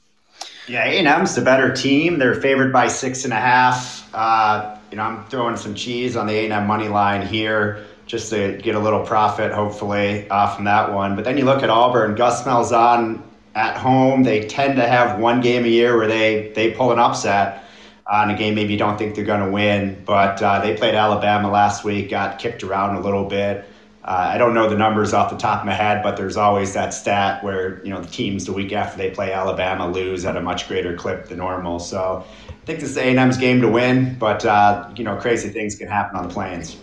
Yeah, 0.68 0.84
A&M's 0.84 1.34
the 1.34 1.42
better 1.42 1.74
team. 1.74 2.18
They're 2.18 2.34
favored 2.34 2.72
by 2.72 2.88
six 2.88 3.24
and 3.24 3.32
a 3.32 3.36
half. 3.36 4.08
Uh, 4.14 4.76
you 4.90 4.96
know, 4.96 5.02
I'm 5.02 5.24
throwing 5.26 5.56
some 5.56 5.74
cheese 5.74 6.16
on 6.16 6.26
the 6.26 6.34
A&M 6.34 6.66
money 6.66 6.88
line 6.88 7.26
here 7.26 7.84
just 8.06 8.30
to 8.30 8.58
get 8.58 8.74
a 8.74 8.78
little 8.78 9.04
profit, 9.04 9.52
hopefully, 9.52 10.28
uh, 10.28 10.54
from 10.54 10.64
that 10.64 10.92
one. 10.92 11.16
But 11.16 11.24
then 11.24 11.38
you 11.38 11.44
look 11.44 11.62
at 11.62 11.70
Auburn. 11.70 12.14
Gus 12.14 12.44
Malzahn 12.44 13.22
at 13.54 13.76
home. 13.76 14.22
They 14.22 14.46
tend 14.46 14.76
to 14.76 14.86
have 14.86 15.18
one 15.18 15.40
game 15.40 15.64
a 15.64 15.68
year 15.68 15.96
where 15.96 16.06
they 16.06 16.52
they 16.54 16.72
pull 16.72 16.92
an 16.92 16.98
upset 16.98 17.64
on 18.06 18.30
a 18.30 18.36
game 18.36 18.54
maybe 18.54 18.72
you 18.72 18.78
don't 18.78 18.98
think 18.98 19.14
they're 19.14 19.24
going 19.24 19.44
to 19.44 19.50
win. 19.50 20.02
But 20.04 20.42
uh, 20.42 20.60
they 20.60 20.76
played 20.76 20.94
Alabama 20.94 21.50
last 21.50 21.84
week, 21.84 22.10
got 22.10 22.38
kicked 22.38 22.62
around 22.62 22.96
a 22.96 23.00
little 23.00 23.24
bit. 23.24 23.64
Uh, 24.04 24.30
I 24.34 24.38
don't 24.38 24.52
know 24.52 24.68
the 24.68 24.76
numbers 24.76 25.12
off 25.12 25.30
the 25.30 25.36
top 25.36 25.60
of 25.60 25.66
my 25.66 25.74
head, 25.74 26.02
but 26.02 26.16
there's 26.16 26.36
always 26.36 26.74
that 26.74 26.92
stat 26.92 27.42
where 27.44 27.84
you 27.84 27.90
know 27.90 28.00
the 28.00 28.10
teams 28.10 28.46
the 28.46 28.52
week 28.52 28.72
after 28.72 28.98
they 28.98 29.10
play 29.10 29.32
Alabama 29.32 29.88
lose 29.88 30.24
at 30.24 30.36
a 30.36 30.40
much 30.40 30.66
greater 30.66 30.96
clip 30.96 31.28
than 31.28 31.38
normal. 31.38 31.78
So 31.78 32.24
I 32.48 32.66
think 32.66 32.80
this 32.80 32.90
is 32.90 32.96
A&M's 32.96 33.36
game 33.36 33.60
to 33.60 33.68
win, 33.68 34.16
but 34.18 34.44
uh, 34.44 34.90
you 34.96 35.04
know 35.04 35.16
crazy 35.16 35.50
things 35.50 35.76
can 35.76 35.86
happen 35.86 36.16
on 36.16 36.26
the 36.26 36.34
plains. 36.34 36.76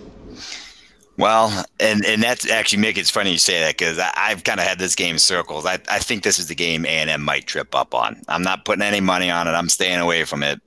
Well, 1.17 1.65
and 1.81 2.05
and 2.05 2.23
that's 2.23 2.49
actually 2.49 2.79
make 2.79 2.97
it's 2.97 3.09
funny 3.09 3.33
you 3.33 3.37
say 3.37 3.59
that 3.59 3.77
because 3.77 3.99
I've 3.99 4.45
kind 4.45 4.61
of 4.61 4.65
had 4.65 4.79
this 4.79 4.95
game 4.95 5.17
circles. 5.17 5.65
I, 5.65 5.77
I 5.89 5.99
think 5.99 6.23
this 6.23 6.39
is 6.39 6.47
the 6.47 6.55
game 6.55 6.85
A 6.85 6.89
and 6.89 7.09
M 7.09 7.21
might 7.21 7.45
trip 7.45 7.75
up 7.75 7.93
on. 7.93 8.21
I'm 8.29 8.43
not 8.43 8.63
putting 8.63 8.83
any 8.83 9.01
money 9.01 9.29
on 9.29 9.45
it. 9.45 9.51
I'm 9.51 9.67
staying 9.67 9.99
away 9.99 10.23
from 10.23 10.41
it, 10.43 10.61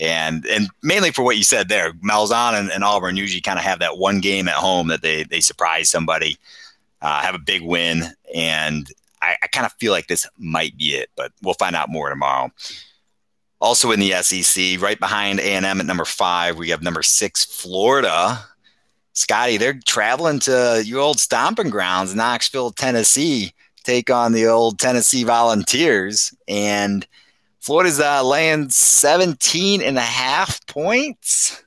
and 0.00 0.46
and 0.46 0.68
mainly 0.82 1.10
for 1.10 1.22
what 1.22 1.36
you 1.36 1.44
said 1.44 1.68
there. 1.68 1.92
Malzahn 1.94 2.58
and, 2.58 2.70
and 2.70 2.82
Auburn 2.82 3.16
usually 3.16 3.40
kind 3.40 3.58
of 3.58 3.64
have 3.64 3.78
that 3.80 3.98
one 3.98 4.20
game 4.20 4.48
at 4.48 4.54
home 4.54 4.88
that 4.88 5.02
they 5.02 5.24
they 5.24 5.40
surprise 5.40 5.88
somebody, 5.88 6.36
uh, 7.02 7.20
have 7.22 7.34
a 7.34 7.40
big 7.40 7.62
win, 7.62 8.04
and 8.34 8.88
I, 9.22 9.36
I 9.42 9.46
kind 9.48 9.66
of 9.66 9.72
feel 9.74 9.92
like 9.92 10.06
this 10.06 10.26
might 10.38 10.76
be 10.76 10.94
it. 10.94 11.10
But 11.16 11.32
we'll 11.42 11.54
find 11.54 11.76
out 11.76 11.88
more 11.88 12.08
tomorrow. 12.08 12.50
Also 13.60 13.90
in 13.90 14.00
the 14.00 14.12
SEC, 14.22 14.80
right 14.80 14.98
behind 14.98 15.38
A 15.38 15.52
and 15.52 15.66
M 15.66 15.80
at 15.80 15.86
number 15.86 16.06
five, 16.06 16.56
we 16.56 16.70
have 16.70 16.82
number 16.82 17.02
six 17.02 17.44
Florida 17.44 18.42
Scotty, 19.12 19.56
they're 19.56 19.78
traveling 19.86 20.38
to 20.40 20.82
your 20.84 21.00
old 21.00 21.20
stomping 21.20 21.68
grounds, 21.68 22.14
Knoxville, 22.14 22.70
Tennessee, 22.70 23.52
take 23.82 24.08
on 24.08 24.32
the 24.32 24.46
old 24.46 24.78
Tennessee 24.78 25.24
Volunteers. 25.24 26.32
And 26.48 27.06
Florida's 27.60 28.00
uh, 28.00 28.24
laying 28.24 28.68
17 28.70 29.82
and 29.82 29.98
a 29.98 30.02
half 30.02 30.64
points. 30.66 31.62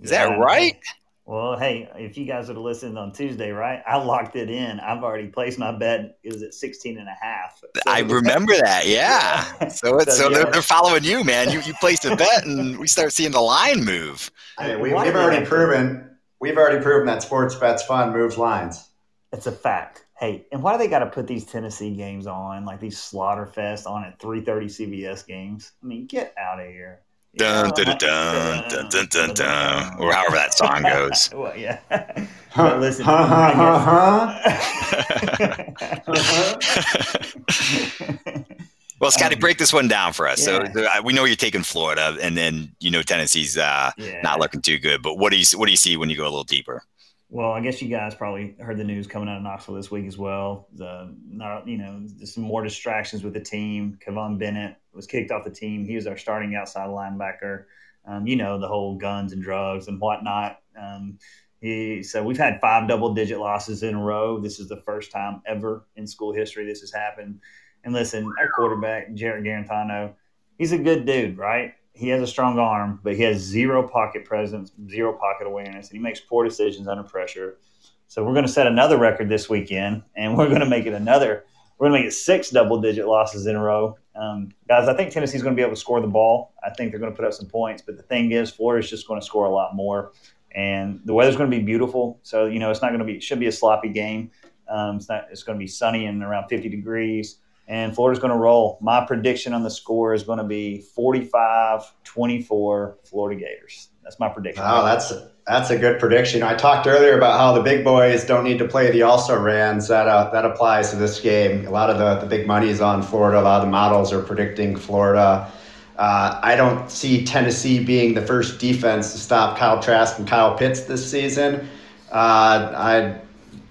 Is 0.00 0.10
yeah. 0.10 0.28
that 0.28 0.38
right? 0.38 0.78
Well, 1.26 1.56
hey, 1.56 1.88
if 1.94 2.18
you 2.18 2.24
guys 2.24 2.48
would 2.48 2.56
have 2.56 2.64
listened 2.64 2.98
on 2.98 3.12
Tuesday, 3.12 3.52
right? 3.52 3.82
I 3.86 3.98
locked 3.98 4.34
it 4.34 4.50
in. 4.50 4.80
I've 4.80 5.04
already 5.04 5.28
placed 5.28 5.60
my 5.60 5.70
bet. 5.70 6.18
It 6.24 6.32
was 6.32 6.42
at 6.42 6.54
16 6.54 6.98
and 6.98 7.06
a 7.06 7.14
half. 7.20 7.60
So 7.60 7.68
I 7.86 8.00
remember 8.00 8.52
that. 8.56 8.86
Yeah. 8.86 9.46
yeah. 9.60 9.68
So, 9.68 9.98
it's, 9.98 10.16
so, 10.16 10.24
so 10.24 10.28
yeah. 10.30 10.38
they're, 10.38 10.52
they're, 10.52 10.62
following 10.62 11.04
you, 11.04 11.22
man. 11.22 11.50
You, 11.50 11.60
you 11.60 11.72
placed 11.74 12.04
a 12.04 12.16
bet 12.16 12.44
and 12.44 12.78
we 12.78 12.88
start 12.88 13.12
seeing 13.12 13.30
the 13.30 13.40
line 13.40 13.84
move. 13.84 14.30
Hey, 14.58 14.74
we, 14.74 14.90
have 14.90 15.14
already 15.14 15.46
proven 15.46 16.10
We've 16.40 16.56
already 16.56 16.82
proven 16.82 17.06
that 17.06 17.22
sports 17.22 17.54
bets 17.54 17.82
fun 17.82 18.12
moves 18.14 18.38
lines. 18.38 18.88
It's 19.30 19.46
a 19.46 19.52
fact. 19.52 20.06
Hey, 20.20 20.44
and 20.52 20.62
why 20.62 20.72
do 20.72 20.78
they 20.78 20.86
got 20.86 20.98
to 20.98 21.06
put 21.06 21.26
these 21.26 21.46
Tennessee 21.46 21.96
games 21.96 22.26
on, 22.26 22.66
like 22.66 22.78
these 22.78 22.98
Slaughterfest 22.98 23.86
on 23.86 24.04
at 24.04 24.18
3:30 24.18 24.66
CBS 24.66 25.26
games? 25.26 25.72
I 25.82 25.86
mean, 25.86 26.06
get 26.06 26.34
out 26.38 26.60
of 26.60 26.66
here. 26.66 27.00
Dun, 27.36 27.70
dun, 27.70 27.96
dun, 27.96 28.68
dun, 28.68 28.88
dun, 28.90 29.06
dun, 29.08 29.34
dun, 29.34 29.96
or 29.98 30.12
however 30.12 30.36
that 30.36 30.52
song 30.52 30.82
goes. 30.82 31.30
well, 31.34 31.56
yeah. 31.56 31.78
But 32.54 32.80
listen. 32.80 33.06
Well, 39.00 39.10
Scotty, 39.10 39.36
um, 39.36 39.40
break 39.40 39.56
this 39.56 39.72
one 39.72 39.88
down 39.88 40.12
for 40.12 40.28
us. 40.28 40.46
Yeah. 40.46 40.70
So 40.74 40.84
uh, 40.84 41.00
we 41.02 41.14
know 41.14 41.24
you're 41.24 41.34
taking 41.34 41.62
Florida, 41.62 42.18
and 42.20 42.36
then 42.36 42.70
you 42.80 42.90
know 42.90 43.00
Tennessee's 43.00 43.56
uh, 43.56 43.92
yeah. 43.96 44.20
not 44.20 44.38
looking 44.38 44.60
too 44.60 44.78
good. 44.78 45.00
But 45.00 45.16
what 45.16 45.30
do 45.30 45.38
you 45.38 45.46
what 45.58 45.64
do 45.64 45.70
you 45.70 45.78
see 45.78 45.96
when 45.96 46.10
you 46.10 46.18
go 46.18 46.24
a 46.24 46.24
little 46.24 46.44
deeper? 46.44 46.82
Well, 47.32 47.52
I 47.52 47.60
guess 47.60 47.80
you 47.80 47.88
guys 47.88 48.16
probably 48.16 48.56
heard 48.58 48.76
the 48.76 48.82
news 48.82 49.06
coming 49.06 49.28
out 49.28 49.36
of 49.36 49.44
Knoxville 49.44 49.76
this 49.76 49.88
week 49.88 50.06
as 50.06 50.18
well. 50.18 50.66
The 50.74 51.14
not 51.28 51.66
you 51.68 51.78
know 51.78 52.04
some 52.24 52.42
more 52.42 52.64
distractions 52.64 53.22
with 53.22 53.34
the 53.34 53.40
team. 53.40 53.96
Kivon 54.04 54.36
Bennett 54.36 54.76
was 54.92 55.06
kicked 55.06 55.30
off 55.30 55.44
the 55.44 55.50
team. 55.50 55.84
He 55.84 55.94
was 55.94 56.08
our 56.08 56.16
starting 56.16 56.56
outside 56.56 56.88
linebacker. 56.88 57.66
Um, 58.04 58.26
you 58.26 58.34
know 58.34 58.58
the 58.58 58.66
whole 58.66 58.96
guns 58.96 59.32
and 59.32 59.40
drugs 59.40 59.86
and 59.86 60.00
whatnot. 60.00 60.58
Um, 60.76 61.18
he, 61.60 62.02
so 62.02 62.24
we've 62.24 62.36
had 62.36 62.60
five 62.60 62.88
double 62.88 63.14
digit 63.14 63.38
losses 63.38 63.84
in 63.84 63.94
a 63.94 64.02
row. 64.02 64.40
This 64.40 64.58
is 64.58 64.68
the 64.68 64.82
first 64.84 65.12
time 65.12 65.40
ever 65.46 65.86
in 65.94 66.08
school 66.08 66.32
history 66.32 66.66
this 66.66 66.80
has 66.80 66.92
happened. 66.92 67.40
And 67.84 67.94
listen, 67.94 68.24
our 68.40 68.48
quarterback, 68.56 69.14
Jarrett 69.14 69.44
Guarantano, 69.44 70.14
he's 70.58 70.72
a 70.72 70.78
good 70.78 71.06
dude, 71.06 71.38
right? 71.38 71.74
He 71.92 72.08
has 72.08 72.22
a 72.22 72.26
strong 72.26 72.58
arm, 72.58 73.00
but 73.02 73.16
he 73.16 73.22
has 73.22 73.38
zero 73.38 73.86
pocket 73.86 74.24
presence, 74.24 74.72
zero 74.88 75.12
pocket 75.12 75.46
awareness, 75.46 75.88
and 75.88 75.98
he 75.98 76.02
makes 76.02 76.20
poor 76.20 76.44
decisions 76.44 76.88
under 76.88 77.02
pressure. 77.02 77.58
So 78.06 78.24
we're 78.24 78.32
going 78.32 78.46
to 78.46 78.52
set 78.52 78.66
another 78.66 78.96
record 78.96 79.28
this 79.28 79.48
weekend, 79.48 80.02
and 80.16 80.36
we're 80.36 80.48
going 80.48 80.60
to 80.60 80.66
make 80.66 80.86
it 80.86 80.94
another. 80.94 81.44
We're 81.78 81.88
going 81.88 82.00
to 82.00 82.04
make 82.04 82.12
it 82.12 82.14
six 82.16 82.50
double-digit 82.50 83.06
losses 83.06 83.46
in 83.46 83.56
a 83.56 83.60
row, 83.60 83.96
um, 84.14 84.50
guys. 84.68 84.88
I 84.88 84.94
think 84.94 85.12
Tennessee's 85.12 85.42
going 85.42 85.54
to 85.54 85.56
be 85.56 85.62
able 85.62 85.74
to 85.74 85.80
score 85.80 86.00
the 86.00 86.06
ball. 86.06 86.52
I 86.64 86.70
think 86.70 86.90
they're 86.90 87.00
going 87.00 87.12
to 87.12 87.16
put 87.16 87.24
up 87.24 87.32
some 87.32 87.46
points, 87.46 87.82
but 87.82 87.96
the 87.96 88.02
thing 88.02 88.32
is, 88.32 88.50
Florida's 88.50 88.90
just 88.90 89.06
going 89.06 89.20
to 89.20 89.24
score 89.24 89.46
a 89.46 89.50
lot 89.50 89.74
more, 89.74 90.12
and 90.54 91.00
the 91.04 91.14
weather's 91.14 91.36
going 91.36 91.50
to 91.50 91.56
be 91.56 91.62
beautiful. 91.62 92.18
So 92.22 92.46
you 92.46 92.58
know, 92.58 92.70
it's 92.70 92.82
not 92.82 92.88
going 92.88 93.00
to 93.00 93.04
be. 93.04 93.14
It 93.14 93.22
should 93.22 93.40
be 93.40 93.46
a 93.46 93.52
sloppy 93.52 93.88
game. 93.88 94.30
Um, 94.68 94.96
it's 94.96 95.08
not. 95.08 95.26
It's 95.30 95.42
going 95.42 95.58
to 95.58 95.62
be 95.62 95.66
sunny 95.66 96.06
and 96.06 96.22
around 96.22 96.48
50 96.48 96.68
degrees 96.68 97.38
and 97.70 97.94
Florida's 97.94 98.20
going 98.20 98.32
to 98.32 98.36
roll. 98.36 98.78
My 98.82 99.06
prediction 99.06 99.54
on 99.54 99.62
the 99.62 99.70
score 99.70 100.12
is 100.12 100.24
going 100.24 100.38
to 100.38 100.44
be 100.44 100.84
45-24 100.98 102.94
Florida 103.04 103.40
Gators. 103.40 103.90
That's 104.02 104.18
my 104.18 104.28
prediction. 104.28 104.64
Oh, 104.66 104.84
that's 104.84 105.12
a, 105.12 105.30
that's 105.46 105.70
a 105.70 105.78
good 105.78 106.00
prediction. 106.00 106.42
I 106.42 106.54
talked 106.54 106.88
earlier 106.88 107.16
about 107.16 107.38
how 107.38 107.52
the 107.52 107.62
big 107.62 107.84
boys 107.84 108.24
don't 108.24 108.42
need 108.42 108.58
to 108.58 108.66
play 108.66 108.90
the 108.90 109.02
also 109.02 109.40
rans. 109.40 109.86
That 109.86 110.08
uh, 110.08 110.30
that 110.32 110.44
applies 110.44 110.90
to 110.90 110.96
this 110.96 111.20
game. 111.20 111.64
A 111.68 111.70
lot 111.70 111.90
of 111.90 111.98
the, 111.98 112.16
the 112.16 112.26
big 112.26 112.44
money 112.48 112.70
is 112.70 112.80
on 112.80 113.04
Florida. 113.04 113.38
A 113.38 113.42
lot 113.42 113.60
of 113.60 113.66
the 113.66 113.70
models 113.70 114.12
are 114.12 114.20
predicting 114.20 114.74
Florida. 114.74 115.48
Uh, 115.96 116.40
I 116.42 116.56
don't 116.56 116.90
see 116.90 117.24
Tennessee 117.24 117.84
being 117.84 118.14
the 118.14 118.22
first 118.22 118.58
defense 118.58 119.12
to 119.12 119.18
stop 119.18 119.56
Kyle 119.58 119.80
Trask 119.80 120.18
and 120.18 120.26
Kyle 120.26 120.56
Pitts 120.56 120.80
this 120.80 121.08
season. 121.08 121.68
Uh, 122.10 122.72
I 122.74 123.20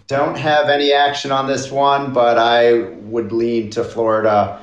don't 0.09 0.35
have 0.35 0.69
any 0.69 0.91
action 0.91 1.31
on 1.31 1.47
this 1.47 1.71
one, 1.71 2.11
but 2.11 2.39
I 2.39 2.81
would 3.03 3.31
lean 3.31 3.69
to 3.71 3.83
Florida. 3.83 4.59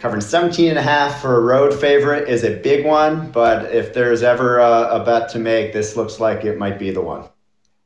Covering 0.00 0.20
17 0.20 0.68
and 0.68 0.78
a 0.78 0.82
half 0.82 1.22
for 1.22 1.36
a 1.36 1.40
road 1.40 1.72
favorite 1.72 2.28
is 2.28 2.42
a 2.42 2.56
big 2.56 2.84
one, 2.84 3.30
but 3.30 3.72
if 3.72 3.94
there's 3.94 4.24
ever 4.24 4.58
a, 4.58 5.00
a 5.00 5.04
bet 5.04 5.28
to 5.30 5.38
make, 5.38 5.72
this 5.72 5.96
looks 5.96 6.18
like 6.18 6.44
it 6.44 6.58
might 6.58 6.76
be 6.78 6.90
the 6.90 7.00
one. 7.00 7.28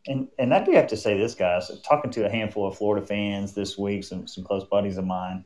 And 0.06 0.28
and 0.38 0.54
I 0.54 0.64
do 0.64 0.72
have 0.72 0.86
to 0.88 0.96
say 0.96 1.18
this, 1.18 1.34
guys. 1.34 1.70
Talking 1.82 2.10
to 2.12 2.26
a 2.26 2.30
handful 2.30 2.66
of 2.66 2.76
Florida 2.76 3.06
fans 3.06 3.54
this 3.54 3.76
week, 3.76 4.04
some 4.04 4.26
some 4.26 4.44
close 4.44 4.64
buddies 4.64 4.96
of 4.96 5.04
mine, 5.04 5.44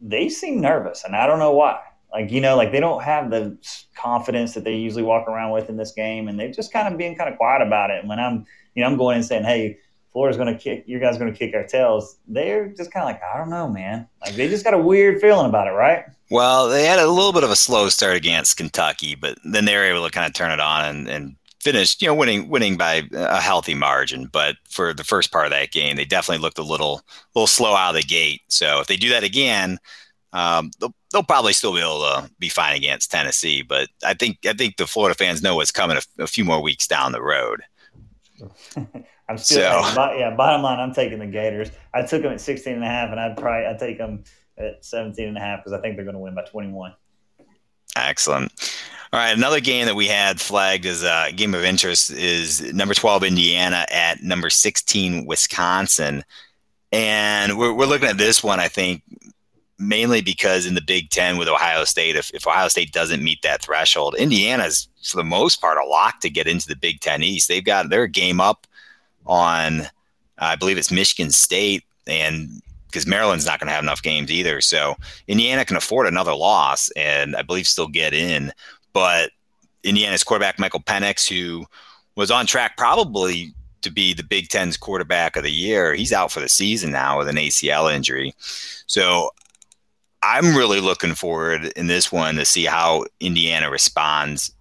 they 0.00 0.28
seem 0.28 0.60
nervous, 0.60 1.04
and 1.04 1.14
I 1.14 1.26
don't 1.26 1.38
know 1.38 1.52
why. 1.52 1.80
Like 2.12 2.30
you 2.30 2.40
know, 2.40 2.56
like 2.56 2.72
they 2.72 2.80
don't 2.80 3.02
have 3.02 3.30
the 3.30 3.58
confidence 3.94 4.54
that 4.54 4.64
they 4.64 4.74
usually 4.74 5.02
walk 5.02 5.28
around 5.28 5.52
with 5.52 5.68
in 5.68 5.76
this 5.76 5.92
game, 5.92 6.28
and 6.28 6.40
they're 6.40 6.50
just 6.50 6.72
kind 6.72 6.88
of 6.90 6.98
being 6.98 7.14
kind 7.14 7.30
of 7.30 7.36
quiet 7.36 7.60
about 7.60 7.90
it. 7.90 8.00
And 8.00 8.08
when 8.08 8.18
I'm, 8.18 8.46
you 8.74 8.82
know, 8.82 8.88
I'm 8.88 8.96
going 8.96 9.16
and 9.16 9.24
saying, 9.24 9.44
"Hey, 9.44 9.78
Florida's 10.18 10.36
going 10.36 10.52
to 10.52 10.58
kick, 10.58 10.82
you 10.88 10.98
guys 10.98 11.16
going 11.16 11.32
to 11.32 11.38
kick 11.38 11.54
our 11.54 11.62
tails. 11.62 12.16
They're 12.26 12.66
just 12.70 12.90
kind 12.90 13.04
of 13.04 13.08
like, 13.08 13.22
I 13.22 13.38
don't 13.38 13.50
know, 13.50 13.68
man. 13.68 14.08
Like 14.20 14.34
they 14.34 14.48
just 14.48 14.64
got 14.64 14.74
a 14.74 14.78
weird 14.78 15.20
feeling 15.20 15.46
about 15.46 15.68
it, 15.68 15.70
right? 15.70 16.06
Well, 16.28 16.68
they 16.68 16.86
had 16.86 16.98
a 16.98 17.06
little 17.06 17.32
bit 17.32 17.44
of 17.44 17.52
a 17.52 17.54
slow 17.56 17.88
start 17.88 18.16
against 18.16 18.56
Kentucky, 18.56 19.14
but 19.14 19.38
then 19.44 19.64
they 19.64 19.76
were 19.76 19.84
able 19.84 20.04
to 20.04 20.10
kind 20.10 20.26
of 20.26 20.34
turn 20.34 20.50
it 20.50 20.58
on 20.58 20.84
and, 20.86 21.08
and 21.08 21.36
finished, 21.60 22.02
you 22.02 22.08
know, 22.08 22.16
winning 22.16 22.48
winning 22.48 22.76
by 22.76 23.04
a 23.12 23.40
healthy 23.40 23.76
margin. 23.76 24.26
But 24.26 24.56
for 24.68 24.92
the 24.92 25.04
first 25.04 25.30
part 25.30 25.46
of 25.46 25.52
that 25.52 25.70
game, 25.70 25.94
they 25.94 26.04
definitely 26.04 26.42
looked 26.42 26.58
a 26.58 26.64
little 26.64 27.00
little 27.36 27.46
slow 27.46 27.76
out 27.76 27.94
of 27.94 28.02
the 28.02 28.08
gate. 28.08 28.40
So 28.48 28.80
if 28.80 28.88
they 28.88 28.96
do 28.96 29.10
that 29.10 29.22
again, 29.22 29.78
um, 30.32 30.72
they'll, 30.80 30.94
they'll 31.12 31.22
probably 31.22 31.52
still 31.52 31.74
be 31.74 31.80
able 31.80 32.00
to 32.00 32.28
be 32.40 32.48
fine 32.48 32.74
against 32.74 33.12
Tennessee. 33.12 33.62
But 33.62 33.88
I 34.04 34.14
think 34.14 34.38
I 34.46 34.52
think 34.52 34.78
the 34.78 34.88
Florida 34.88 35.14
fans 35.14 35.44
know 35.44 35.54
what's 35.54 35.70
coming 35.70 35.96
a, 35.96 36.24
a 36.24 36.26
few 36.26 36.44
more 36.44 36.60
weeks 36.60 36.88
down 36.88 37.12
the 37.12 37.22
road. 37.22 37.62
I'm 39.28 39.38
still, 39.38 39.84
so. 39.84 40.12
yeah, 40.14 40.34
bottom 40.34 40.62
line, 40.62 40.80
I'm 40.80 40.94
taking 40.94 41.18
the 41.18 41.26
Gators. 41.26 41.70
I 41.92 42.02
took 42.02 42.22
them 42.22 42.32
at 42.32 42.40
16 42.40 42.74
and 42.74 42.84
a 42.84 42.86
half, 42.86 43.10
and 43.10 43.20
I'd 43.20 43.36
probably, 43.36 43.66
I'd 43.66 43.78
take 43.78 43.98
them 43.98 44.24
at 44.56 44.84
17 44.84 45.28
and 45.28 45.36
a 45.36 45.40
half 45.40 45.60
because 45.60 45.72
I 45.72 45.80
think 45.80 45.96
they're 45.96 46.04
going 46.04 46.14
to 46.14 46.20
win 46.20 46.34
by 46.34 46.44
21. 46.44 46.94
Excellent. 47.96 48.52
All 49.12 49.20
right, 49.20 49.36
another 49.36 49.60
game 49.60 49.86
that 49.86 49.96
we 49.96 50.06
had 50.06 50.40
flagged 50.40 50.84
as 50.84 51.02
a 51.02 51.32
game 51.34 51.54
of 51.54 51.64
interest 51.64 52.10
is 52.10 52.72
number 52.74 52.94
12 52.94 53.24
Indiana 53.24 53.86
at 53.90 54.22
number 54.22 54.50
16 54.50 55.24
Wisconsin. 55.24 56.24
And 56.92 57.58
we're, 57.58 57.72
we're 57.72 57.86
looking 57.86 58.08
at 58.08 58.18
this 58.18 58.44
one, 58.44 58.60
I 58.60 58.68
think, 58.68 59.02
mainly 59.78 60.20
because 60.20 60.66
in 60.66 60.74
the 60.74 60.82
Big 60.82 61.10
Ten 61.10 61.36
with 61.36 61.48
Ohio 61.48 61.84
State, 61.84 62.16
if, 62.16 62.30
if 62.34 62.46
Ohio 62.46 62.68
State 62.68 62.92
doesn't 62.92 63.22
meet 63.22 63.42
that 63.42 63.62
threshold, 63.62 64.14
Indiana's 64.18 64.88
for 65.04 65.16
the 65.16 65.24
most 65.24 65.60
part 65.60 65.78
a 65.78 65.86
lock 65.86 66.20
to 66.20 66.30
get 66.30 66.48
into 66.48 66.66
the 66.66 66.76
Big 66.76 67.00
Ten 67.00 67.22
East. 67.22 67.48
They've 67.48 67.64
got 67.64 67.88
their 67.88 68.06
game 68.06 68.40
up 68.40 68.66
on, 69.26 69.82
I 70.38 70.56
believe 70.56 70.78
it's 70.78 70.90
Michigan 70.90 71.30
State, 71.30 71.84
and 72.06 72.62
because 72.86 73.06
Maryland's 73.06 73.46
not 73.46 73.60
going 73.60 73.68
to 73.68 73.74
have 73.74 73.84
enough 73.84 74.02
games 74.02 74.30
either. 74.30 74.60
So 74.60 74.96
Indiana 75.28 75.64
can 75.64 75.76
afford 75.76 76.06
another 76.06 76.34
loss 76.34 76.90
and 76.96 77.36
I 77.36 77.42
believe 77.42 77.68
still 77.68 77.86
get 77.86 78.14
in. 78.14 78.50
But 78.94 79.30
Indiana's 79.84 80.24
quarterback, 80.24 80.58
Michael 80.58 80.80
Penix, 80.80 81.28
who 81.28 81.66
was 82.16 82.30
on 82.30 82.46
track 82.46 82.78
probably 82.78 83.52
to 83.82 83.92
be 83.92 84.14
the 84.14 84.24
Big 84.24 84.48
Ten's 84.48 84.78
quarterback 84.78 85.36
of 85.36 85.42
the 85.42 85.52
year, 85.52 85.94
he's 85.94 86.14
out 86.14 86.32
for 86.32 86.40
the 86.40 86.48
season 86.48 86.90
now 86.90 87.18
with 87.18 87.28
an 87.28 87.36
ACL 87.36 87.94
injury. 87.94 88.34
So 88.86 89.30
I'm 90.28 90.54
really 90.54 90.78
looking 90.78 91.14
forward 91.14 91.72
in 91.74 91.86
this 91.86 92.12
one 92.12 92.34
to 92.34 92.44
see 92.44 92.66
how 92.66 93.06
Indiana 93.18 93.70
responds 93.70 94.54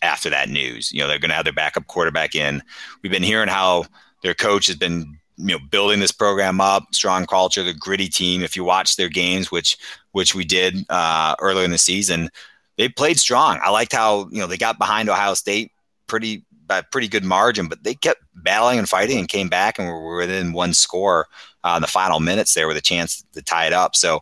after 0.00 0.30
that 0.30 0.48
news. 0.48 0.90
You 0.92 1.00
know, 1.00 1.08
they're 1.08 1.18
going 1.18 1.28
to 1.28 1.34
have 1.34 1.44
their 1.44 1.52
backup 1.52 1.86
quarterback 1.88 2.34
in. 2.34 2.62
We've 3.02 3.12
been 3.12 3.22
hearing 3.22 3.50
how 3.50 3.84
their 4.22 4.32
coach 4.32 4.66
has 4.68 4.76
been, 4.76 5.18
you 5.36 5.58
know, 5.58 5.58
building 5.70 6.00
this 6.00 6.10
program 6.10 6.58
up, 6.58 6.94
strong 6.94 7.26
culture, 7.26 7.62
the 7.62 7.74
gritty 7.74 8.08
team. 8.08 8.42
If 8.42 8.56
you 8.56 8.64
watch 8.64 8.96
their 8.96 9.10
games, 9.10 9.50
which 9.52 9.76
which 10.12 10.34
we 10.34 10.42
did 10.42 10.86
uh, 10.88 11.36
earlier 11.38 11.66
in 11.66 11.70
the 11.70 11.76
season, 11.76 12.30
they 12.78 12.88
played 12.88 13.20
strong. 13.20 13.60
I 13.62 13.68
liked 13.68 13.92
how 13.92 14.26
you 14.30 14.40
know 14.40 14.46
they 14.46 14.56
got 14.56 14.78
behind 14.78 15.10
Ohio 15.10 15.34
State 15.34 15.70
pretty 16.06 16.46
by 16.66 16.80
pretty 16.80 17.08
good 17.08 17.24
margin, 17.24 17.68
but 17.68 17.84
they 17.84 17.94
kept 17.94 18.22
battling 18.36 18.78
and 18.78 18.88
fighting 18.88 19.18
and 19.18 19.28
came 19.28 19.50
back 19.50 19.78
and 19.78 19.86
were 19.86 20.16
within 20.16 20.54
one 20.54 20.72
score 20.72 21.26
uh, 21.62 21.74
in 21.76 21.82
the 21.82 21.88
final 21.88 22.20
minutes 22.20 22.54
there 22.54 22.66
with 22.66 22.78
a 22.78 22.82
chance 22.82 23.22
to 23.34 23.42
tie 23.42 23.66
it 23.66 23.74
up. 23.74 23.94
So 23.94 24.20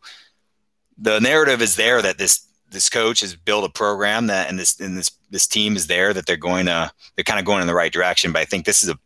the 1.02 1.20
narrative 1.20 1.60
is 1.60 1.76
there 1.76 2.00
that 2.00 2.16
this 2.16 2.46
this 2.70 2.88
coach 2.88 3.20
has 3.20 3.36
built 3.36 3.68
a 3.68 3.68
program 3.68 4.28
that 4.28 4.48
and 4.48 4.58
this 4.58 4.80
and 4.80 4.96
this 4.96 5.10
this 5.30 5.46
team 5.46 5.76
is 5.76 5.88
there 5.88 6.14
that 6.14 6.26
they're 6.26 6.36
going 6.36 6.66
to 6.66 6.90
they're 7.14 7.24
kind 7.24 7.40
of 7.40 7.44
going 7.44 7.60
in 7.60 7.66
the 7.66 7.74
right 7.74 7.92
direction. 7.92 8.32
But 8.32 8.40
I 8.40 8.44
think 8.44 8.64
this 8.64 8.82
is 8.82 8.88
a 8.88 8.98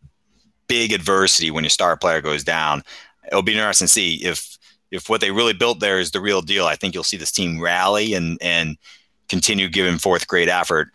big 0.68 0.92
adversity 0.92 1.50
when 1.50 1.64
your 1.64 1.70
star 1.70 1.96
player 1.96 2.20
goes 2.20 2.44
down. 2.44 2.82
It'll 3.26 3.42
be 3.42 3.52
interesting 3.52 3.86
to 3.86 3.92
see 3.92 4.16
if 4.24 4.58
if 4.90 5.08
what 5.08 5.20
they 5.20 5.30
really 5.30 5.54
built 5.54 5.80
there 5.80 5.98
is 5.98 6.10
the 6.12 6.20
real 6.20 6.42
deal. 6.42 6.66
I 6.66 6.76
think 6.76 6.94
you'll 6.94 7.02
see 7.02 7.16
this 7.16 7.32
team 7.32 7.60
rally 7.60 8.14
and 8.14 8.38
and 8.40 8.76
continue 9.28 9.68
giving 9.68 9.98
forth 9.98 10.28
great 10.28 10.48
effort. 10.48 10.92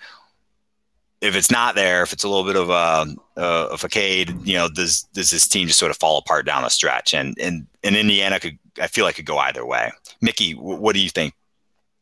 If 1.22 1.36
it's 1.36 1.52
not 1.52 1.76
there, 1.76 2.02
if 2.02 2.14
it's 2.14 2.24
a 2.24 2.28
little 2.28 2.46
bit 2.46 2.56
of 2.56 2.70
a, 2.70 3.16
a, 3.40 3.68
a 3.74 3.78
facade, 3.78 4.46
you 4.46 4.56
know, 4.56 4.68
does 4.68 5.04
does 5.14 5.30
this 5.30 5.48
team 5.48 5.68
just 5.68 5.80
sort 5.80 5.92
of 5.92 5.98
fall 5.98 6.18
apart 6.18 6.46
down 6.46 6.64
the 6.64 6.70
stretch? 6.70 7.14
And 7.14 7.38
and 7.40 7.68
and 7.84 7.96
Indiana 7.96 8.40
could, 8.40 8.58
I 8.82 8.88
feel 8.88 9.06
like, 9.06 9.16
could 9.16 9.26
go 9.26 9.38
either 9.38 9.66
way. 9.66 9.92
Mickey, 10.22 10.54
what 10.54 10.94
do 10.94 11.00
you 11.00 11.10
think? 11.10 11.34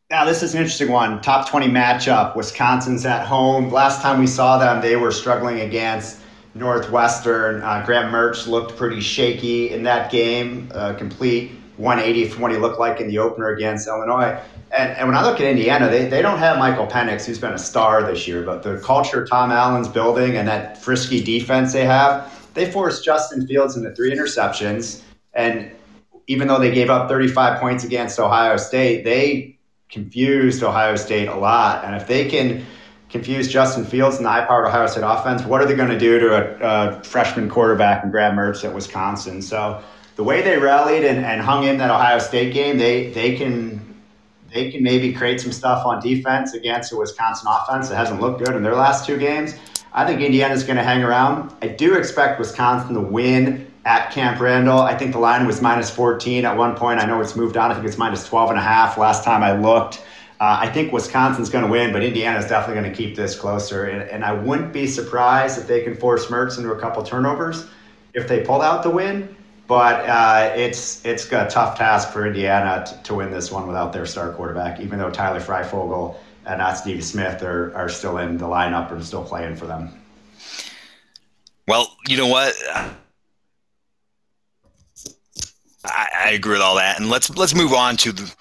Now, 0.09 0.25
this 0.25 0.41
is 0.41 0.55
an 0.55 0.61
interesting 0.61 0.89
one. 0.89 1.21
Top 1.21 1.47
20 1.47 1.67
matchup. 1.67 2.35
Wisconsin's 2.35 3.05
at 3.05 3.27
home. 3.27 3.71
Last 3.71 4.01
time 4.01 4.19
we 4.19 4.25
saw 4.25 4.57
them, 4.57 4.81
they 4.81 4.95
were 4.95 5.11
struggling 5.11 5.59
against 5.59 6.19
Northwestern. 6.55 7.61
Uh, 7.61 7.83
Graham 7.85 8.11
Mertz 8.11 8.47
looked 8.47 8.75
pretty 8.75 9.01
shaky 9.01 9.69
in 9.69 9.83
that 9.83 10.11
game, 10.11 10.71
uh, 10.73 10.93
complete 10.93 11.51
180 11.77 12.29
from 12.29 12.41
what 12.41 12.51
he 12.51 12.57
looked 12.57 12.79
like 12.79 12.99
in 12.99 13.07
the 13.07 13.19
opener 13.19 13.49
against 13.49 13.87
Illinois. 13.87 14.39
And, 14.71 14.91
and 14.97 15.07
when 15.07 15.17
I 15.17 15.23
look 15.23 15.39
at 15.39 15.47
Indiana, 15.47 15.89
they, 15.89 16.07
they 16.07 16.21
don't 16.21 16.37
have 16.37 16.57
Michael 16.59 16.85
Penix, 16.85 17.25
who's 17.25 17.39
been 17.39 17.53
a 17.53 17.59
star 17.59 18.03
this 18.03 18.27
year, 18.27 18.43
but 18.43 18.61
the 18.61 18.77
culture 18.79 19.25
Tom 19.25 19.51
Allen's 19.51 19.87
building 19.87 20.37
and 20.37 20.47
that 20.47 20.81
frisky 20.81 21.23
defense 21.23 21.73
they 21.73 21.85
have, 21.85 22.51
they 22.53 22.71
forced 22.71 23.03
Justin 23.03 23.47
Fields 23.47 23.75
into 23.75 23.93
three 23.95 24.11
interceptions. 24.11 25.01
And 25.33 25.71
even 26.27 26.47
though 26.47 26.59
they 26.59 26.71
gave 26.71 26.89
up 26.89 27.09
35 27.09 27.59
points 27.59 27.83
against 27.83 28.19
Ohio 28.19 28.57
State, 28.57 29.03
they 29.03 29.57
confused 29.89 30.61
Ohio 30.61 30.95
State 30.95 31.27
a 31.27 31.35
lot. 31.35 31.83
And 31.83 31.95
if 31.95 32.07
they 32.07 32.29
can 32.29 32.63
confuse 33.09 33.47
Justin 33.47 33.83
Fields 33.83 34.17
and 34.17 34.25
the 34.25 34.29
high 34.29 34.45
powered 34.45 34.67
Ohio 34.67 34.85
State 34.85 35.03
offense, 35.03 35.43
what 35.43 35.61
are 35.61 35.65
they 35.65 35.75
going 35.75 35.89
to 35.89 35.97
do 35.97 36.19
to 36.19 36.35
a, 36.35 36.97
a, 36.97 37.03
freshman 37.03 37.49
quarterback 37.49 38.03
and 38.03 38.11
Graham 38.11 38.35
Mertz 38.35 38.63
at 38.63 38.73
Wisconsin? 38.73 39.41
So 39.41 39.83
the 40.15 40.23
way 40.23 40.43
they 40.43 40.59
rallied 40.59 41.03
and, 41.03 41.25
and 41.25 41.41
hung 41.41 41.63
in 41.63 41.79
that 41.79 41.89
Ohio 41.89 42.19
State 42.19 42.53
game, 42.53 42.77
they, 42.77 43.11
they 43.11 43.35
can 43.35 43.88
they 44.53 44.71
can 44.71 44.83
maybe 44.83 45.13
create 45.13 45.39
some 45.41 45.51
stuff 45.51 45.85
on 45.85 46.01
defense 46.01 46.53
against 46.53 46.91
a 46.91 46.97
Wisconsin 46.97 47.47
offense 47.49 47.89
that 47.89 47.95
hasn't 47.95 48.21
looked 48.21 48.43
good 48.43 48.55
in 48.55 48.63
their 48.63 48.75
last 48.75 49.05
two 49.05 49.17
games. 49.17 49.55
I 49.93 50.05
think 50.05 50.21
Indiana's 50.21 50.63
going 50.63 50.77
to 50.77 50.83
hang 50.83 51.03
around. 51.03 51.53
I 51.61 51.67
do 51.67 51.95
expect 51.95 52.39
Wisconsin 52.39 52.93
to 52.93 53.01
win 53.01 53.71
at 53.85 54.11
Camp 54.11 54.39
Randall. 54.39 54.79
I 54.79 54.95
think 54.95 55.13
the 55.13 55.19
line 55.19 55.47
was 55.47 55.61
minus 55.61 55.89
14 55.89 56.45
at 56.45 56.55
one 56.55 56.75
point. 56.75 56.99
I 56.99 57.05
know 57.05 57.21
it's 57.21 57.35
moved 57.35 57.57
on. 57.57 57.71
I 57.71 57.73
think 57.73 57.87
it's 57.87 57.97
minus 57.97 58.27
12 58.27 58.51
and 58.51 58.59
a 58.59 58.61
half 58.61 58.97
last 58.97 59.23
time 59.23 59.41
I 59.41 59.53
looked. 59.53 60.03
Uh, 60.39 60.57
I 60.61 60.69
think 60.69 60.93
Wisconsin's 60.93 61.49
going 61.49 61.65
to 61.65 61.69
win, 61.69 61.91
but 61.91 62.01
Indiana's 62.01 62.45
definitely 62.45 62.81
going 62.81 62.95
to 62.95 62.97
keep 62.97 63.15
this 63.15 63.37
closer. 63.37 63.85
And, 63.85 64.09
and, 64.09 64.23
I 64.23 64.31
wouldn't 64.31 64.71
be 64.71 64.87
surprised 64.87 65.57
if 65.57 65.67
they 65.67 65.83
can 65.83 65.95
force 65.95 66.27
Mertz 66.27 66.57
into 66.57 66.71
a 66.71 66.79
couple 66.79 67.03
turnovers 67.03 67.65
if 68.13 68.27
they 68.27 68.45
pull 68.45 68.61
out 68.61 68.81
the 68.81 68.89
win. 68.89 69.35
But 69.69 70.09
uh, 70.09 70.51
it's 70.55 71.05
it's 71.05 71.31
a 71.31 71.47
tough 71.47 71.77
task 71.77 72.09
for 72.09 72.25
Indiana 72.25 72.83
to, 72.87 73.03
to, 73.03 73.13
win 73.13 73.29
this 73.29 73.51
one 73.51 73.67
without 73.67 73.93
their 73.93 74.07
star 74.07 74.33
quarterback, 74.33 74.79
even 74.79 74.97
though 74.97 75.11
Tyler 75.11 75.39
Fryfogle 75.39 76.15
and 76.47 76.57
not 76.57 76.75
Steve 76.75 77.03
Smith 77.03 77.43
are, 77.43 77.71
are 77.75 77.87
still 77.87 78.17
in 78.17 78.35
the 78.39 78.47
lineup 78.47 78.91
and 78.91 79.05
still 79.05 79.23
playing 79.23 79.55
for 79.55 79.67
them. 79.67 79.93
Well, 81.67 81.95
you 82.07 82.17
know 82.17 82.25
what? 82.25 82.55
I, 85.85 86.07
I, 86.25 86.29
agree 86.31 86.53
with 86.53 86.61
all 86.61 86.77
that, 86.77 86.99
and 86.99 87.11
let's 87.11 87.29
let's 87.37 87.53
move 87.53 87.73
on 87.73 87.95
to 87.97 88.11
the 88.11 88.33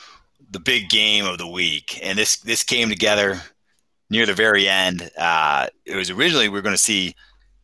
the 0.50 0.60
big 0.60 0.88
game 0.88 1.26
of 1.26 1.36
the 1.36 1.46
week. 1.46 2.00
And 2.02 2.18
this 2.18 2.38
this 2.38 2.64
came 2.64 2.88
together 2.88 3.42
near 4.08 4.24
the 4.24 4.32
very 4.32 4.66
end. 4.66 5.10
Uh, 5.18 5.66
it 5.84 5.94
was 5.94 6.08
originally 6.08 6.48
we 6.48 6.58
are 6.58 6.62
going 6.62 6.74
to 6.74 6.80
see 6.80 7.14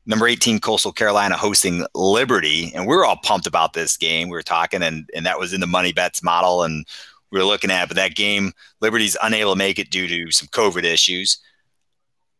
number 0.06 0.26
18 0.28 0.60
Coastal 0.60 0.92
Carolina 0.92 1.36
hosting 1.36 1.86
Liberty, 1.94 2.72
and 2.74 2.86
we 2.86 2.94
are 2.94 3.04
all 3.04 3.16
pumped 3.16 3.46
about 3.46 3.72
this 3.72 3.96
game. 3.96 4.28
We 4.28 4.36
were 4.36 4.42
talking, 4.42 4.82
and 4.82 5.08
and 5.14 5.26
that 5.26 5.38
was 5.38 5.52
in 5.52 5.60
the 5.60 5.66
money 5.66 5.92
bets 5.92 6.22
model, 6.22 6.62
and 6.62 6.86
we 7.30 7.38
were 7.38 7.44
looking 7.44 7.70
at. 7.70 7.88
But 7.88 7.96
that 7.96 8.14
game, 8.14 8.52
Liberty's 8.80 9.16
unable 9.22 9.52
to 9.52 9.58
make 9.58 9.78
it 9.78 9.90
due 9.90 10.08
to 10.08 10.30
some 10.30 10.48
COVID 10.48 10.84
issues. 10.84 11.38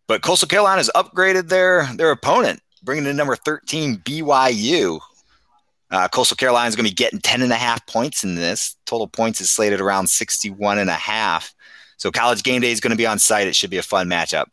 But 0.06 0.22
Coastal 0.22 0.48
Carolina's 0.48 0.90
upgraded 0.94 1.48
their 1.48 1.86
their 1.96 2.10
opponent, 2.10 2.60
bringing 2.82 3.06
in 3.06 3.16
number 3.16 3.36
13 3.36 3.98
BYU, 3.98 5.00
uh, 5.94 6.08
Coastal 6.08 6.36
carolina's 6.36 6.74
going 6.74 6.86
to 6.86 6.90
be 6.90 6.94
getting 6.94 7.20
10 7.20 7.42
and 7.42 7.52
a 7.52 7.56
half 7.56 7.86
points 7.86 8.24
in 8.24 8.34
this. 8.34 8.74
Total 8.84 9.06
points 9.06 9.40
is 9.40 9.50
slated 9.50 9.80
around 9.80 10.08
61 10.08 10.78
and 10.78 10.90
a 10.90 10.94
half. 10.94 11.54
So 11.98 12.10
college 12.10 12.42
game 12.42 12.60
day 12.60 12.72
is 12.72 12.80
going 12.80 12.90
to 12.90 12.96
be 12.96 13.06
on 13.06 13.20
site. 13.20 13.46
It 13.46 13.54
should 13.54 13.70
be 13.70 13.78
a 13.78 13.82
fun 13.82 14.08
matchup. 14.08 14.46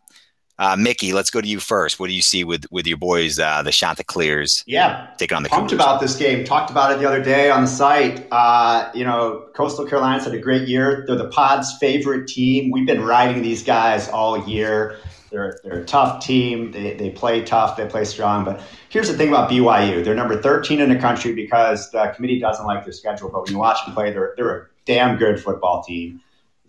Uh, 0.62 0.76
Mickey, 0.76 1.12
let's 1.12 1.32
go 1.32 1.42
to 1.42 1.48
you 1.48 1.60
first. 1.60 2.00
What 2.00 2.06
do 2.06 2.14
you 2.14 2.22
see 2.22 2.44
with 2.44 2.66
with 2.70 2.86
your 2.86 2.98
boys, 2.98 3.40
uh, 3.40 3.64
the 3.64 3.72
Chanticleers? 3.72 4.64
Yeah, 4.68 5.08
taking 5.18 5.36
on 5.36 5.42
the. 5.42 5.50
Pumped 5.50 5.72
Cougars? 5.72 5.84
about 5.84 6.00
this 6.00 6.16
game. 6.16 6.46
Talked 6.46 6.70
about 6.70 6.92
it 6.92 7.00
the 7.00 7.08
other 7.08 7.20
day 7.20 7.50
on 7.50 7.62
the 7.62 7.68
site. 7.68 8.28
Uh, 8.32 8.92
you 8.94 9.04
know, 9.04 9.48
Coastal 9.56 9.88
Carolina's 9.88 10.26
had 10.26 10.36
a 10.36 10.40
great 10.40 10.68
year. 10.68 11.04
They're 11.08 11.16
the 11.16 11.30
Pod's 11.30 11.76
favorite 11.80 12.28
team. 12.28 12.70
We've 12.70 12.86
been 12.86 13.02
riding 13.02 13.42
these 13.42 13.64
guys 13.64 14.08
all 14.10 14.48
year. 14.48 15.00
They're, 15.32 15.60
they're 15.64 15.80
a 15.80 15.86
tough 15.86 16.24
team. 16.24 16.72
They, 16.74 16.94
they 16.94 17.10
play 17.10 17.42
tough. 17.42 17.76
They 17.76 17.88
play 17.88 18.04
strong. 18.04 18.46
But 18.46 18.62
here's 18.90 19.08
the 19.08 19.18
thing 19.18 19.30
about 19.30 19.50
BYU. 19.50 20.04
They're 20.04 20.14
number 20.14 20.40
13 20.40 20.80
in 20.80 20.90
the 20.90 21.00
country 21.00 21.34
because 21.34 21.90
the 21.90 22.14
committee 22.16 22.40
doesn't 22.40 22.68
like 22.68 22.84
their 22.84 22.94
schedule. 22.94 23.30
But 23.30 23.44
when 23.44 23.54
you 23.54 23.58
watch 23.58 23.84
them 23.86 23.96
play, 23.96 24.12
they're, 24.12 24.34
they're 24.38 24.58
a 24.58 24.68
damn 24.86 25.18
good 25.18 25.42
football 25.42 25.84
team. 25.84 26.22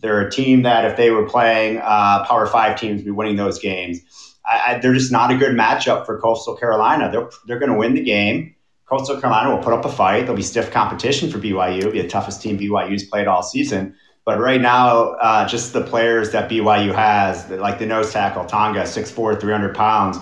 They're 0.03 0.21
a 0.21 0.31
team 0.31 0.63
that 0.63 0.85
if 0.85 0.97
they 0.97 1.11
were 1.11 1.29
playing 1.29 1.79
uh, 1.79 2.25
Power 2.27 2.47
Five 2.47 2.79
teams, 2.79 3.03
be 3.03 3.11
winning 3.11 3.37
those 3.37 3.59
games. 3.59 4.01
I, 4.45 4.75
I, 4.75 4.79
they're 4.79 4.95
just 4.95 5.13
not 5.13 5.31
a 5.31 5.37
good 5.37 5.53
matchup 5.53 6.05
for 6.05 6.21
Coastal 6.21 6.57
Carolina. 6.57 7.11
They're, 7.11 7.31
they're 7.47 7.59
going 7.59 7.73
to 7.73 7.79
win 7.79 7.95
the 7.95 8.03
game. 8.03 8.55
Coastal 8.87 9.21
Carolina 9.21 9.55
will 9.55 9.63
put 9.63 9.73
up 9.73 9.85
a 9.85 9.89
fight. 9.89 10.23
There'll 10.23 10.37
be 10.37 10.43
stiff 10.43 10.71
competition 10.71 11.31
for 11.31 11.39
BYU. 11.39 11.79
It'll 11.79 11.93
be 11.93 12.03
the 12.03 12.09
toughest 12.09 12.43
team 12.43 12.59
BYU's 12.59 13.05
played 13.05 13.27
all 13.27 13.43
season. 13.43 13.95
But 14.25 14.39
right 14.39 14.61
now, 14.61 15.13
uh, 15.13 15.49
just 15.49 15.73
the 15.73 15.83
players 15.83 16.31
that 16.33 16.51
BYU 16.51 16.95
has, 16.95 17.49
like 17.49 17.79
the 17.79 17.87
nose 17.87 18.13
tackle, 18.13 18.45
Tonga, 18.45 18.83
6'4", 18.83 19.41
300 19.41 19.75
pounds, 19.75 20.19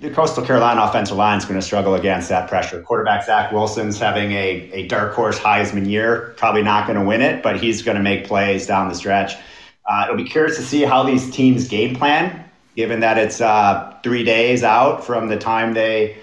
the, 0.00 0.10
Coastal 0.10 0.44
Carolina 0.44 0.82
offensive 0.82 1.16
line 1.16 1.38
is 1.38 1.44
going 1.44 1.58
to 1.60 1.64
struggle 1.64 1.94
against 1.94 2.28
that 2.30 2.48
pressure. 2.48 2.80
Quarterback 2.82 3.24
Zach 3.24 3.52
Wilson's 3.52 3.98
having 3.98 4.32
a, 4.32 4.70
a 4.72 4.86
dark 4.86 5.14
horse 5.14 5.38
Heisman 5.38 5.86
year, 5.86 6.34
probably 6.36 6.62
not 6.62 6.86
going 6.86 6.98
to 6.98 7.04
win 7.04 7.20
it, 7.20 7.42
but 7.42 7.60
he's 7.60 7.82
going 7.82 7.96
to 7.96 8.02
make 8.02 8.26
plays 8.26 8.66
down 8.66 8.88
the 8.88 8.94
stretch. 8.94 9.34
Uh, 9.88 10.04
it'll 10.04 10.16
be 10.16 10.28
curious 10.28 10.56
to 10.56 10.62
see 10.62 10.82
how 10.82 11.02
these 11.02 11.30
teams 11.30 11.68
game 11.68 11.94
plan, 11.94 12.44
given 12.76 13.00
that 13.00 13.18
it's 13.18 13.40
uh, 13.40 13.94
three 14.02 14.24
days 14.24 14.62
out 14.62 15.04
from 15.04 15.28
the 15.28 15.36
time 15.36 15.74
they 15.74 16.16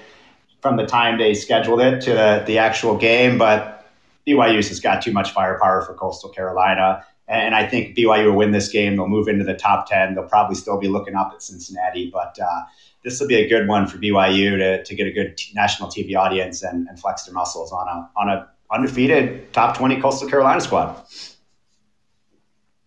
from 0.61 0.75
the 0.75 0.85
time 0.85 1.17
they 1.19 1.33
scheduled 1.33 1.79
it 1.79 2.01
to 2.01 2.11
the, 2.11 2.43
the 2.47 2.57
actual 2.57 2.97
game. 2.97 3.37
But 3.37 3.87
BYU's 4.27 4.69
has 4.69 4.79
got 4.79 5.01
too 5.01 5.11
much 5.11 5.31
firepower 5.31 5.83
for 5.83 5.93
Coastal 5.93 6.29
Carolina. 6.29 7.05
And 7.27 7.53
I 7.53 7.67
think 7.67 7.97
BYU 7.97 8.27
will 8.27 8.37
win 8.37 8.51
this 8.51 8.69
game. 8.69 8.95
They'll 8.95 9.07
move 9.07 9.27
into 9.27 9.43
the 9.43 9.53
top 9.53 9.89
10. 9.89 10.15
They'll 10.15 10.23
probably 10.23 10.55
still 10.55 10.79
be 10.79 10.87
looking 10.87 11.15
up 11.15 11.31
at 11.33 11.43
Cincinnati, 11.43 12.09
but 12.09 12.37
uh, 12.41 12.61
this 13.03 13.19
will 13.19 13.27
be 13.27 13.35
a 13.35 13.49
good 13.49 13.67
one 13.67 13.85
for 13.85 13.97
BYU 13.97 14.57
to, 14.57 14.83
to 14.83 14.95
get 14.95 15.07
a 15.07 15.11
good 15.11 15.35
t- 15.35 15.51
national 15.53 15.89
TV 15.89 16.15
audience 16.15 16.63
and, 16.63 16.87
and 16.87 16.99
flex 16.99 17.23
their 17.23 17.33
muscles 17.33 17.73
on 17.73 17.87
a, 17.87 18.09
on 18.15 18.29
a 18.29 18.47
undefeated 18.71 19.51
top 19.53 19.77
20 19.77 19.99
Coastal 19.99 20.29
Carolina 20.29 20.61
squad. 20.61 21.03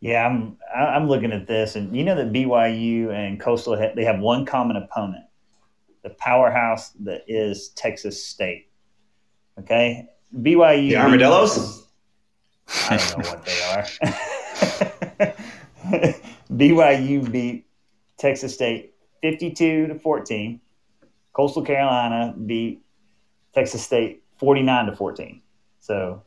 Yeah, 0.00 0.26
I'm 0.26 0.56
I'm 0.74 1.08
looking 1.08 1.30
at 1.30 1.46
this, 1.46 1.76
and 1.76 1.94
you 1.94 2.04
know 2.04 2.14
that 2.14 2.32
BYU 2.32 3.12
and 3.12 3.38
Coastal 3.38 3.76
they 3.94 4.04
have 4.04 4.18
one 4.18 4.46
common 4.46 4.76
opponent, 4.76 5.24
the 6.02 6.08
powerhouse 6.08 6.88
that 7.00 7.24
is 7.28 7.68
Texas 7.76 8.24
State. 8.24 8.70
Okay, 9.58 10.08
BYU. 10.34 10.88
The 10.88 10.96
Armadillos. 10.96 11.86
I 12.88 12.96
don't 12.96 13.18
know 13.18 13.30
what 13.30 13.44
they 13.44 13.62
are. 13.62 14.14
BYU 16.52 17.30
beat 17.30 17.66
Texas 18.16 18.54
State 18.54 18.94
52 19.22 19.88
to 19.88 19.94
14. 19.98 20.60
Coastal 21.32 21.64
Carolina 21.64 22.34
beat 22.46 22.82
Texas 23.54 23.82
State 23.82 24.22
49 24.38 24.86
to 24.86 24.96
14. 24.96 25.42
So 25.80 26.22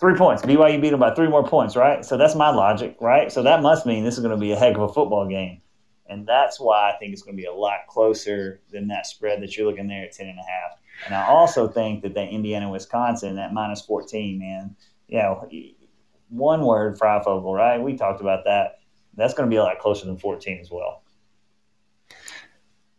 three 0.00 0.16
points. 0.16 0.42
BYU 0.42 0.80
beat 0.80 0.90
them 0.90 1.00
by 1.00 1.14
three 1.14 1.28
more 1.28 1.46
points, 1.46 1.76
right? 1.76 2.04
So 2.04 2.16
that's 2.16 2.34
my 2.34 2.50
logic, 2.50 2.96
right? 3.00 3.32
So 3.32 3.42
that 3.42 3.62
must 3.62 3.86
mean 3.86 4.04
this 4.04 4.14
is 4.14 4.20
going 4.20 4.34
to 4.34 4.40
be 4.40 4.52
a 4.52 4.56
heck 4.56 4.76
of 4.76 4.82
a 4.82 4.88
football 4.88 5.26
game. 5.26 5.60
And 6.06 6.26
that's 6.26 6.60
why 6.60 6.90
I 6.90 6.96
think 6.98 7.12
it's 7.12 7.22
going 7.22 7.36
to 7.36 7.40
be 7.40 7.46
a 7.46 7.52
lot 7.52 7.86
closer 7.88 8.60
than 8.70 8.88
that 8.88 9.06
spread 9.06 9.42
that 9.42 9.56
you're 9.56 9.66
looking 9.66 9.88
there 9.88 10.04
at 10.04 10.12
10 10.12 10.28
and 10.28 10.38
a 10.38 10.42
half. 10.42 10.78
And 11.06 11.14
I 11.14 11.26
also 11.26 11.68
think 11.68 12.02
that 12.02 12.14
that 12.14 12.28
Indiana 12.28 12.70
Wisconsin 12.70 13.36
that 13.36 13.52
minus 13.52 13.80
14, 13.80 14.38
man, 14.38 14.76
you 15.08 15.18
know, 15.18 15.48
one 16.34 16.64
word 16.64 16.98
Fryfogle, 16.98 17.54
right? 17.54 17.80
We 17.80 17.96
talked 17.96 18.20
about 18.20 18.44
that. 18.44 18.80
That's 19.16 19.34
going 19.34 19.48
to 19.48 19.52
be 19.52 19.56
a 19.56 19.62
lot 19.62 19.78
closer 19.78 20.06
than 20.06 20.16
14 20.16 20.58
as 20.58 20.70
well. 20.70 21.02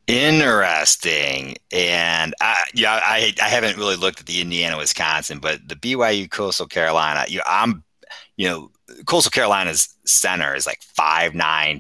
Interesting. 0.08 1.58
And 1.72 2.34
I, 2.40 2.66
yeah, 2.74 3.02
I, 3.04 3.34
I 3.42 3.50
haven't 3.50 3.78
really 3.78 3.96
looked 3.96 4.20
at 4.20 4.26
the 4.28 4.40
Indiana, 4.40 4.78
Wisconsin, 4.78 5.40
but 5.40 5.68
the 5.68 5.76
BYU 5.76 6.30
Coastal 6.30 6.68
Carolina, 6.68 7.26
you 7.28 7.38
know, 7.38 7.44
I'm, 7.48 7.84
you 8.38 8.48
know, 8.48 8.72
Coastal 9.06 9.32
Carolina's 9.32 9.96
center 10.06 10.56
is 10.56 10.68
like 10.68 10.80
5'9, 10.98 11.34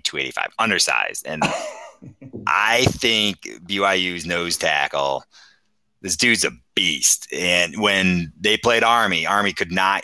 285, 0.03 0.47
undersized. 0.57 1.25
And 1.27 1.43
I 2.47 2.85
think 2.85 3.41
BYU's 3.65 4.25
nose 4.25 4.57
tackle, 4.57 5.23
this 6.01 6.17
dude's 6.17 6.43
a 6.43 6.51
beast. 6.73 7.31
And 7.31 7.79
when 7.79 8.33
they 8.39 8.57
played 8.57 8.83
Army, 8.83 9.25
Army 9.27 9.53
could 9.53 9.71
not 9.71 10.03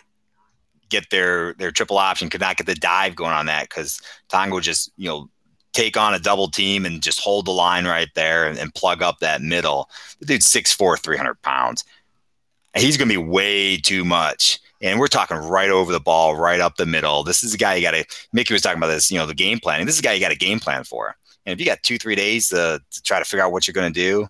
get 0.92 1.10
their 1.10 1.54
their 1.56 1.72
triple 1.72 1.98
option, 1.98 2.30
could 2.30 2.42
not 2.42 2.58
get 2.58 2.68
the 2.68 2.76
dive 2.76 3.16
going 3.16 3.32
on 3.32 3.48
that 3.48 3.70
because 3.70 4.00
Tonga 4.30 4.62
just, 4.62 4.92
you 4.98 5.08
know, 5.10 5.30
take 5.74 5.98
on 5.98 6.14
a 6.14 6.20
double 6.20 6.50
team 6.50 6.86
and 6.86 7.02
just 7.02 7.20
hold 7.20 7.46
the 7.46 7.52
line 7.52 7.86
right 7.86 8.10
there 8.14 8.46
and, 8.46 8.58
and 8.60 8.76
plug 8.76 9.02
up 9.02 9.20
that 9.20 9.42
middle. 9.42 9.90
The 10.20 10.26
dude's 10.26 10.48
6'4, 10.48 11.00
300 11.00 11.42
pounds. 11.42 11.84
He's 12.76 12.98
going 12.98 13.10
to 13.10 13.14
be 13.14 13.24
way 13.24 13.78
too 13.78 14.06
much. 14.06 14.60
And 14.82 15.00
we're 15.00 15.08
talking 15.08 15.38
right 15.38 15.70
over 15.70 15.92
the 15.92 16.00
ball, 16.00 16.36
right 16.36 16.60
up 16.60 16.76
the 16.76 16.86
middle. 16.86 17.24
This 17.24 17.44
is 17.44 17.54
a 17.54 17.58
guy 17.58 17.76
you 17.76 17.82
got 17.82 17.92
to, 17.92 18.06
Mickey 18.34 18.54
was 18.54 18.62
talking 18.62 18.78
about 18.78 18.88
this, 18.88 19.12
you 19.12 19.18
know, 19.18 19.26
the 19.26 19.34
game 19.34 19.60
planning. 19.60 19.86
This 19.86 19.96
is 19.96 20.00
a 20.00 20.04
guy 20.04 20.14
you 20.14 20.20
got 20.20 20.32
a 20.32 20.38
game 20.38 20.60
plan 20.60 20.84
for. 20.84 21.16
And 21.46 21.54
if 21.54 21.60
you 21.60 21.66
got 21.66 21.84
two, 21.84 21.98
three 21.98 22.16
days 22.16 22.50
to, 22.50 22.82
to 22.92 23.02
try 23.04 23.20
to 23.20 23.26
figure 23.26 23.44
out 23.44 23.52
what 23.52 23.68
you're 23.68 23.74
going 23.74 23.94
to 23.94 24.00
do, 24.00 24.28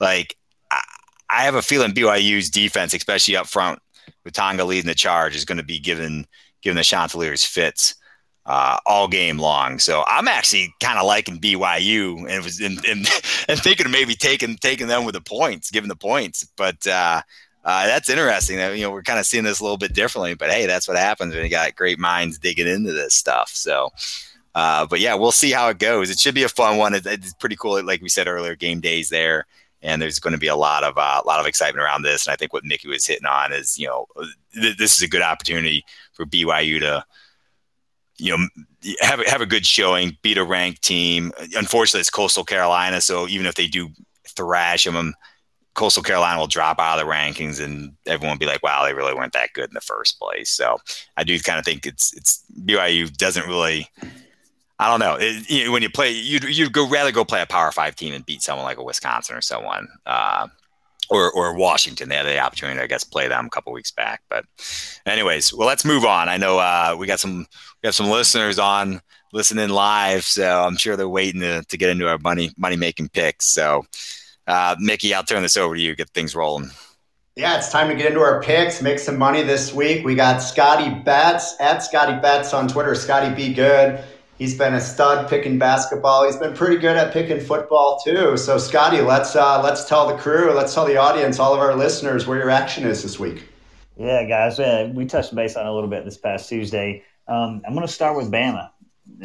like, 0.00 0.36
I, 0.70 0.82
I 1.30 1.44
have 1.44 1.54
a 1.54 1.62
feeling 1.62 1.92
BYU's 1.92 2.50
defense, 2.50 2.92
especially 2.94 3.36
up 3.36 3.46
front 3.46 3.80
Tonga 4.30 4.64
leading 4.64 4.88
the 4.88 4.94
charge, 4.94 5.36
is 5.36 5.44
going 5.44 5.58
to 5.58 5.64
be 5.64 5.78
given, 5.78 6.26
given 6.62 6.76
the 6.76 6.82
Chanticleers 6.82 7.44
fits 7.44 7.94
uh, 8.46 8.78
all 8.86 9.08
game 9.08 9.38
long. 9.38 9.78
So 9.78 10.04
I'm 10.06 10.28
actually 10.28 10.72
kind 10.80 10.98
of 10.98 11.06
liking 11.06 11.40
BYU 11.40 12.30
and 12.30 12.44
was 12.44 12.60
and, 12.60 12.78
and, 12.86 13.06
and, 13.48 13.60
thinking 13.60 13.86
of 13.86 13.92
maybe 13.92 14.14
taking 14.14 14.56
taking 14.56 14.86
them 14.86 15.04
with 15.04 15.14
the 15.14 15.20
points, 15.20 15.70
giving 15.70 15.88
the 15.88 15.96
points. 15.96 16.44
But 16.56 16.86
uh, 16.86 17.22
uh, 17.64 17.86
that's 17.86 18.08
interesting. 18.08 18.58
You 18.58 18.82
know, 18.82 18.90
we're 18.92 19.02
kind 19.02 19.18
of 19.18 19.26
seeing 19.26 19.44
this 19.44 19.60
a 19.60 19.64
little 19.64 19.78
bit 19.78 19.94
differently. 19.94 20.34
But 20.34 20.50
hey, 20.50 20.66
that's 20.66 20.86
what 20.86 20.96
happens 20.96 21.34
when 21.34 21.44
you 21.44 21.50
got 21.50 21.74
great 21.74 21.98
minds 21.98 22.38
digging 22.38 22.68
into 22.68 22.92
this 22.92 23.14
stuff. 23.14 23.50
So. 23.50 23.90
Uh, 24.54 24.86
but 24.86 25.00
yeah, 25.00 25.14
we'll 25.14 25.32
see 25.32 25.50
how 25.50 25.68
it 25.68 25.76
goes. 25.78 26.08
It 26.08 26.18
should 26.18 26.34
be 26.34 26.44
a 26.44 26.48
fun 26.48 26.78
one. 26.78 26.94
It, 26.94 27.04
it's 27.04 27.34
pretty 27.34 27.56
cool. 27.56 27.84
Like 27.84 28.00
we 28.00 28.08
said 28.08 28.26
earlier, 28.26 28.56
game 28.56 28.80
days 28.80 29.10
there, 29.10 29.44
and 29.82 30.00
there's 30.00 30.18
going 30.18 30.32
to 30.32 30.38
be 30.38 30.46
a 30.46 30.56
lot 30.56 30.84
of 30.84 30.96
uh, 30.98 31.20
a 31.22 31.26
lot 31.26 31.40
of 31.40 31.46
excitement 31.46 31.84
around 31.84 32.02
this. 32.02 32.26
And 32.26 32.32
I 32.32 32.36
think 32.36 32.52
what 32.52 32.64
Mickey 32.64 32.88
was 32.88 33.06
hitting 33.06 33.26
on 33.26 33.52
is, 33.52 33.78
you 33.78 33.86
know, 33.86 34.06
th- 34.54 34.76
this 34.76 34.96
is 34.96 35.02
a 35.02 35.08
good 35.08 35.22
opportunity 35.22 35.84
for 36.12 36.26
BYU 36.26 36.80
to 36.80 37.04
you 38.18 38.36
know, 38.36 38.48
have 39.00 39.20
have 39.26 39.40
a 39.40 39.46
good 39.46 39.66
showing, 39.66 40.16
beat 40.22 40.38
a 40.38 40.44
ranked 40.44 40.82
team. 40.82 41.32
Unfortunately, 41.54 42.00
it's 42.00 42.10
Coastal 42.10 42.44
Carolina, 42.44 43.00
so 43.00 43.28
even 43.28 43.46
if 43.46 43.54
they 43.54 43.66
do 43.66 43.90
thrash 44.26 44.84
them, 44.84 45.14
Coastal 45.74 46.02
Carolina 46.02 46.40
will 46.40 46.46
drop 46.46 46.80
out 46.80 46.98
of 46.98 47.06
the 47.06 47.12
rankings, 47.12 47.62
and 47.62 47.92
everyone 48.06 48.34
will 48.34 48.38
be 48.38 48.46
like, 48.46 48.62
"Wow, 48.62 48.84
they 48.84 48.94
really 48.94 49.14
weren't 49.14 49.34
that 49.34 49.52
good 49.52 49.68
in 49.68 49.74
the 49.74 49.80
first 49.80 50.18
place." 50.18 50.50
So 50.50 50.78
I 51.16 51.24
do 51.24 51.38
kind 51.40 51.58
of 51.58 51.64
think 51.64 51.86
it's 51.86 52.14
it's 52.14 52.42
BYU 52.64 53.14
doesn't 53.16 53.46
really. 53.46 53.88
I 54.78 54.90
don't 54.90 55.00
know. 55.00 55.16
It, 55.18 55.48
you 55.48 55.64
know, 55.64 55.72
when 55.72 55.82
you 55.82 55.90
play, 55.90 56.10
you'd 56.12 56.44
you'd 56.44 56.72
go 56.72 56.88
rather 56.88 57.12
go 57.12 57.24
play 57.24 57.42
a 57.42 57.46
Power 57.46 57.72
Five 57.72 57.96
team 57.96 58.12
and 58.14 58.24
beat 58.26 58.42
someone 58.42 58.64
like 58.64 58.78
a 58.78 58.84
Wisconsin 58.84 59.36
or 59.36 59.40
someone. 59.40 59.88
Uh, 60.04 60.48
or, 61.08 61.30
or 61.32 61.54
Washington. 61.54 62.08
They 62.08 62.16
had 62.16 62.26
the 62.26 62.38
opportunity, 62.38 62.80
I 62.80 62.86
guess, 62.86 63.04
play 63.04 63.28
them 63.28 63.46
a 63.46 63.50
couple 63.50 63.72
weeks 63.72 63.90
back. 63.90 64.22
But, 64.28 64.44
anyways, 65.06 65.52
well, 65.54 65.68
let's 65.68 65.84
move 65.84 66.04
on. 66.04 66.28
I 66.28 66.36
know 66.36 66.58
uh, 66.58 66.96
we 66.98 67.06
got 67.06 67.20
some 67.20 67.46
we 67.82 67.86
have 67.86 67.94
some 67.94 68.08
listeners 68.08 68.58
on 68.58 69.00
listening 69.32 69.68
live, 69.68 70.24
so 70.24 70.64
I'm 70.64 70.76
sure 70.76 70.96
they're 70.96 71.08
waiting 71.08 71.40
to, 71.42 71.62
to 71.62 71.76
get 71.76 71.90
into 71.90 72.08
our 72.08 72.18
money 72.18 72.50
money 72.56 72.76
making 72.76 73.10
picks. 73.10 73.46
So, 73.46 73.86
uh, 74.46 74.76
Mickey, 74.78 75.14
I'll 75.14 75.22
turn 75.22 75.42
this 75.42 75.56
over 75.56 75.74
to 75.74 75.80
you. 75.80 75.94
Get 75.94 76.10
things 76.10 76.34
rolling. 76.34 76.70
Yeah, 77.36 77.58
it's 77.58 77.70
time 77.70 77.88
to 77.88 77.94
get 77.94 78.06
into 78.06 78.20
our 78.20 78.42
picks, 78.42 78.80
make 78.80 78.98
some 78.98 79.18
money 79.18 79.42
this 79.42 79.72
week. 79.72 80.06
We 80.06 80.14
got 80.14 80.38
Scotty 80.38 80.88
Betts 80.88 81.54
at 81.60 81.82
Scotty 81.82 82.18
Betts 82.18 82.54
on 82.54 82.66
Twitter. 82.66 82.94
Scotty, 82.94 83.34
be 83.34 83.52
good. 83.52 84.02
He's 84.38 84.56
been 84.56 84.74
a 84.74 84.80
stud 84.80 85.30
picking 85.30 85.58
basketball. 85.58 86.26
He's 86.26 86.36
been 86.36 86.54
pretty 86.54 86.76
good 86.76 86.96
at 86.96 87.12
picking 87.12 87.40
football 87.40 87.98
too. 88.04 88.36
So, 88.36 88.58
Scotty, 88.58 89.00
let's 89.00 89.34
uh, 89.34 89.62
let's 89.62 89.88
tell 89.88 90.06
the 90.06 90.16
crew, 90.16 90.52
let's 90.52 90.74
tell 90.74 90.84
the 90.84 90.98
audience, 90.98 91.38
all 91.38 91.54
of 91.54 91.60
our 91.60 91.74
listeners, 91.74 92.26
where 92.26 92.38
your 92.38 92.50
action 92.50 92.84
is 92.84 93.02
this 93.02 93.18
week. 93.18 93.44
Yeah, 93.96 94.24
guys, 94.24 94.60
uh, 94.60 94.90
we 94.94 95.06
touched 95.06 95.34
base 95.34 95.56
on 95.56 95.66
a 95.66 95.72
little 95.72 95.88
bit 95.88 96.04
this 96.04 96.18
past 96.18 96.50
Tuesday. 96.50 97.02
Um, 97.26 97.62
I'm 97.66 97.74
going 97.74 97.86
to 97.86 97.92
start 97.92 98.14
with 98.14 98.30
Bama, 98.30 98.70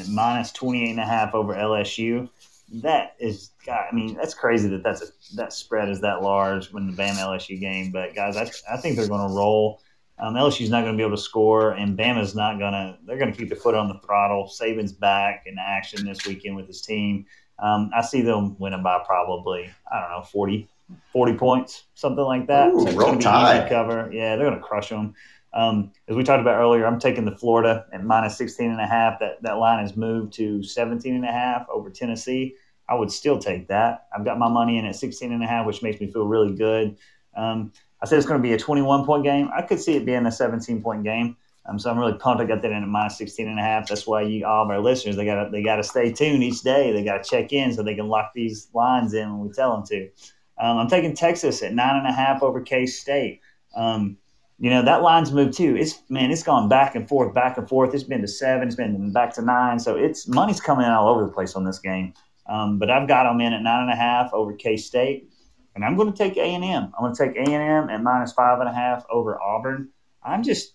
minus 0.10 0.54
28 0.54 0.92
and 0.92 1.00
a 1.00 1.06
half 1.06 1.36
over 1.36 1.54
LSU. 1.54 2.30
That 2.76 3.18
is, 3.20 3.52
God, 3.66 3.88
I 3.92 3.94
mean, 3.94 4.16
that's 4.16 4.34
crazy 4.34 4.70
that 4.70 4.82
that's 4.82 5.02
a, 5.02 5.36
that 5.36 5.52
spread 5.52 5.90
is 5.90 6.00
that 6.02 6.22
large 6.22 6.72
when 6.72 6.88
the 6.88 6.94
Bama 6.94 7.18
LSU 7.18 7.60
game. 7.60 7.92
But 7.92 8.16
guys, 8.16 8.38
I, 8.38 8.50
I 8.74 8.78
think 8.78 8.96
they're 8.96 9.10
going 9.10 9.28
to 9.28 9.36
roll. 9.36 9.82
Um, 10.22 10.36
LSU's 10.36 10.70
not 10.70 10.82
going 10.82 10.94
to 10.94 10.98
be 10.98 11.04
able 11.04 11.18
to 11.18 11.22
score, 11.22 11.72
and 11.72 11.98
Bama's 11.98 12.36
not 12.36 12.60
going 12.60 12.74
to. 12.74 12.98
They're 13.06 13.18
going 13.18 13.32
to 13.32 13.38
keep 13.38 13.50
the 13.50 13.56
foot 13.56 13.74
on 13.74 13.88
the 13.88 14.00
throttle. 14.06 14.48
Saban's 14.48 14.94
back 14.94 15.44
in 15.48 15.58
action 15.60 16.06
this 16.06 16.26
weekend 16.28 16.56
with 16.56 16.68
his 16.68 16.82
team. 16.82 17.26
Um, 17.58 17.90
I 17.96 18.02
see 18.02 18.22
them 18.22 18.56
winning 18.60 18.84
by 18.84 19.02
probably 19.06 19.70
I 19.92 20.00
don't 20.00 20.12
know 20.12 20.24
40, 20.24 20.68
40 21.12 21.34
points, 21.34 21.86
something 21.96 22.24
like 22.24 22.48
that. 22.48 22.70
Ooh, 22.70 22.82
so 22.82 22.88
it's 22.88 22.96
going 22.96 23.20
to 23.20 23.28
be 23.28 23.60
easy 23.60 23.70
cover. 23.70 24.10
Yeah, 24.14 24.36
they're 24.36 24.48
going 24.48 24.60
to 24.60 24.66
crush 24.66 24.90
them. 24.90 25.16
Um, 25.54 25.92
as 26.08 26.16
we 26.16 26.24
talked 26.24 26.42
about 26.42 26.60
earlier, 26.60 26.86
I'm 26.86 27.00
taking 27.00 27.26
the 27.26 27.36
Florida 27.36 27.86
at 27.92 28.04
minus 28.04 28.38
16 28.38 28.72
and 28.72 28.80
a 28.80 28.88
half. 28.88 29.20
That 29.20 29.42
that 29.42 29.58
line 29.58 29.80
has 29.80 29.98
moved 29.98 30.34
to 30.34 30.62
17 30.62 31.16
and 31.16 31.26
a 31.26 31.32
half 31.32 31.68
over 31.70 31.90
Tennessee. 31.90 32.56
I 32.88 32.96
would 32.96 33.12
still 33.12 33.40
take 33.40 33.68
that. 33.70 34.08
I've 34.16 34.26
got 34.26 34.38
my 34.38 34.50
money 34.50 34.78
in 34.78 34.86
at 34.86 34.96
16 34.96 35.32
and 35.32 35.44
a 35.44 35.48
half, 35.48 35.66
which 35.66 35.82
makes 35.82 36.00
me 36.00 36.12
feel 36.12 36.26
really 36.26 36.54
good. 36.56 36.98
Um, 37.36 37.72
I 38.02 38.08
said 38.08 38.18
it's 38.18 38.28
going 38.28 38.42
to 38.42 38.48
be 38.48 38.54
a 38.54 38.58
21 38.58 39.06
point 39.06 39.24
game. 39.24 39.50
I 39.56 39.62
could 39.62 39.80
see 39.80 39.96
it 39.96 40.06
being 40.06 40.26
a 40.26 40.32
17 40.32 40.82
point 40.82 41.04
game. 41.04 41.38
Um, 41.66 41.78
so 41.78 41.92
I'm 41.92 42.00
really 42.00 42.18
pumped. 42.18 42.42
I 42.42 42.46
got 42.46 42.62
that 42.64 42.72
in 42.72 42.82
at 42.82 42.88
minus 42.88 43.18
16 43.18 43.48
and 43.48 43.60
a 43.60 43.62
half. 43.62 43.88
That's 43.88 44.08
why 44.08 44.24
you, 44.24 44.46
all 44.46 44.64
of 44.64 44.72
our 44.72 44.80
listeners, 44.80 45.16
they 45.16 45.26
got 45.26 45.44
to 45.44 45.50
they 45.52 45.62
got 45.62 45.76
to 45.76 45.84
stay 45.84 46.12
tuned 46.12 46.44
each 46.44 46.62
day. 46.62 46.92
They 46.92 47.04
got 47.04 47.24
to 47.24 47.30
check 47.30 47.54
in 47.54 47.74
so 47.74 47.84
they 47.84 47.96
can 47.96 48.08
lock 48.08 48.32
these 48.34 48.68
lines 48.74 49.14
in 49.14 49.32
when 49.32 49.48
we 49.48 49.54
tell 49.54 49.72
them 49.76 49.86
to. 49.88 50.10
Um, 50.58 50.78
I'm 50.80 50.88
taking 50.88 51.16
Texas 51.16 51.62
at 51.62 51.74
nine 51.74 51.98
and 51.98 52.08
a 52.08 52.12
half 52.12 52.42
over 52.42 52.62
K 52.62 52.86
State. 52.88 53.42
Um, 53.76 54.18
you 54.60 54.70
know 54.70 54.84
that 54.84 55.02
line's 55.02 55.32
moved 55.32 55.58
too. 55.58 55.76
It's 55.76 56.02
man, 56.10 56.30
it's 56.30 56.44
gone 56.44 56.70
back 56.70 56.96
and 56.96 57.08
forth, 57.08 57.34
back 57.34 57.58
and 57.58 57.68
forth. 57.68 57.94
It's 57.96 58.04
been 58.04 58.22
to 58.22 58.28
seven, 58.28 58.68
it's 58.68 58.76
been 58.76 59.12
back 59.12 59.34
to 59.36 59.42
nine. 59.42 59.80
So 59.80 59.96
it's 59.96 60.28
money's 60.28 60.62
coming 60.62 60.86
in 60.86 60.92
all 60.92 61.10
over 61.10 61.26
the 61.26 61.32
place 61.32 61.56
on 61.56 61.64
this 61.64 61.80
game. 61.80 62.14
Um, 62.48 62.78
but 62.78 62.92
I've 62.92 63.08
got 63.08 63.24
them 63.24 63.42
in 63.42 63.54
at 63.54 63.64
nine 63.64 63.84
and 63.84 63.92
a 63.92 63.96
half 63.96 64.32
over 64.34 64.54
K 64.54 64.78
State, 64.78 65.31
and 65.76 65.86
I'm 65.86 65.96
going 65.96 66.12
to 66.12 66.18
take 66.18 66.38
A 66.38 66.44
and 66.44 66.64
M. 66.64 66.94
I'm 66.98 67.04
going 67.04 67.16
to 67.16 67.26
take 67.26 67.36
A 67.36 67.52
and 67.52 67.88
M 67.88 67.90
at 67.90 68.04
minus 68.04 68.34
five 68.34 68.60
and 68.60 68.70
a 68.70 68.74
half 68.74 69.06
over 69.10 69.42
Auburn. 69.42 69.90
I'm 70.24 70.44
just 70.44 70.74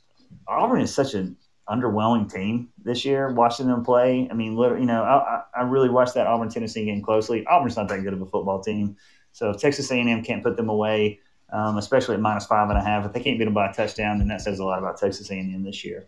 Auburn 0.49 0.81
is 0.81 0.95
such 0.95 1.15
an 1.15 1.37
underwhelming 1.69 2.33
team 2.33 2.69
this 2.83 3.05
year. 3.05 3.33
Watching 3.33 3.67
them 3.67 3.85
play, 3.85 4.29
I 4.31 4.35
mean, 4.35 4.57
literally, 4.57 4.83
you 4.83 4.87
know, 4.87 5.03
I, 5.03 5.43
I 5.55 5.63
really 5.63 5.89
watched 5.89 6.15
that 6.15 6.27
Auburn 6.27 6.49
Tennessee 6.49 6.85
game 6.85 7.03
closely. 7.03 7.47
Auburn's 7.47 7.77
not 7.77 7.89
that 7.89 8.03
good 8.03 8.13
of 8.13 8.23
a 8.23 8.27
football 8.27 8.61
team, 8.61 8.97
so 9.33 9.53
Texas 9.53 9.91
A&M 9.91 10.23
can't 10.23 10.43
put 10.43 10.57
them 10.57 10.69
away 10.69 11.21
um, 11.53 11.79
especially 11.79 12.15
at 12.15 12.21
minus 12.21 12.47
five 12.47 12.69
and 12.71 12.79
a 12.79 12.83
half. 12.83 13.07
If 13.07 13.13
they 13.13 13.21
can't 13.21 13.39
beat 13.39 13.45
them 13.45 13.55
by 13.55 13.71
a 13.71 13.73
touchdown, 13.73 14.19
then 14.19 14.29
that 14.29 14.41
says 14.41 14.59
a 14.59 14.65
lot 14.65 14.79
about 14.79 14.99
Texas 14.99 15.31
A&M 15.31 15.63
this 15.63 15.85
year. 15.85 16.07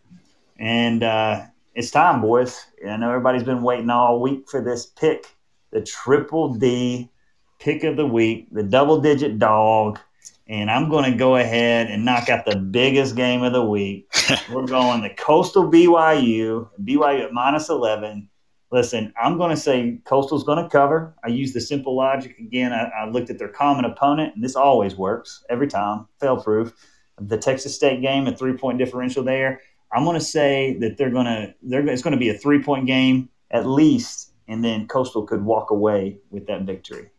And 0.58 1.02
uh, 1.02 1.44
it's 1.74 1.90
time, 1.90 2.20
boys. 2.20 2.64
I 2.86 2.96
know 2.96 3.08
everybody's 3.08 3.44
been 3.44 3.62
waiting 3.62 3.90
all 3.90 4.20
week 4.20 4.48
for 4.48 4.62
this 4.62 4.86
pick, 4.86 5.26
the 5.70 5.80
triple 5.80 6.54
D 6.54 7.10
pick 7.58 7.84
of 7.84 7.96
the 7.96 8.06
week, 8.06 8.48
the 8.52 8.62
double 8.62 9.00
digit 9.00 9.38
dog. 9.38 9.98
And 10.46 10.70
I'm 10.70 10.88
going 10.88 11.10
to 11.10 11.16
go 11.16 11.36
ahead 11.36 11.88
and 11.88 12.04
knock 12.04 12.30
out 12.30 12.46
the 12.46 12.56
biggest 12.56 13.16
game 13.16 13.42
of 13.42 13.52
the 13.52 13.64
week. 13.64 14.10
We're 14.52 14.66
going 14.66 15.02
the 15.02 15.10
Coastal 15.10 15.70
BYU, 15.70 16.68
BYU 16.82 17.24
at 17.24 17.32
minus 17.32 17.68
11 17.68 18.30
listen, 18.70 19.12
I'm 19.20 19.38
going 19.38 19.50
to 19.50 19.60
say 19.60 20.00
Coastal's 20.04 20.44
going 20.44 20.62
to 20.62 20.68
cover. 20.68 21.14
I 21.24 21.28
use 21.28 21.52
the 21.52 21.60
simple 21.60 21.96
logic 21.96 22.38
again. 22.38 22.72
I, 22.72 22.88
I, 22.88 23.08
looked 23.08 23.30
at 23.30 23.38
their 23.38 23.48
common 23.48 23.84
opponent, 23.84 24.34
and 24.34 24.44
this 24.44 24.56
always 24.56 24.96
works 24.96 25.44
every 25.48 25.68
time, 25.68 26.06
fail 26.20 26.42
proof. 26.42 26.72
The 27.20 27.38
Texas 27.38 27.74
State 27.74 28.00
game, 28.00 28.26
a 28.26 28.36
three 28.36 28.56
point 28.56 28.78
differential 28.78 29.24
there. 29.24 29.60
I'm 29.92 30.04
going 30.04 30.18
to 30.18 30.24
say 30.24 30.76
that 30.80 30.96
they're 30.96 31.10
going 31.10 31.26
to 31.26 31.54
they're 31.62 31.86
it's 31.88 32.02
going 32.02 32.12
to 32.12 32.18
be 32.18 32.28
a 32.28 32.38
three 32.38 32.62
point 32.62 32.86
game 32.86 33.28
at 33.50 33.66
least, 33.66 34.32
and 34.46 34.62
then 34.64 34.86
Coastal 34.86 35.26
could 35.26 35.44
walk 35.44 35.70
away 35.70 36.18
with 36.30 36.46
that 36.46 36.62
victory. 36.62 37.10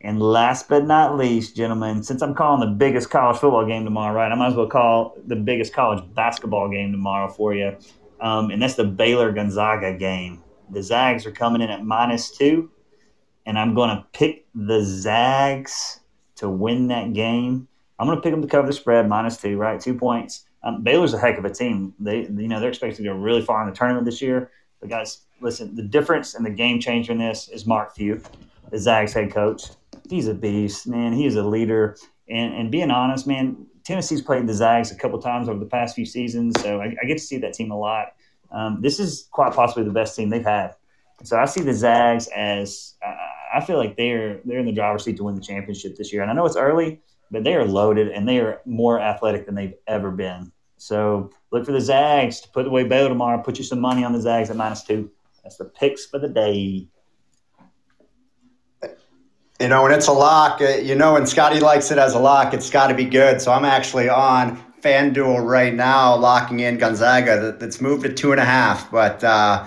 And 0.00 0.22
last 0.22 0.68
but 0.68 0.86
not 0.86 1.16
least, 1.16 1.56
gentlemen, 1.56 2.02
since 2.04 2.22
I'm 2.22 2.34
calling 2.34 2.60
the 2.60 2.74
biggest 2.74 3.10
college 3.10 3.38
football 3.38 3.66
game 3.66 3.84
tomorrow, 3.84 4.14
right? 4.14 4.30
I 4.30 4.34
might 4.36 4.48
as 4.48 4.54
well 4.54 4.68
call 4.68 5.16
the 5.26 5.34
biggest 5.36 5.72
college 5.72 6.02
basketball 6.14 6.68
game 6.68 6.92
tomorrow 6.92 7.28
for 7.28 7.52
you 7.52 7.76
um, 8.20 8.50
and 8.50 8.60
that's 8.60 8.74
the 8.74 8.84
Baylor 8.84 9.32
Gonzaga 9.32 9.94
game. 9.94 10.42
The 10.70 10.82
Zags 10.82 11.24
are 11.26 11.32
coming 11.32 11.62
in 11.62 11.70
at 11.70 11.84
minus 11.84 12.30
two, 12.30 12.70
and 13.46 13.58
I'm 13.58 13.74
going 13.74 13.90
to 13.90 14.04
pick 14.12 14.46
the 14.54 14.82
Zags 14.82 16.00
to 16.36 16.48
win 16.48 16.88
that 16.88 17.12
game. 17.12 17.68
I'm 17.98 18.06
going 18.06 18.18
to 18.18 18.22
pick 18.22 18.32
them 18.32 18.42
to 18.42 18.48
cover 18.48 18.66
the 18.66 18.72
spread 18.72 19.08
minus 19.08 19.38
two, 19.38 19.56
right? 19.56 19.80
Two 19.80 19.94
points. 19.94 20.46
Um, 20.62 20.82
Baylor's 20.82 21.14
a 21.14 21.18
heck 21.18 21.38
of 21.38 21.44
a 21.44 21.50
team. 21.50 21.94
They, 21.98 22.22
you 22.22 22.48
know, 22.48 22.60
they're 22.60 22.68
expected 22.68 22.98
to 22.98 23.04
go 23.04 23.12
really 23.12 23.42
far 23.42 23.62
in 23.62 23.70
the 23.70 23.74
tournament 23.74 24.04
this 24.04 24.20
year. 24.20 24.50
But 24.80 24.90
guys, 24.90 25.22
listen, 25.40 25.74
the 25.74 25.82
difference 25.82 26.34
and 26.34 26.44
the 26.44 26.50
game 26.50 26.80
changer 26.80 27.12
in 27.12 27.18
this 27.18 27.48
is 27.48 27.66
Mark 27.66 27.94
Few, 27.94 28.20
the 28.70 28.78
Zags 28.78 29.12
head 29.12 29.32
coach. 29.32 29.70
He's 30.08 30.28
a 30.28 30.34
beast, 30.34 30.86
man. 30.86 31.12
He 31.12 31.26
is 31.26 31.36
a 31.36 31.42
leader. 31.42 31.96
And, 32.28 32.54
and 32.54 32.70
being 32.70 32.90
honest, 32.90 33.26
man, 33.26 33.66
Tennessee's 33.84 34.22
played 34.22 34.46
the 34.46 34.54
Zags 34.54 34.92
a 34.92 34.96
couple 34.96 35.18
times 35.18 35.48
over 35.48 35.58
the 35.58 35.66
past 35.66 35.94
few 35.94 36.04
seasons, 36.04 36.60
so 36.60 36.80
I, 36.80 36.94
I 37.02 37.06
get 37.06 37.18
to 37.18 37.24
see 37.24 37.38
that 37.38 37.54
team 37.54 37.70
a 37.70 37.78
lot. 37.78 38.08
Um, 38.50 38.80
this 38.82 39.00
is 39.00 39.28
quite 39.30 39.54
possibly 39.54 39.84
the 39.84 39.90
best 39.90 40.14
team 40.14 40.30
they've 40.30 40.44
had. 40.44 40.74
So 41.22 41.36
I 41.38 41.46
see 41.46 41.62
the 41.62 41.74
Zags 41.74 42.28
as 42.28 42.94
uh, 43.04 43.14
I 43.54 43.64
feel 43.64 43.76
like 43.76 43.96
they're 43.96 44.40
they're 44.44 44.58
in 44.58 44.66
the 44.66 44.72
driver's 44.72 45.04
seat 45.04 45.16
to 45.16 45.24
win 45.24 45.34
the 45.34 45.40
championship 45.40 45.96
this 45.96 46.12
year. 46.12 46.22
And 46.22 46.30
I 46.30 46.34
know 46.34 46.46
it's 46.46 46.56
early, 46.56 47.00
but 47.30 47.44
they 47.44 47.54
are 47.54 47.64
loaded 47.64 48.08
and 48.08 48.28
they 48.28 48.38
are 48.38 48.60
more 48.64 49.00
athletic 49.00 49.46
than 49.46 49.54
they've 49.54 49.74
ever 49.86 50.10
been. 50.10 50.52
So 50.76 51.30
look 51.50 51.66
for 51.66 51.72
the 51.72 51.80
Zags 51.80 52.40
to 52.42 52.48
put 52.50 52.66
away 52.66 52.84
Baylor 52.84 53.08
tomorrow. 53.08 53.42
Put 53.42 53.58
you 53.58 53.64
some 53.64 53.80
money 53.80 54.04
on 54.04 54.12
the 54.12 54.20
Zags 54.20 54.50
at 54.50 54.56
minus 54.56 54.84
two. 54.84 55.10
That's 55.42 55.56
the 55.56 55.64
picks 55.64 56.06
for 56.06 56.18
the 56.18 56.28
day. 56.28 56.88
You 59.60 59.66
know, 59.66 59.82
when 59.82 59.92
it's 59.92 60.06
a 60.06 60.12
lock, 60.12 60.60
uh, 60.60 60.68
you 60.76 60.94
know, 60.94 61.14
when 61.14 61.26
Scotty 61.26 61.58
likes 61.58 61.90
it 61.90 61.98
as 61.98 62.14
a 62.14 62.18
lock, 62.18 62.54
it's 62.54 62.70
got 62.70 62.88
to 62.88 62.94
be 62.94 63.04
good. 63.04 63.40
So 63.40 63.52
I'm 63.52 63.64
actually 63.64 64.08
on 64.08 64.56
FanDuel 64.82 65.44
right 65.44 65.74
now, 65.74 66.14
locking 66.16 66.60
in 66.60 66.78
Gonzaga. 66.78 67.56
That's 67.58 67.80
moved 67.80 68.04
to 68.04 68.12
two 68.12 68.30
and 68.30 68.40
a 68.40 68.44
half, 68.44 68.88
but 68.90 69.24
uh, 69.24 69.66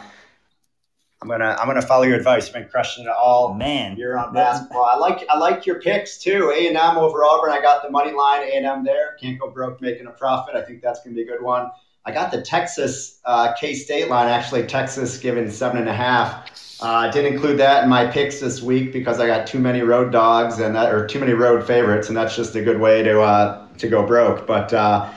I'm 1.22 1.28
gonna 1.28 1.56
I'm 1.60 1.68
gonna 1.68 1.82
follow 1.82 2.04
your 2.04 2.18
advice. 2.18 2.48
You've 2.48 2.54
been 2.54 2.70
crushing 2.70 3.04
it 3.04 3.10
all 3.10 3.54
man. 3.54 3.96
You're 3.96 4.18
on 4.18 4.34
basketball. 4.34 4.86
I 4.86 4.96
like 4.96 5.24
I 5.30 5.38
like 5.38 5.66
your 5.66 5.80
picks 5.80 6.18
too. 6.18 6.52
A 6.56 6.68
and 6.68 6.78
M 6.78 6.98
over 6.98 7.24
Auburn. 7.24 7.52
I 7.52 7.62
got 7.62 7.84
the 7.84 7.92
money 7.92 8.12
line. 8.12 8.42
A 8.44 8.56
and 8.56 8.66
M 8.66 8.84
there. 8.84 9.18
Can't 9.20 9.40
go 9.40 9.50
broke 9.52 9.82
making 9.82 10.08
a 10.08 10.12
profit. 10.12 10.56
I 10.56 10.64
think 10.64 10.82
that's 10.82 11.04
gonna 11.04 11.16
be 11.16 11.22
a 11.22 11.26
good 11.26 11.44
one. 11.44 11.70
I 12.06 12.12
got 12.12 12.32
the 12.32 12.42
Texas 12.42 13.20
uh, 13.26 13.54
K 13.60 13.76
State 13.76 14.08
line. 14.08 14.30
Actually, 14.30 14.66
Texas 14.66 15.18
given 15.18 15.52
seven 15.52 15.78
and 15.78 15.90
a 15.90 15.94
half. 15.94 16.50
Uh, 16.82 16.86
I 16.86 17.08
uh, 17.08 17.12
didn't 17.12 17.34
include 17.34 17.60
that 17.60 17.84
in 17.84 17.90
my 17.90 18.08
picks 18.08 18.40
this 18.40 18.60
week 18.60 18.92
because 18.92 19.20
I 19.20 19.28
got 19.28 19.46
too 19.46 19.60
many 19.60 19.82
road 19.82 20.12
dogs 20.12 20.60
and 20.60 20.76
that, 20.76 20.92
or 20.92 21.06
too 21.06 21.20
many 21.20 21.34
road 21.34 21.66
favorites, 21.66 22.08
and 22.08 22.18
that's 22.18 22.36
just 22.36 22.56
a 22.56 22.62
good 22.62 22.80
way 22.80 23.04
to 23.04 23.22
uh, 23.22 23.68
to 23.78 23.88
go 23.88 24.04
broke. 24.04 24.48
But 24.48 24.74
uh, 24.74 25.08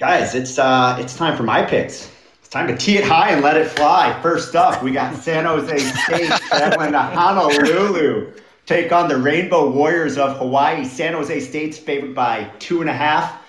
guys, 0.00 0.34
it's 0.34 0.58
uh, 0.58 0.96
it's 0.98 1.14
time 1.14 1.36
for 1.36 1.42
my 1.42 1.62
picks. 1.62 2.10
It's 2.38 2.48
time 2.48 2.66
to 2.66 2.76
tee 2.76 2.96
it 2.96 3.04
high 3.04 3.30
and 3.30 3.42
let 3.42 3.58
it 3.58 3.68
fly. 3.68 4.18
First 4.22 4.56
up, 4.56 4.82
we 4.82 4.90
got 4.90 5.14
San 5.16 5.44
Jose 5.44 5.76
State 5.76 6.30
traveling 6.48 6.92
to 6.92 6.98
Honolulu, 6.98 8.32
take 8.64 8.92
on 8.92 9.08
the 9.08 9.18
Rainbow 9.18 9.68
Warriors 9.70 10.16
of 10.16 10.38
Hawaii. 10.38 10.86
San 10.86 11.12
Jose 11.12 11.40
State's 11.40 11.76
favored 11.76 12.14
by 12.14 12.44
two 12.58 12.80
and 12.80 12.88
a 12.88 12.94
half. 12.94 13.42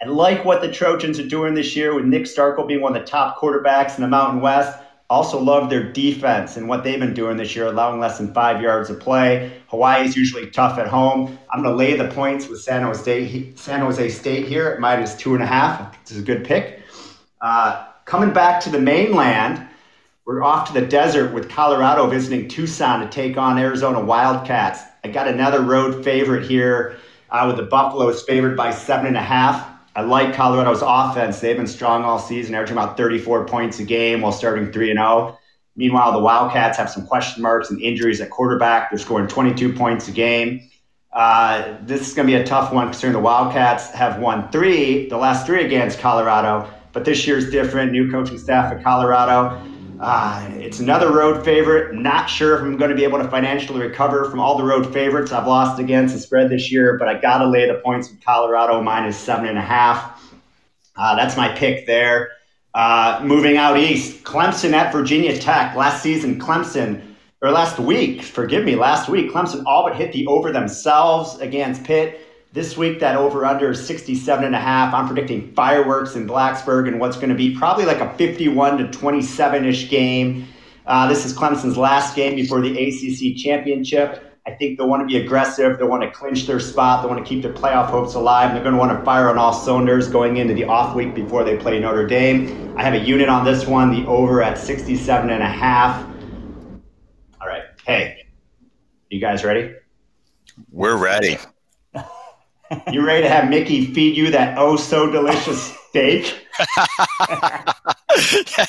I 0.00 0.06
like 0.06 0.44
what 0.44 0.60
the 0.60 0.70
Trojans 0.70 1.18
are 1.18 1.26
doing 1.26 1.54
this 1.54 1.74
year 1.74 1.94
with 1.94 2.04
Nick 2.04 2.24
Starkel 2.24 2.68
being 2.68 2.80
one 2.80 2.94
of 2.94 3.02
the 3.02 3.10
top 3.10 3.40
quarterbacks 3.40 3.96
in 3.96 4.02
the 4.02 4.08
Mountain 4.08 4.40
West. 4.40 4.81
Also 5.12 5.38
love 5.38 5.68
their 5.68 5.92
defense 5.92 6.56
and 6.56 6.66
what 6.66 6.84
they've 6.84 6.98
been 6.98 7.12
doing 7.12 7.36
this 7.36 7.54
year, 7.54 7.66
allowing 7.66 8.00
less 8.00 8.16
than 8.16 8.32
five 8.32 8.62
yards 8.62 8.88
of 8.88 8.98
play. 8.98 9.52
Hawaii 9.66 10.06
is 10.06 10.16
usually 10.16 10.48
tough 10.50 10.78
at 10.78 10.88
home. 10.88 11.38
I'm 11.52 11.62
going 11.62 11.70
to 11.70 11.76
lay 11.76 11.94
the 11.98 12.08
points 12.08 12.48
with 12.48 12.62
San 12.62 12.80
Jose 12.80 13.02
State, 13.02 13.58
San 13.58 13.80
Jose 13.80 14.08
State 14.08 14.46
here 14.48 14.68
at 14.68 14.80
minus 14.80 15.14
two 15.14 15.34
and 15.34 15.42
a 15.42 15.46
half. 15.46 16.02
This 16.02 16.12
is 16.12 16.22
a 16.22 16.24
good 16.24 16.46
pick. 16.46 16.80
Uh, 17.42 17.88
coming 18.06 18.32
back 18.32 18.58
to 18.62 18.70
the 18.70 18.80
mainland, 18.80 19.68
we're 20.24 20.42
off 20.42 20.68
to 20.68 20.72
the 20.72 20.86
desert 20.86 21.34
with 21.34 21.50
Colorado 21.50 22.06
visiting 22.06 22.48
Tucson 22.48 23.00
to 23.00 23.08
take 23.10 23.36
on 23.36 23.58
Arizona 23.58 24.02
Wildcats. 24.02 24.80
I 25.04 25.08
got 25.08 25.28
another 25.28 25.60
road 25.60 26.02
favorite 26.02 26.48
here 26.48 26.96
uh, 27.28 27.44
with 27.48 27.58
the 27.58 27.64
Buffaloes 27.64 28.22
favored 28.22 28.56
by 28.56 28.70
seven 28.70 29.08
and 29.08 29.18
a 29.18 29.22
half. 29.22 29.71
I 29.94 30.00
like 30.02 30.34
Colorado's 30.34 30.82
offense. 30.82 31.40
They've 31.40 31.56
been 31.56 31.66
strong 31.66 32.02
all 32.04 32.18
season, 32.18 32.54
averaging 32.54 32.78
about 32.78 32.96
34 32.96 33.46
points 33.46 33.78
a 33.78 33.84
game 33.84 34.22
while 34.22 34.32
starting 34.32 34.72
3 34.72 34.90
and 34.90 34.98
0. 34.98 35.38
Meanwhile, 35.76 36.12
the 36.12 36.18
Wildcats 36.18 36.78
have 36.78 36.90
some 36.90 37.06
question 37.06 37.42
marks 37.42 37.70
and 37.70 37.80
injuries 37.80 38.20
at 38.20 38.30
quarterback. 38.30 38.90
They're 38.90 38.98
scoring 38.98 39.26
22 39.26 39.72
points 39.74 40.08
a 40.08 40.12
game. 40.12 40.68
Uh, 41.12 41.76
this 41.82 42.08
is 42.08 42.14
going 42.14 42.26
to 42.26 42.34
be 42.34 42.40
a 42.40 42.44
tough 42.44 42.72
one 42.72 42.86
considering 42.86 43.12
the 43.12 43.20
Wildcats 43.20 43.90
have 43.90 44.18
won 44.18 44.50
three, 44.50 45.08
the 45.08 45.16
last 45.18 45.46
three 45.46 45.62
against 45.64 45.98
Colorado. 45.98 46.70
But 46.92 47.04
this 47.04 47.26
year's 47.26 47.50
different. 47.50 47.92
New 47.92 48.10
coaching 48.10 48.38
staff 48.38 48.72
at 48.72 48.82
Colorado. 48.82 49.60
Uh, 50.02 50.50
it's 50.54 50.80
another 50.80 51.12
road 51.12 51.44
favorite. 51.44 51.94
Not 51.94 52.28
sure 52.28 52.56
if 52.56 52.62
I'm 52.62 52.76
going 52.76 52.90
to 52.90 52.96
be 52.96 53.04
able 53.04 53.18
to 53.18 53.28
financially 53.28 53.80
recover 53.80 54.28
from 54.28 54.40
all 54.40 54.58
the 54.58 54.64
road 54.64 54.92
favorites 54.92 55.30
I've 55.30 55.46
lost 55.46 55.78
against 55.78 56.12
the 56.12 56.20
spread 56.20 56.50
this 56.50 56.72
year, 56.72 56.98
but 56.98 57.06
I 57.06 57.20
got 57.20 57.38
to 57.38 57.46
lay 57.46 57.68
the 57.68 57.74
points 57.74 58.10
with 58.10 58.20
Colorado 58.24 58.82
minus 58.82 59.16
seven 59.16 59.46
and 59.46 59.56
a 59.56 59.62
half. 59.62 60.34
Uh, 60.96 61.14
that's 61.14 61.36
my 61.36 61.50
pick 61.50 61.86
there. 61.86 62.32
Uh, 62.74 63.20
moving 63.22 63.56
out 63.56 63.78
east, 63.78 64.24
Clemson 64.24 64.72
at 64.72 64.92
Virginia 64.92 65.38
Tech. 65.38 65.76
Last 65.76 66.02
season, 66.02 66.40
Clemson, 66.40 67.00
or 67.40 67.52
last 67.52 67.78
week, 67.78 68.22
forgive 68.22 68.64
me, 68.64 68.74
last 68.74 69.08
week, 69.08 69.30
Clemson 69.30 69.62
all 69.66 69.84
but 69.84 69.94
hit 69.94 70.12
the 70.12 70.26
over 70.26 70.50
themselves 70.50 71.38
against 71.38 71.84
Pitt. 71.84 72.21
This 72.52 72.76
week, 72.76 73.00
that 73.00 73.16
over 73.16 73.46
under 73.46 73.70
is 73.70 73.86
67 73.86 74.44
and 74.44 74.54
a 74.54 74.60
half. 74.60 74.92
I'm 74.92 75.06
predicting 75.06 75.54
fireworks 75.54 76.16
in 76.16 76.28
Blacksburg 76.28 76.86
and 76.86 77.00
what's 77.00 77.16
going 77.16 77.30
to 77.30 77.34
be 77.34 77.56
probably 77.56 77.86
like 77.86 78.00
a 78.00 78.12
51 78.18 78.76
to 78.76 78.90
27 78.90 79.64
ish 79.64 79.88
game. 79.88 80.46
Uh, 80.84 81.08
this 81.08 81.24
is 81.24 81.32
Clemson's 81.32 81.78
last 81.78 82.14
game 82.14 82.36
before 82.36 82.60
the 82.60 82.70
ACC 82.70 83.38
championship. 83.38 84.38
I 84.46 84.50
think 84.50 84.76
they'll 84.76 84.88
want 84.88 85.00
to 85.00 85.06
be 85.06 85.24
aggressive. 85.24 85.78
They'll 85.78 85.88
want 85.88 86.02
to 86.02 86.10
clinch 86.10 86.46
their 86.46 86.60
spot. 86.60 87.02
They 87.02 87.08
want 87.08 87.24
to 87.24 87.26
keep 87.26 87.42
their 87.42 87.54
playoff 87.54 87.86
hopes 87.86 88.14
alive. 88.14 88.52
They're 88.52 88.62
going 88.62 88.74
to 88.74 88.78
want 88.78 88.98
to 88.98 89.02
fire 89.02 89.30
on 89.30 89.38
all 89.38 89.54
cylinders 89.54 90.08
going 90.08 90.36
into 90.36 90.52
the 90.52 90.64
off 90.64 90.94
week 90.94 91.14
before 91.14 91.44
they 91.44 91.56
play 91.56 91.80
Notre 91.80 92.06
Dame. 92.06 92.74
I 92.76 92.82
have 92.82 92.92
a 92.92 92.98
unit 92.98 93.30
on 93.30 93.46
this 93.46 93.66
one, 93.66 93.92
the 93.92 94.06
over 94.06 94.42
at 94.42 94.58
67 94.58 95.30
and 95.30 95.42
a 95.42 95.46
half. 95.46 96.04
All 97.40 97.48
right. 97.48 97.62
Hey, 97.86 98.26
you 99.08 99.20
guys 99.20 99.42
ready? 99.42 99.72
We're 100.70 100.98
ready 100.98 101.38
you 102.92 103.04
ready 103.04 103.22
to 103.22 103.28
have 103.28 103.48
Mickey 103.48 103.86
feed 103.86 104.16
you 104.16 104.30
that 104.30 104.58
oh 104.58 104.76
so 104.76 105.10
delicious 105.10 105.76
steak? 105.88 106.46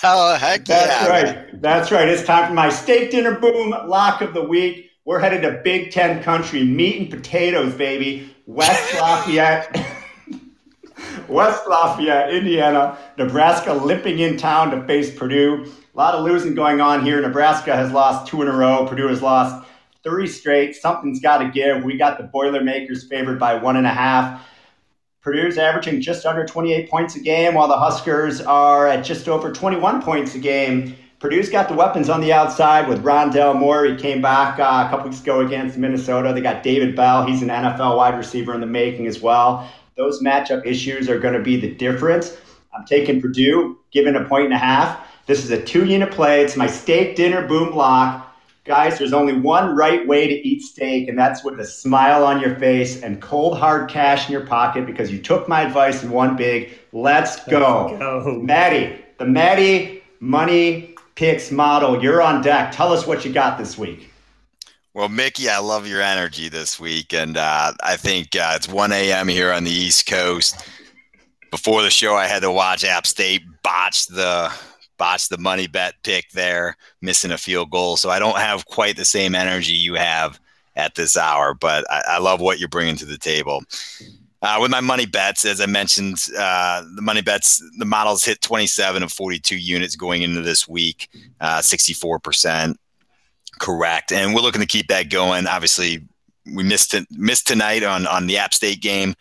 oh, 0.04 0.38
heck 0.40 0.66
That's 0.66 0.68
yeah, 0.68 1.08
right. 1.08 1.26
Man. 1.26 1.60
That's 1.62 1.92
right. 1.92 2.08
It's 2.08 2.24
time 2.24 2.48
for 2.48 2.54
my 2.54 2.70
steak 2.70 3.12
dinner 3.12 3.40
boom 3.40 3.72
lock 3.88 4.22
of 4.22 4.34
the 4.34 4.44
week. 4.44 4.92
We're 5.06 5.20
headed 5.20 5.42
to 5.44 5.62
Big 5.64 5.92
Ten 5.92 6.24
country, 6.24 6.64
meat 6.64 7.02
and 7.02 7.10
potatoes, 7.10 7.74
baby. 7.74 8.34
West 8.46 8.94
Lafayette. 9.00 9.86
West 11.28 11.68
Lafayette, 11.68 12.34
Indiana, 12.34 12.98
Nebraska 13.18 13.74
limping 13.74 14.20
in 14.20 14.38
town 14.38 14.72
to 14.72 14.86
face 14.86 15.16
Purdue. 15.16 15.66
A 15.94 15.98
lot 15.98 16.16
of 16.16 16.26
losing 16.26 16.56
going 16.56 16.82
on 16.82 17.06
here. 17.06 17.22
Nebraska 17.22 17.76
has 17.76 17.92
lost 17.92 18.28
two 18.28 18.42
in 18.42 18.48
a 18.48 18.52
row. 18.52 18.86
Purdue 18.88 19.08
has 19.08 19.22
lost 19.22 19.63
three 20.04 20.28
straight. 20.28 20.76
Something's 20.76 21.20
got 21.20 21.40
to 21.40 21.50
give. 21.50 21.84
We 21.84 21.98
got 21.98 22.18
the 22.18 22.26
Boilermakers 22.26 23.04
favored 23.08 23.40
by 23.40 23.56
one 23.56 23.78
and 23.78 23.88
a 23.88 23.94
half. 23.94 24.46
Purdue's 25.22 25.58
averaging 25.58 26.02
just 26.02 26.26
under 26.26 26.46
28 26.46 26.90
points 26.90 27.16
a 27.16 27.20
game, 27.22 27.54
while 27.54 27.70
the 27.70 27.78
Huskers 27.78 28.42
are 28.42 28.88
at 28.88 29.06
just 29.06 29.30
over 29.30 29.54
21 29.54 30.02
points 30.02 30.36
a 30.36 30.40
game. 30.40 30.96
Purdue's 31.20 31.50
got 31.50 31.70
the 31.70 31.74
weapons 31.74 32.10
on 32.10 32.20
the 32.20 32.34
outside 32.34 32.90
with 32.90 33.02
Rondale 33.02 33.58
Moore. 33.58 33.86
He 33.86 33.96
came 33.96 34.22
back 34.22 34.60
uh, 34.60 34.84
a 34.86 34.90
couple 34.90 35.08
weeks 35.08 35.22
ago 35.22 35.40
against 35.40 35.78
Minnesota. 35.78 36.34
They 36.34 36.42
got 36.42 36.64
David 36.64 36.98
Bell. 36.98 37.26
He's 37.26 37.42
an 37.42 37.48
NFL 37.48 37.96
wide 37.96 38.18
receiver 38.18 38.54
in 38.54 38.60
the 38.60 38.68
making 38.68 39.08
as 39.08 39.22
well. 39.22 39.72
Those 39.96 40.22
matchup 40.22 40.66
issues 40.66 41.08
are 41.08 41.18
going 41.18 41.36
to 41.36 41.40
be 41.40 41.56
the 41.56 41.74
difference. 41.74 42.36
I'm 42.76 42.84
taking 42.86 43.22
Purdue, 43.22 43.80
given 43.92 44.18
a 44.18 44.26
point 44.26 44.46
and 44.46 44.54
a 44.54 44.58
half. 44.58 45.08
This 45.26 45.46
is 45.46 45.52
a 45.52 45.64
two 45.64 45.86
unit 45.86 46.12
play. 46.12 46.44
It's 46.44 46.58
my 46.58 46.68
steak 46.68 47.16
dinner 47.16 47.48
boom 47.48 47.72
block. 47.72 48.23
Guys, 48.66 48.98
there's 48.98 49.12
only 49.12 49.34
one 49.34 49.76
right 49.76 50.08
way 50.08 50.26
to 50.26 50.34
eat 50.34 50.62
steak, 50.62 51.10
and 51.10 51.20
that's 51.20 51.44
with 51.44 51.60
a 51.60 51.66
smile 51.66 52.24
on 52.24 52.40
your 52.40 52.56
face 52.56 53.02
and 53.02 53.22
cold 53.22 53.58
hard 53.58 53.90
cash 53.90 54.28
in 54.28 54.32
your 54.32 54.46
pocket 54.46 54.86
because 54.86 55.12
you 55.12 55.20
took 55.20 55.50
my 55.50 55.64
advice 55.64 56.02
and 56.02 56.10
one 56.12 56.38
big. 56.38 56.72
Let's 56.94 57.44
go. 57.46 57.88
Let's 57.90 58.00
go. 58.00 58.40
Maddie, 58.42 59.04
the 59.18 59.26
Maddie 59.26 60.02
Money 60.22 60.96
Picks 61.16 61.52
model, 61.52 62.02
you're 62.02 62.22
on 62.22 62.42
deck. 62.42 62.72
Tell 62.72 62.94
us 62.94 63.06
what 63.06 63.26
you 63.26 63.34
got 63.34 63.58
this 63.58 63.78
week. 63.78 64.10
Well, 64.94 65.10
Mickey, 65.10 65.50
I 65.50 65.58
love 65.58 65.86
your 65.86 66.02
energy 66.02 66.48
this 66.48 66.80
week, 66.80 67.14
and 67.14 67.36
uh, 67.36 67.74
I 67.84 67.98
think 67.98 68.34
uh, 68.36 68.54
it's 68.56 68.70
1 68.70 68.94
a.m. 68.94 69.28
here 69.28 69.52
on 69.52 69.66
the 69.66 69.72
East 69.72 70.06
Coast. 70.06 70.66
Before 71.52 71.82
the 71.82 71.90
show, 71.90 72.16
I 72.16 72.28
had 72.28 72.44
to 72.44 72.52
watch 72.52 72.86
App 72.86 73.06
State 73.08 73.44
botch 73.62 74.08
the 74.08 74.54
botch 75.04 75.28
the 75.28 75.38
money 75.38 75.68
bet 75.68 75.96
pick 76.04 76.30
there, 76.32 76.78
missing 77.02 77.32
a 77.32 77.38
field 77.38 77.70
goal. 77.70 77.98
So 77.98 78.10
I 78.10 78.20
don't 78.20 78.38
have 78.38 78.66
quite 78.66 78.96
the 78.96 79.04
same 79.04 79.36
energy 79.36 79.74
you 79.74 79.96
have 79.96 80.40
at 80.78 80.96
this 80.96 81.18
hour, 81.18 81.54
but 81.54 81.84
I, 81.92 82.04
I 82.08 82.20
love 82.20 82.40
what 82.40 82.58
you're 82.58 82.70
bringing 82.70 82.96
to 82.96 83.06
the 83.06 83.18
table. 83.18 83.66
Uh, 84.42 84.60
with 84.62 84.72
my 84.72 84.80
money 84.80 85.06
bets, 85.06 85.44
as 85.44 85.60
I 85.60 85.66
mentioned, 85.66 86.20
uh, 86.40 86.84
the 86.96 87.02
money 87.02 87.22
bets, 87.22 87.62
the 87.80 87.84
models 87.86 88.24
hit 88.24 88.40
27 88.40 89.04
of 89.04 89.12
42 89.12 89.58
units 89.58 89.98
going 89.98 90.22
into 90.22 90.42
this 90.42 90.70
week, 90.70 91.10
uh, 91.42 91.60
64% 91.60 92.78
correct. 93.60 94.14
And 94.14 94.34
we're 94.34 94.40
looking 94.40 94.62
to 94.62 94.68
keep 94.68 94.88
that 94.88 95.10
going. 95.10 95.48
Obviously, 95.48 96.08
we 96.46 96.64
missed 96.64 96.94
it, 96.94 97.08
missed 97.12 97.46
tonight 97.46 97.84
on, 97.84 98.08
on 98.08 98.28
the 98.28 98.38
App 98.38 98.54
State 98.54 98.82
game, 98.82 99.16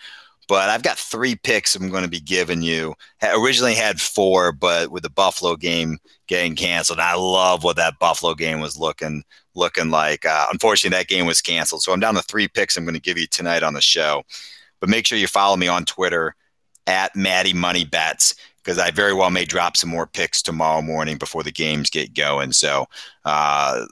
but 0.48 0.68
I've 0.68 0.82
got 0.82 0.98
three 0.98 1.34
picks 1.34 1.74
I'm 1.74 1.88
going 1.88 2.04
to 2.04 2.10
be 2.10 2.20
giving 2.20 2.62
you. 2.62 2.94
I 3.20 3.34
originally 3.34 3.74
had 3.74 4.00
four, 4.00 4.52
but 4.52 4.90
with 4.90 5.02
the 5.02 5.10
Buffalo 5.10 5.56
game 5.56 5.98
getting 6.26 6.56
canceled, 6.56 6.98
I 6.98 7.14
love 7.14 7.64
what 7.64 7.76
that 7.76 7.98
Buffalo 7.98 8.34
game 8.34 8.60
was 8.60 8.78
looking 8.78 9.22
looking 9.54 9.90
like. 9.90 10.24
Uh, 10.24 10.46
unfortunately, 10.50 10.96
that 10.96 11.08
game 11.08 11.26
was 11.26 11.42
canceled, 11.42 11.82
so 11.82 11.92
I'm 11.92 12.00
down 12.00 12.14
to 12.14 12.22
three 12.22 12.48
picks 12.48 12.76
I'm 12.76 12.84
going 12.84 12.94
to 12.94 13.00
give 13.00 13.18
you 13.18 13.26
tonight 13.26 13.62
on 13.62 13.74
the 13.74 13.80
show. 13.80 14.22
But 14.80 14.88
make 14.88 15.06
sure 15.06 15.18
you 15.18 15.28
follow 15.28 15.56
me 15.56 15.68
on 15.68 15.84
Twitter 15.84 16.34
at 16.86 17.14
Maddie 17.14 17.52
Money 17.52 17.84
Bets 17.84 18.34
because 18.62 18.78
I 18.78 18.90
very 18.90 19.12
well 19.12 19.30
may 19.30 19.44
drop 19.44 19.76
some 19.76 19.90
more 19.90 20.06
picks 20.06 20.42
tomorrow 20.42 20.82
morning 20.82 21.18
before 21.18 21.42
the 21.42 21.52
games 21.52 21.90
get 21.90 22.14
going. 22.14 22.52
So, 22.52 22.86
uh, 23.24 23.86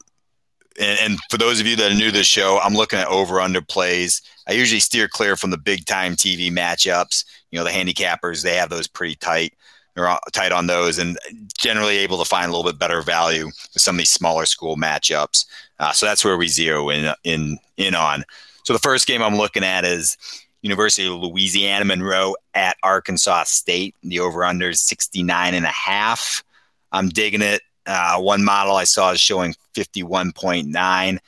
and, 0.80 0.98
and, 1.00 1.20
for 1.30 1.36
those 1.36 1.60
of 1.60 1.66
you 1.66 1.76
that 1.76 1.92
are 1.92 1.94
new 1.94 2.10
to 2.10 2.16
the 2.16 2.24
show, 2.24 2.58
I'm 2.62 2.74
looking 2.74 2.98
at 2.98 3.06
over 3.08 3.40
under 3.40 3.60
plays. 3.60 4.22
I 4.48 4.52
usually 4.52 4.80
steer 4.80 5.08
clear 5.08 5.36
from 5.36 5.50
the 5.50 5.58
big 5.58 5.84
time 5.84 6.16
TV 6.16 6.50
matchups. 6.50 7.24
You 7.50 7.58
know, 7.58 7.64
the 7.64 7.70
handicappers, 7.70 8.42
they 8.42 8.56
have 8.56 8.70
those 8.70 8.88
pretty 8.88 9.14
tight. 9.16 9.54
They're 9.94 10.18
tight 10.32 10.52
on 10.52 10.66
those 10.66 10.98
and 10.98 11.18
generally 11.58 11.98
able 11.98 12.18
to 12.18 12.24
find 12.24 12.46
a 12.46 12.56
little 12.56 12.70
bit 12.70 12.78
better 12.78 13.02
value 13.02 13.46
with 13.46 13.82
some 13.82 13.96
of 13.96 13.98
these 13.98 14.10
smaller 14.10 14.46
school 14.46 14.76
matchups. 14.76 15.44
Uh, 15.78 15.92
so 15.92 16.06
that's 16.06 16.24
where 16.24 16.36
we 16.36 16.48
zero 16.48 16.88
in, 16.90 17.12
in, 17.24 17.58
in 17.76 17.94
on. 17.94 18.24
So 18.64 18.72
the 18.72 18.78
first 18.78 19.06
game 19.06 19.22
I'm 19.22 19.36
looking 19.36 19.64
at 19.64 19.84
is 19.84 20.16
University 20.62 21.06
of 21.06 21.14
Louisiana 21.14 21.84
Monroe 21.84 22.36
at 22.54 22.76
Arkansas 22.82 23.44
State. 23.44 23.94
The 24.02 24.20
over 24.20 24.44
under 24.44 24.70
is 24.70 24.80
69 24.82 25.54
and 25.54 25.66
a 25.66 25.68
half. 25.68 26.44
I'm 26.92 27.08
digging 27.08 27.42
it. 27.42 27.62
Uh, 27.90 28.18
one 28.20 28.44
model 28.44 28.76
I 28.76 28.84
saw 28.84 29.10
is 29.10 29.20
showing 29.20 29.54
51.9 29.74 31.18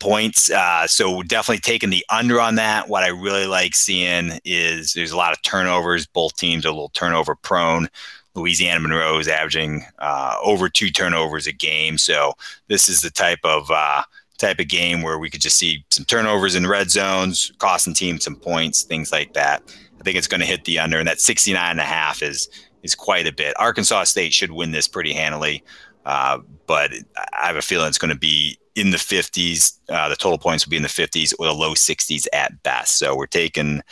points. 0.00 0.50
Uh, 0.50 0.86
so 0.86 1.22
definitely 1.22 1.60
taking 1.60 1.90
the 1.90 2.04
under 2.10 2.40
on 2.40 2.56
that. 2.56 2.88
What 2.88 3.02
I 3.02 3.08
really 3.08 3.46
like 3.46 3.74
seeing 3.74 4.40
is 4.44 4.92
there's 4.92 5.12
a 5.12 5.16
lot 5.16 5.32
of 5.32 5.42
turnovers. 5.42 6.06
Both 6.06 6.36
teams 6.36 6.64
are 6.64 6.68
a 6.68 6.72
little 6.72 6.90
turnover 6.90 7.34
prone. 7.34 7.88
Louisiana 8.34 8.80
Monroe 8.80 9.18
is 9.18 9.28
averaging 9.28 9.84
uh, 9.98 10.36
over 10.42 10.68
two 10.68 10.90
turnovers 10.90 11.46
a 11.46 11.52
game. 11.52 11.98
So 11.98 12.34
this 12.68 12.88
is 12.88 13.00
the 13.00 13.10
type 13.10 13.40
of 13.44 13.70
uh, 13.70 14.02
type 14.38 14.60
of 14.60 14.68
game 14.68 15.02
where 15.02 15.18
we 15.18 15.28
could 15.28 15.40
just 15.40 15.56
see 15.56 15.84
some 15.90 16.04
turnovers 16.04 16.54
in 16.54 16.66
red 16.66 16.90
zones, 16.90 17.52
costing 17.58 17.94
teams 17.94 18.24
some 18.24 18.36
points, 18.36 18.84
things 18.84 19.10
like 19.10 19.32
that. 19.34 19.62
I 19.98 20.04
think 20.04 20.16
it's 20.16 20.28
going 20.28 20.40
to 20.40 20.46
hit 20.46 20.64
the 20.64 20.78
under, 20.78 20.98
and 20.98 21.08
that 21.08 21.20
69 21.20 21.70
and 21.70 21.80
a 21.80 21.84
half 21.84 22.22
is 22.22 22.48
is 22.82 22.94
quite 22.94 23.26
a 23.26 23.32
bit. 23.32 23.58
Arkansas 23.58 24.04
State 24.04 24.32
should 24.32 24.52
win 24.52 24.72
this 24.72 24.88
pretty 24.88 25.12
handily, 25.12 25.62
uh, 26.04 26.38
but 26.66 26.92
I 27.16 27.46
have 27.46 27.56
a 27.56 27.62
feeling 27.62 27.88
it's 27.88 27.98
going 27.98 28.12
to 28.12 28.18
be 28.18 28.58
in 28.74 28.90
the 28.90 28.96
50s. 28.96 29.78
Uh, 29.88 30.08
the 30.08 30.16
total 30.16 30.38
points 30.38 30.64
will 30.64 30.70
be 30.70 30.76
in 30.76 30.82
the 30.82 30.88
50s 30.88 31.34
or 31.38 31.46
the 31.46 31.52
low 31.52 31.74
60s 31.74 32.26
at 32.32 32.62
best. 32.62 32.98
So 32.98 33.16
we're 33.16 33.26
taking 33.26 33.82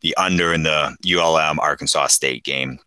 the 0.00 0.14
under 0.16 0.52
in 0.52 0.62
the 0.62 0.96
ULM 1.06 1.58
Arkansas 1.60 2.08
State 2.08 2.44
game. 2.44 2.78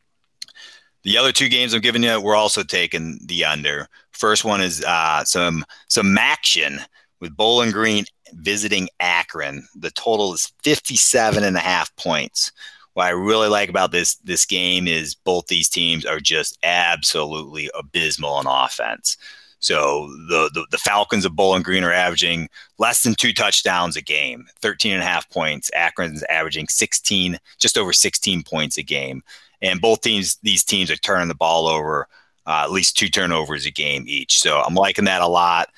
The 1.04 1.18
other 1.18 1.32
two 1.32 1.50
games 1.50 1.74
I'm 1.74 1.82
giving 1.82 2.04
you, 2.04 2.22
we're 2.22 2.36
also 2.36 2.64
taking 2.64 3.20
the 3.26 3.46
under. 3.46 3.88
First 4.12 4.44
one 4.44 4.62
is 4.62 4.84
uh, 4.84 5.24
some 5.24 5.64
some 5.88 6.18
action 6.18 6.80
with 7.20 7.36
Bowling 7.36 7.72
Green 7.72 8.06
visiting 8.34 8.90
Akron. 9.00 9.68
The 9.76 9.92
total 9.92 10.34
is 10.34 10.52
57 10.64 11.44
and 11.44 11.56
a 11.56 11.62
half 11.62 11.96
points. 11.96 12.52
What 12.98 13.06
I 13.06 13.10
really 13.10 13.48
like 13.48 13.70
about 13.70 13.92
this 13.92 14.16
this 14.24 14.44
game 14.44 14.88
is 14.88 15.14
both 15.14 15.46
these 15.46 15.70
teams 15.70 16.04
are 16.04 16.20
just 16.20 16.58
absolutely 16.64 17.70
abysmal 17.78 18.34
on 18.34 18.48
offense. 18.48 19.18
So 19.60 20.08
the, 20.28 20.50
the, 20.52 20.66
the 20.72 20.80
Falcons 20.80 21.24
of 21.24 21.36
Bowling 21.36 21.62
Green 21.62 21.84
are 21.84 21.94
averaging 21.94 22.50
less 22.80 23.04
than 23.04 23.14
two 23.14 23.34
touchdowns 23.34 23.98
a 23.98 24.02
game, 24.02 24.48
13 24.62 24.94
and 24.94 25.04
a 25.04 25.06
half 25.06 25.30
points. 25.30 25.70
Akron's 25.76 26.24
averaging 26.24 26.70
16, 26.70 27.38
just 27.60 27.78
over 27.78 27.94
16 27.94 28.42
points 28.42 28.80
a 28.80 28.84
game. 28.84 29.22
And 29.62 29.80
both 29.80 30.02
teams, 30.02 30.38
these 30.42 30.64
teams 30.64 30.90
are 30.90 30.96
turning 30.96 31.28
the 31.28 31.36
ball 31.36 31.68
over 31.68 32.08
uh, 32.48 32.62
at 32.64 32.72
least 32.72 32.98
two 32.98 33.10
turnovers 33.10 33.68
a 33.68 33.72
game 33.72 34.06
each. 34.08 34.40
So 34.40 34.60
I'm 34.60 34.74
liking 34.74 35.06
that 35.06 35.22
a 35.22 35.28
lot. 35.28 35.70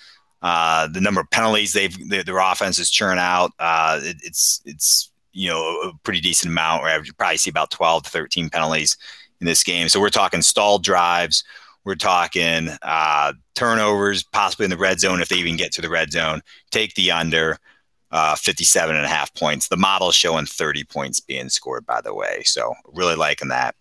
Uh, 0.41 0.87
the 0.87 1.01
number 1.01 1.19
of 1.19 1.29
penalties 1.31 1.73
they've 1.73 2.07
their 2.07 2.37
offenses 2.37 2.89
churn 2.89 3.17
out, 3.17 3.51
uh, 3.59 3.99
it, 4.01 4.15
it's 4.23 4.61
it's 4.63 5.08
you 5.39 5.49
know 5.49 5.61
a 5.61 5.93
pretty 6.03 6.19
decent 6.19 6.51
amount. 6.51 6.83
Where 6.83 7.03
you 7.03 7.13
probably 7.13 7.37
see 7.37 7.49
about 7.49 7.71
12 7.71 8.03
to 8.03 8.09
13 8.09 8.49
penalties 8.49 8.97
in 9.39 9.45
this 9.45 9.63
game. 9.63 9.87
So 9.87 10.01
we're 10.01 10.09
talking 10.09 10.41
stalled 10.41 10.83
drives. 10.83 11.43
We're 11.85 11.95
talking 11.95 12.69
uh, 12.81 13.33
turnovers, 13.55 14.23
possibly 14.23 14.65
in 14.65 14.69
the 14.69 14.77
red 14.77 14.99
zone 14.99 15.21
if 15.21 15.29
they 15.29 15.37
even 15.37 15.55
get 15.55 15.71
to 15.73 15.81
the 15.81 15.89
red 15.89 16.11
zone. 16.11 16.41
Take 16.71 16.93
the 16.95 17.11
under. 17.11 17.57
Uh, 18.11 18.35
57 18.35 18.95
and 18.95 19.05
a 19.05 19.07
half 19.07 19.31
points. 19.35 19.67
The 19.67 19.77
model 19.77 20.09
showing 20.09 20.47
30 20.47 20.83
points 20.85 21.19
being 21.19 21.47
scored, 21.47 21.85
by 21.85 22.01
the 22.01 22.11
way. 22.11 22.41
So 22.43 22.73
really 22.87 23.15
liking 23.15 23.49
that. 23.49 23.75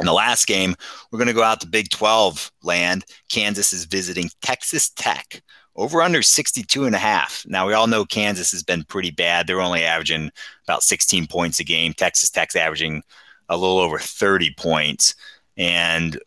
In 0.00 0.06
the 0.06 0.12
last 0.12 0.48
game, 0.48 0.74
we're 1.10 1.18
going 1.18 1.28
to 1.28 1.32
go 1.32 1.44
out 1.44 1.60
to 1.60 1.68
Big 1.68 1.88
12 1.88 2.50
land. 2.64 3.04
Kansas 3.28 3.72
is 3.72 3.84
visiting 3.84 4.28
Texas 4.42 4.90
Tech 4.90 5.40
over 5.80 6.02
under 6.02 6.22
62 6.22 6.84
and 6.84 6.94
a 6.94 6.98
half. 6.98 7.44
Now 7.46 7.66
we 7.66 7.72
all 7.72 7.86
know 7.86 8.04
Kansas 8.04 8.52
has 8.52 8.62
been 8.62 8.84
pretty 8.84 9.10
bad. 9.10 9.46
They're 9.46 9.60
only 9.60 9.84
averaging 9.84 10.30
about 10.64 10.82
16 10.82 11.26
points 11.26 11.58
a 11.58 11.64
game. 11.64 11.94
Texas 11.94 12.30
Tech's 12.30 12.54
averaging 12.54 13.02
a 13.48 13.56
little 13.56 13.78
over 13.78 13.98
30 13.98 14.54
points. 14.56 15.14
And 15.56 16.20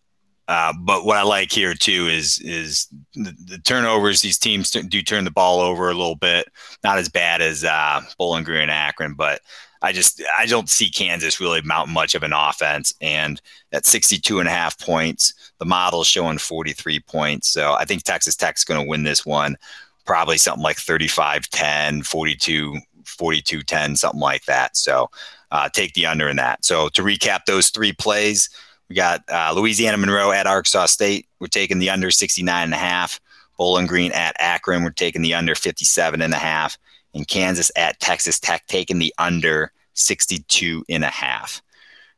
uh, 0.48 0.74
but 0.82 1.06
what 1.06 1.18
I 1.18 1.24
like 1.24 1.52
here 1.52 1.74
too 1.74 2.08
is 2.08 2.40
is 2.42 2.88
the, 3.14 3.34
the, 3.46 3.58
turnovers. 3.60 4.22
These 4.22 4.38
teams 4.38 4.72
do 4.72 5.02
turn 5.02 5.24
the 5.24 5.32
ball 5.32 5.62
over 5.62 5.90
a 5.90 5.94
little 5.94 6.16
bit. 6.16 6.48
Not 6.84 6.98
as 6.98 7.08
bad 7.08 7.42
as 7.42 7.64
uh, 7.64 8.02
Bowling 8.18 8.44
Green 8.44 8.64
and 8.64 8.72
Akron, 8.72 9.14
but 9.14 9.40
I 9.84 9.92
just 9.92 10.24
I 10.38 10.46
don't 10.46 10.70
see 10.70 10.90
Kansas 10.90 11.42
really 11.42 11.62
mount 11.62 11.90
much 11.90 12.16
of 12.16 12.24
an 12.24 12.32
offense. 12.34 12.94
And 13.02 13.42
at 13.74 13.86
62 13.86 14.40
and 14.40 14.48
a 14.48 14.52
half 14.52 14.80
points, 14.80 15.34
the 15.60 15.66
model's 15.66 16.08
showing 16.08 16.38
43 16.38 17.02
points. 17.02 17.50
So 17.50 17.74
I 17.74 17.84
think 17.84 18.04
Texas 18.04 18.38
Tech's 18.38 18.64
going 18.64 18.82
to 18.82 18.90
win 18.90 19.04
this 19.04 19.26
one, 19.26 19.58
probably 20.06 20.38
something 20.38 20.64
like 20.64 20.78
35 20.78 21.50
10, 21.50 22.04
42 22.04 22.78
42 23.06 23.62
10, 23.62 23.96
something 23.98 24.22
like 24.22 24.46
that. 24.46 24.78
So 24.78 25.10
uh, 25.52 25.68
take 25.70 25.94
the 25.94 26.06
under 26.06 26.30
in 26.30 26.38
that. 26.38 26.64
So 26.64 26.88
to 26.90 27.04
recap 27.04 27.46
those 27.46 27.70
three 27.70 27.92
plays, 27.92 28.50
we 28.90 28.96
got 28.96 29.22
uh, 29.30 29.54
Louisiana 29.54 29.98
Monroe 29.98 30.32
at 30.32 30.48
Arkansas 30.48 30.88
State. 30.88 31.28
We're 31.40 31.48
taking 31.48 31.80
the 31.80 31.90
under 31.90 32.10
69 32.10 32.64
and 32.64 32.74
a 32.74 32.78
half. 32.78 33.20
Bowling 33.58 33.86
Green 33.86 34.12
at 34.14 34.36
Akron. 34.40 34.84
We're 34.84 34.92
taking 34.92 35.22
the 35.22 35.34
under 35.34 35.56
57 35.56 36.22
and 36.22 36.34
a 36.34 36.38
half. 36.38 36.78
And 37.14 37.28
Kansas 37.28 37.72
at 37.76 38.00
Texas 38.00 38.40
Tech 38.40 38.66
taking 38.68 39.00
the 39.00 39.14
under 39.18 39.72
62 39.94 40.84
and 40.90 41.04
a 41.04 41.08
half. 41.08 41.62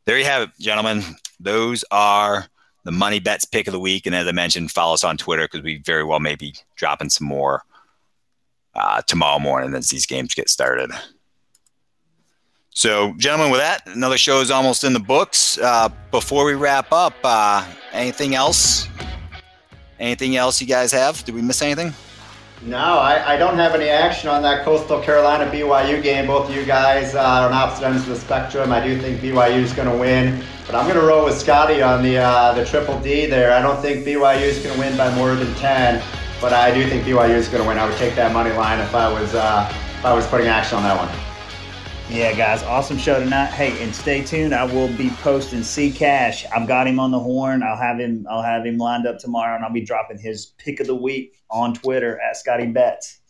There 0.05 0.17
you 0.17 0.25
have 0.25 0.43
it, 0.43 0.49
gentlemen. 0.59 1.03
Those 1.39 1.83
are 1.91 2.47
the 2.83 2.91
money 2.91 3.19
bets 3.19 3.45
pick 3.45 3.67
of 3.67 3.73
the 3.73 3.79
week. 3.79 4.05
And 4.05 4.15
as 4.15 4.27
I 4.27 4.31
mentioned, 4.31 4.71
follow 4.71 4.93
us 4.93 5.03
on 5.03 5.17
Twitter 5.17 5.45
because 5.45 5.63
we 5.63 5.77
very 5.79 6.03
well 6.03 6.19
may 6.19 6.35
be 6.35 6.55
dropping 6.75 7.09
some 7.09 7.27
more 7.27 7.63
uh, 8.75 9.01
tomorrow 9.01 9.39
morning 9.39 9.73
as 9.73 9.89
these 9.89 10.05
games 10.05 10.33
get 10.33 10.49
started. 10.49 10.91
So, 12.69 13.13
gentlemen, 13.17 13.51
with 13.51 13.61
that, 13.61 13.87
another 13.87 14.17
show 14.17 14.41
is 14.41 14.51
almost 14.51 14.83
in 14.83 14.91
the 14.91 14.99
books. 14.99 15.57
Uh, 15.57 15.89
before 16.11 16.43
we 16.43 16.55
wrap 16.55 16.91
up, 16.91 17.13
uh, 17.23 17.65
anything 17.93 18.35
else? 18.35 18.87
Anything 19.97 20.35
else 20.35 20.59
you 20.59 20.67
guys 20.67 20.91
have? 20.91 21.23
Did 21.23 21.35
we 21.35 21.41
miss 21.41 21.61
anything? 21.61 21.93
No, 22.65 22.77
I, 22.77 23.33
I 23.33 23.37
don't 23.37 23.57
have 23.57 23.75
any 23.75 23.89
action 23.89 24.27
on 24.27 24.41
that 24.41 24.65
Coastal 24.65 24.99
Carolina 24.99 25.45
BYU 25.51 26.01
game. 26.01 26.25
Both 26.25 26.49
of 26.49 26.55
you 26.55 26.65
guys 26.65 27.13
uh, 27.13 27.19
are 27.19 27.45
on 27.45 27.53
opposite 27.53 27.85
ends 27.85 28.01
of 28.01 28.09
the 28.09 28.15
spectrum. 28.15 28.71
I 28.71 28.83
do 28.83 28.99
think 28.99 29.21
BYU 29.21 29.61
is 29.61 29.71
going 29.71 29.87
to 29.87 29.95
win, 29.95 30.43
but 30.65 30.73
I'm 30.73 30.85
going 30.87 30.99
to 30.99 31.05
roll 31.05 31.25
with 31.25 31.37
Scotty 31.37 31.83
on 31.83 32.01
the 32.01 32.17
uh, 32.17 32.55
the 32.55 32.65
triple 32.65 32.99
D 33.01 33.27
there. 33.27 33.53
I 33.53 33.61
don't 33.61 33.79
think 33.83 34.03
BYU 34.03 34.41
is 34.41 34.57
going 34.63 34.73
to 34.73 34.79
win 34.79 34.97
by 34.97 35.13
more 35.13 35.35
than 35.35 35.53
10, 35.55 36.03
but 36.41 36.53
I 36.53 36.73
do 36.73 36.89
think 36.89 37.03
BYU 37.03 37.35
is 37.35 37.47
going 37.49 37.61
to 37.61 37.67
win. 37.69 37.77
I 37.77 37.87
would 37.87 37.97
take 37.97 38.15
that 38.15 38.33
money 38.33 38.51
line 38.51 38.79
if 38.79 38.95
I 38.95 39.13
was 39.13 39.35
uh, 39.35 39.67
if 39.71 40.03
I 40.03 40.11
was 40.11 40.25
putting 40.25 40.47
action 40.47 40.77
on 40.77 40.83
that 40.85 40.97
one. 40.97 41.24
Yeah, 42.07 42.33
guys, 42.33 42.61
awesome 42.61 42.99
show 42.99 43.19
tonight. 43.19 43.47
Hey, 43.47 43.81
and 43.83 43.93
stay 43.93 44.23
tuned. 44.23 44.53
I 44.53 44.63
will 44.63 44.95
be 44.95 45.09
posting 45.09 45.63
C 45.63 45.91
Cash. 45.91 46.45
I've 46.55 46.67
got 46.67 46.87
him 46.87 46.99
on 46.99 47.09
the 47.09 47.19
horn. 47.19 47.63
I'll 47.63 47.75
have 47.75 47.99
him. 47.99 48.27
I'll 48.29 48.43
have 48.43 48.63
him 48.63 48.77
lined 48.77 49.07
up 49.07 49.17
tomorrow, 49.17 49.55
and 49.55 49.65
I'll 49.65 49.73
be 49.73 49.81
dropping 49.81 50.19
his 50.19 50.45
pick 50.57 50.79
of 50.79 50.85
the 50.85 50.95
week 50.95 51.41
on 51.49 51.73
Twitter 51.73 52.21
at 52.21 52.37
Scotty 52.37 52.67
Betts. 52.67 53.21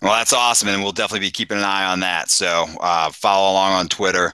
Well, 0.00 0.12
that's 0.12 0.32
awesome, 0.32 0.68
and 0.68 0.82
we'll 0.82 0.92
definitely 0.92 1.26
be 1.26 1.32
keeping 1.32 1.58
an 1.58 1.64
eye 1.64 1.84
on 1.84 2.00
that. 2.00 2.30
So 2.30 2.66
uh, 2.80 3.10
follow 3.10 3.50
along 3.50 3.72
on 3.72 3.88
Twitter, 3.88 4.32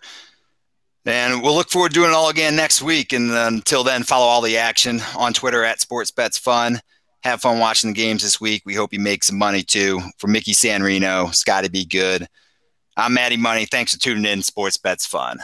and 1.07 1.43
we'll 1.43 1.55
look 1.55 1.71
forward 1.71 1.93
to 1.93 1.95
doing 1.95 2.11
it 2.11 2.15
all 2.15 2.29
again 2.29 2.57
next 2.57 2.83
week. 2.83 3.15
And 3.15 3.31
until 3.31 3.85
then, 3.85 4.03
follow 4.03 4.27
all 4.27 4.43
the 4.43 4.59
action 4.59 5.01
on 5.17 5.33
Twitter 5.33 5.65
at 5.65 5.81
Sports 5.81 6.11
Bets 6.11 6.37
Fun. 6.37 6.81
Have 7.25 7.41
fun 7.41 7.59
watching 7.59 7.91
the 7.91 7.97
games 7.97 8.23
this 8.23 8.39
week. 8.39 8.63
We 8.67 8.75
hope 8.75 8.93
you 8.93 9.01
make 9.01 9.25
some 9.25 9.39
money 9.39 9.63
too. 9.63 10.01
For 10.19 10.27
Mickey 10.27 10.53
San 10.53 10.83
Reno, 10.83 11.31
Scotty, 11.31 11.69
be 11.69 11.87
good. 11.87 12.29
I'm 13.01 13.15
Maddie 13.15 13.37
Money. 13.37 13.65
Thanks 13.65 13.95
for 13.95 14.01
tuning 14.01 14.25
in. 14.25 14.43
Sports 14.43 14.77
Bets 14.77 15.07
Fun. 15.07 15.39